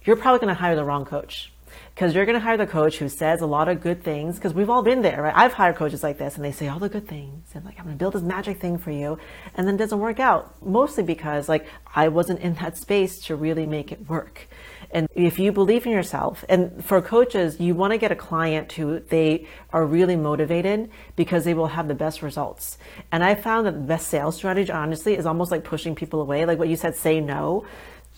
you're 0.03 0.17
probably 0.17 0.39
going 0.39 0.53
to 0.53 0.59
hire 0.59 0.75
the 0.75 0.83
wrong 0.83 1.05
coach. 1.05 1.49
Because 1.95 2.15
you're 2.15 2.25
going 2.25 2.37
to 2.37 2.39
hire 2.39 2.57
the 2.57 2.65
coach 2.65 2.97
who 2.97 3.07
says 3.07 3.41
a 3.41 3.45
lot 3.45 3.67
of 3.67 3.79
good 3.79 4.03
things. 4.03 4.35
Because 4.35 4.53
we've 4.53 4.69
all 4.69 4.81
been 4.81 5.03
there, 5.03 5.21
right? 5.21 5.33
I've 5.35 5.53
hired 5.53 5.75
coaches 5.75 6.01
like 6.01 6.17
this, 6.17 6.35
and 6.35 6.43
they 6.43 6.51
say 6.51 6.67
all 6.67 6.79
the 6.79 6.89
good 6.89 7.07
things, 7.07 7.47
and 7.53 7.63
like 7.63 7.77
I'm 7.77 7.85
going 7.85 7.95
to 7.95 7.99
build 7.99 8.13
this 8.13 8.23
magic 8.23 8.59
thing 8.59 8.79
for 8.79 8.89
you, 8.89 9.19
and 9.55 9.67
then 9.67 9.75
it 9.75 9.77
doesn't 9.77 9.99
work 9.99 10.19
out. 10.19 10.55
Mostly 10.65 11.03
because 11.03 11.47
like 11.47 11.67
I 11.95 12.07
wasn't 12.07 12.39
in 12.39 12.55
that 12.55 12.77
space 12.77 13.19
to 13.25 13.35
really 13.35 13.67
make 13.67 13.91
it 13.91 14.09
work. 14.09 14.47
And 14.93 15.07
if 15.15 15.39
you 15.39 15.51
believe 15.51 15.87
in 15.87 15.91
yourself, 15.91 16.45
and 16.47 16.85
for 16.85 17.01
coaches, 17.01 17.59
you 17.59 17.73
want 17.73 17.93
to 17.93 17.97
get 17.97 18.11
a 18.11 18.15
client 18.15 18.71
who 18.71 18.99
they 18.99 19.47
are 19.71 19.83
really 19.83 20.15
motivated 20.15 20.91
because 21.15 21.43
they 21.45 21.55
will 21.55 21.67
have 21.67 21.87
the 21.87 21.95
best 21.95 22.21
results. 22.21 22.77
And 23.11 23.23
I 23.23 23.33
found 23.33 23.65
that 23.65 23.73
the 23.73 23.79
best 23.79 24.07
sales 24.07 24.35
strategy, 24.35 24.71
honestly, 24.71 25.17
is 25.17 25.25
almost 25.25 25.49
like 25.49 25.63
pushing 25.63 25.95
people 25.95 26.21
away. 26.21 26.45
Like 26.45 26.59
what 26.59 26.69
you 26.69 26.75
said, 26.75 26.95
say 26.95 27.19
no. 27.19 27.65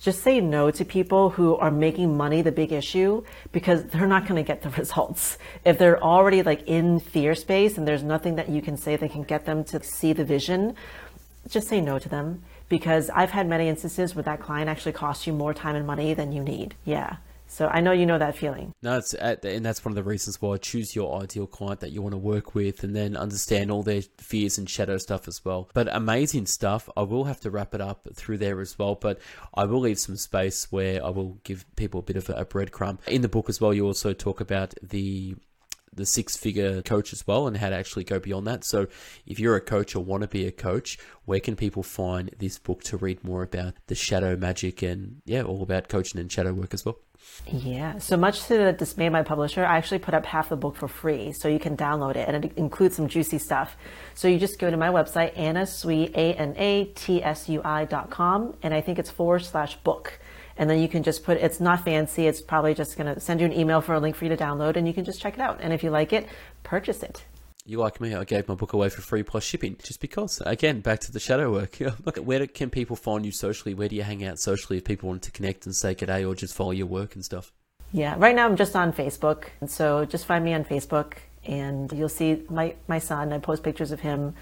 just 0.01 0.21
say 0.21 0.41
no 0.41 0.69
to 0.69 0.83
people 0.83 1.29
who 1.29 1.55
are 1.55 1.71
making 1.71 2.17
money 2.17 2.41
the 2.41 2.51
big 2.51 2.73
issue 2.73 3.23
because 3.53 3.85
they're 3.85 4.05
not 4.05 4.27
going 4.27 4.35
to 4.35 4.45
get 4.45 4.61
the 4.61 4.69
results. 4.81 5.37
If 5.63 5.77
they're 5.77 6.03
already 6.03 6.43
like 6.43 6.67
in 6.67 6.99
fear 6.99 7.35
space 7.35 7.77
and 7.77 7.87
there's 7.87 8.03
nothing 8.03 8.35
that 8.35 8.49
you 8.49 8.61
can 8.61 8.75
say 8.75 8.97
that 8.97 9.11
can 9.11 9.23
get 9.23 9.45
them 9.45 9.63
to 9.65 9.81
see 9.81 10.11
the 10.11 10.25
vision, 10.25 10.75
just 11.47 11.69
say 11.69 11.79
no 11.79 11.99
to 11.99 12.09
them 12.09 12.43
because 12.69 13.09
I've 13.09 13.31
had 13.31 13.47
many 13.47 13.69
instances 13.69 14.15
where 14.15 14.23
that 14.23 14.41
client 14.41 14.69
actually 14.69 14.93
costs 14.93 15.27
you 15.27 15.33
more 15.33 15.53
time 15.53 15.75
and 15.75 15.85
money 15.85 16.13
than 16.13 16.31
you 16.31 16.43
need. 16.43 16.75
Yeah. 16.83 17.17
So 17.47 17.67
I 17.67 17.79
know 17.79 17.91
you 17.91 18.05
know 18.05 18.17
that 18.17 18.35
feeling. 18.35 18.73
No, 18.81 18.97
it's 18.97 19.13
at, 19.13 19.45
and 19.45 19.65
that's 19.65 19.85
one 19.85 19.91
of 19.91 19.95
the 19.95 20.03
reasons 20.03 20.41
why 20.41 20.55
I 20.55 20.57
choose 20.57 20.95
your 20.95 21.21
ideal 21.21 21.47
client 21.47 21.79
that 21.81 21.91
you 21.91 22.01
want 22.01 22.13
to 22.13 22.17
work 22.17 22.55
with, 22.55 22.83
and 22.83 22.95
then 22.95 23.15
understand 23.15 23.71
all 23.71 23.83
their 23.83 24.01
fears 24.17 24.57
and 24.57 24.69
shadow 24.69 24.97
stuff 24.97 25.27
as 25.27 25.45
well. 25.45 25.69
But 25.73 25.87
amazing 25.95 26.47
stuff. 26.47 26.89
I 26.97 27.03
will 27.03 27.25
have 27.25 27.39
to 27.41 27.51
wrap 27.51 27.75
it 27.75 27.81
up 27.81 28.07
through 28.13 28.39
there 28.39 28.59
as 28.61 28.77
well, 28.79 28.95
but 28.95 29.19
I 29.53 29.65
will 29.65 29.79
leave 29.79 29.99
some 29.99 30.17
space 30.17 30.71
where 30.71 31.05
I 31.05 31.09
will 31.09 31.37
give 31.43 31.65
people 31.75 31.99
a 31.99 32.03
bit 32.03 32.17
of 32.17 32.29
a 32.29 32.45
breadcrumb. 32.45 32.97
In 33.07 33.21
the 33.21 33.29
book 33.29 33.47
as 33.47 33.61
well, 33.61 33.73
you 33.73 33.85
also 33.85 34.13
talk 34.13 34.41
about 34.41 34.73
the 34.81 35.35
the 35.95 36.05
six 36.05 36.37
figure 36.37 36.81
coach 36.81 37.13
as 37.13 37.25
well 37.25 37.47
and 37.47 37.57
how 37.57 37.69
to 37.69 37.75
actually 37.75 38.03
go 38.03 38.19
beyond 38.19 38.47
that. 38.47 38.63
So, 38.63 38.87
if 39.25 39.39
you're 39.39 39.55
a 39.55 39.61
coach 39.61 39.95
or 39.95 40.03
want 40.03 40.21
to 40.21 40.27
be 40.27 40.45
a 40.45 40.51
coach, 40.51 40.97
where 41.25 41.39
can 41.39 41.55
people 41.55 41.83
find 41.83 42.29
this 42.37 42.59
book 42.59 42.83
to 42.83 42.97
read 42.97 43.23
more 43.23 43.43
about 43.43 43.73
the 43.87 43.95
shadow 43.95 44.35
magic 44.35 44.81
and, 44.81 45.21
yeah, 45.25 45.43
all 45.43 45.61
about 45.61 45.89
coaching 45.89 46.19
and 46.19 46.31
shadow 46.31 46.53
work 46.53 46.73
as 46.73 46.85
well? 46.85 46.97
Yeah, 47.47 47.97
so 47.97 48.17
much 48.17 48.43
to 48.47 48.57
the 48.57 48.73
dismay 48.73 49.07
of 49.07 49.13
my 49.13 49.23
publisher, 49.23 49.65
I 49.65 49.77
actually 49.77 49.99
put 49.99 50.13
up 50.13 50.25
half 50.25 50.49
the 50.49 50.55
book 50.55 50.75
for 50.75 50.87
free, 50.87 51.31
so 51.31 51.47
you 51.47 51.59
can 51.59 51.77
download 51.77 52.15
it, 52.15 52.27
and 52.27 52.45
it 52.45 52.53
includes 52.55 52.95
some 52.95 53.07
juicy 53.07 53.37
stuff. 53.37 53.75
So 54.13 54.27
you 54.27 54.39
just 54.39 54.59
go 54.59 54.69
to 54.69 54.77
my 54.77 54.89
website, 54.89 55.35
annatsui, 55.35 56.15
A-N-A-T-S-U-I 56.15 57.85
dot 57.85 58.09
com, 58.09 58.55
and 58.63 58.73
I 58.73 58.81
think 58.81 58.99
it's 58.99 59.11
forward 59.11 59.43
slash 59.43 59.75
book. 59.77 60.19
And 60.57 60.69
then 60.69 60.79
you 60.79 60.87
can 60.87 61.03
just 61.03 61.23
put, 61.23 61.37
it's 61.37 61.59
not 61.59 61.83
fancy, 61.83 62.27
it's 62.27 62.41
probably 62.41 62.73
just 62.73 62.97
going 62.97 63.13
to 63.13 63.19
send 63.19 63.41
you 63.41 63.45
an 63.45 63.53
email 63.53 63.81
for 63.81 63.93
a 63.93 63.99
link 63.99 64.15
for 64.15 64.25
you 64.25 64.35
to 64.35 64.41
download, 64.41 64.77
and 64.77 64.87
you 64.87 64.93
can 64.93 65.03
just 65.03 65.19
check 65.19 65.33
it 65.33 65.41
out. 65.41 65.59
And 65.61 65.73
if 65.73 65.83
you 65.83 65.89
like 65.89 66.13
it, 66.13 66.27
purchase 66.63 67.03
it 67.03 67.25
you 67.65 67.79
like 67.79 67.99
me, 67.99 68.13
I 68.13 68.23
gave 68.23 68.47
my 68.47 68.53
book 68.53 68.73
away 68.73 68.89
for 68.89 69.01
free 69.01 69.23
plus 69.23 69.43
shipping 69.43 69.75
just 69.81 69.99
because. 69.99 70.41
Again, 70.45 70.81
back 70.81 70.99
to 71.01 71.11
the 71.11 71.19
shadow 71.19 71.51
work. 71.51 71.79
Look, 72.05 72.17
at 72.17 72.23
where 72.23 72.45
can 72.45 72.69
people 72.69 72.95
find 72.95 73.25
you 73.25 73.31
socially? 73.31 73.73
Where 73.73 73.89
do 73.89 73.95
you 73.95 74.03
hang 74.03 74.23
out 74.23 74.39
socially 74.39 74.77
if 74.77 74.85
people 74.85 75.09
want 75.09 75.23
to 75.23 75.31
connect 75.31 75.65
and 75.65 75.75
say 75.75 75.95
g'day 75.95 76.27
or 76.27 76.35
just 76.35 76.53
follow 76.53 76.71
your 76.71 76.85
work 76.85 77.15
and 77.15 77.25
stuff? 77.25 77.51
Yeah, 77.91 78.15
right 78.17 78.35
now 78.35 78.45
I'm 78.45 78.55
just 78.55 78.75
on 78.75 78.93
Facebook. 78.93 79.45
And 79.61 79.69
so 79.69 80.05
just 80.05 80.25
find 80.25 80.45
me 80.45 80.53
on 80.53 80.63
Facebook 80.63 81.13
and 81.43 81.91
you'll 81.91 82.07
see 82.09 82.43
my, 82.49 82.75
my 82.87 82.99
son. 82.99 83.33
I 83.33 83.39
post 83.39 83.63
pictures 83.63 83.91
of 83.91 84.01
him 84.01 84.35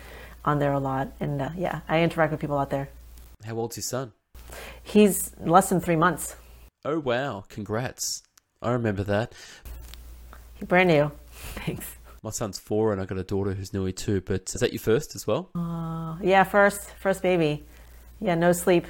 on 0.43 0.59
there 0.59 0.73
a 0.73 0.79
lot. 0.79 1.13
And 1.21 1.41
uh, 1.41 1.49
yeah, 1.55 1.79
I 1.87 2.01
interact 2.01 2.31
with 2.31 2.41
people 2.41 2.57
out 2.57 2.71
there. 2.71 2.89
How 3.45 3.55
old's 3.55 3.77
your 3.77 3.83
son? 3.83 4.11
He's 4.83 5.31
less 5.39 5.69
than 5.69 5.79
three 5.79 5.95
months. 5.95 6.35
Oh, 6.85 6.99
wow. 6.99 7.45
Congrats. 7.49 8.21
I 8.61 8.71
remember 8.71 9.03
that. 9.05 9.33
You're 10.59 10.67
Brand 10.67 10.89
new. 10.89 11.11
Thanks. 11.31 11.95
My 12.21 12.29
son's 12.29 12.59
four, 12.59 12.91
and 12.91 13.01
I 13.01 13.05
got 13.05 13.17
a 13.17 13.23
daughter 13.23 13.53
who's 13.53 13.73
nearly 13.73 13.91
two. 13.91 14.21
But 14.21 14.53
is 14.53 14.61
that 14.61 14.71
your 14.71 14.79
first 14.79 15.15
as 15.15 15.25
well? 15.25 15.49
Uh, 15.55 16.17
yeah, 16.21 16.43
first, 16.43 16.91
first 16.91 17.21
baby. 17.21 17.65
Yeah, 18.21 18.35
no 18.35 18.51
sleep. 18.51 18.85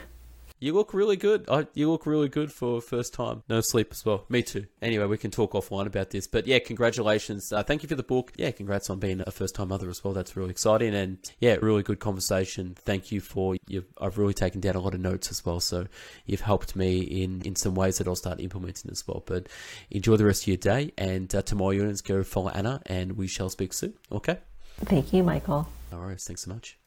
You 0.63 0.71
look 0.71 0.93
really 0.93 1.17
good. 1.17 1.43
I, 1.49 1.67
you 1.73 1.91
look 1.91 2.05
really 2.05 2.29
good 2.29 2.49
for 2.49 2.79
first 2.79 3.13
time. 3.13 3.43
No 3.49 3.59
sleep 3.59 3.89
as 3.91 4.05
well. 4.05 4.23
Me 4.29 4.41
too. 4.41 4.65
Anyway, 4.81 5.05
we 5.07 5.17
can 5.17 5.29
talk 5.29 5.51
offline 5.51 5.87
about 5.87 6.11
this. 6.11 6.25
But 6.25 6.47
yeah, 6.47 6.59
congratulations. 6.59 7.51
Uh, 7.51 7.63
thank 7.63 7.83
you 7.83 7.89
for 7.89 7.95
the 7.95 8.03
book. 8.03 8.31
Yeah, 8.37 8.49
congrats 8.51 8.89
on 8.89 8.97
being 8.97 9.21
a 9.27 9.29
first 9.29 9.55
time 9.55 9.67
mother 9.67 9.89
as 9.89 10.01
well. 10.05 10.13
That's 10.13 10.37
really 10.37 10.51
exciting. 10.51 10.95
And 10.95 11.17
yeah, 11.41 11.55
really 11.55 11.83
good 11.83 11.99
conversation. 11.99 12.75
Thank 12.77 13.11
you 13.11 13.19
for 13.19 13.57
you. 13.67 13.83
I've 13.99 14.17
really 14.17 14.33
taken 14.33 14.61
down 14.61 14.75
a 14.75 14.79
lot 14.79 14.93
of 14.93 15.01
notes 15.01 15.31
as 15.31 15.45
well. 15.45 15.59
So 15.59 15.85
you've 16.25 16.39
helped 16.39 16.77
me 16.77 17.01
in, 17.01 17.41
in 17.41 17.57
some 17.57 17.75
ways 17.75 17.97
that 17.97 18.07
I'll 18.07 18.15
start 18.15 18.39
implementing 18.39 18.89
as 18.89 19.05
well. 19.05 19.21
But 19.25 19.49
enjoy 19.91 20.15
the 20.15 20.23
rest 20.23 20.43
of 20.43 20.47
your 20.47 20.55
day. 20.55 20.93
And 20.97 21.35
uh, 21.35 21.41
to 21.41 21.55
my 21.55 21.65
audience, 21.65 21.99
go 21.99 22.23
follow 22.23 22.51
Anna 22.51 22.81
and 22.85 23.17
we 23.17 23.27
shall 23.27 23.49
speak 23.49 23.73
soon. 23.73 23.95
Okay? 24.13 24.37
Thank 24.77 25.11
you, 25.11 25.23
Michael. 25.23 25.67
All 25.91 25.99
right. 25.99 26.21
Thanks 26.21 26.43
so 26.43 26.53
much. 26.53 26.77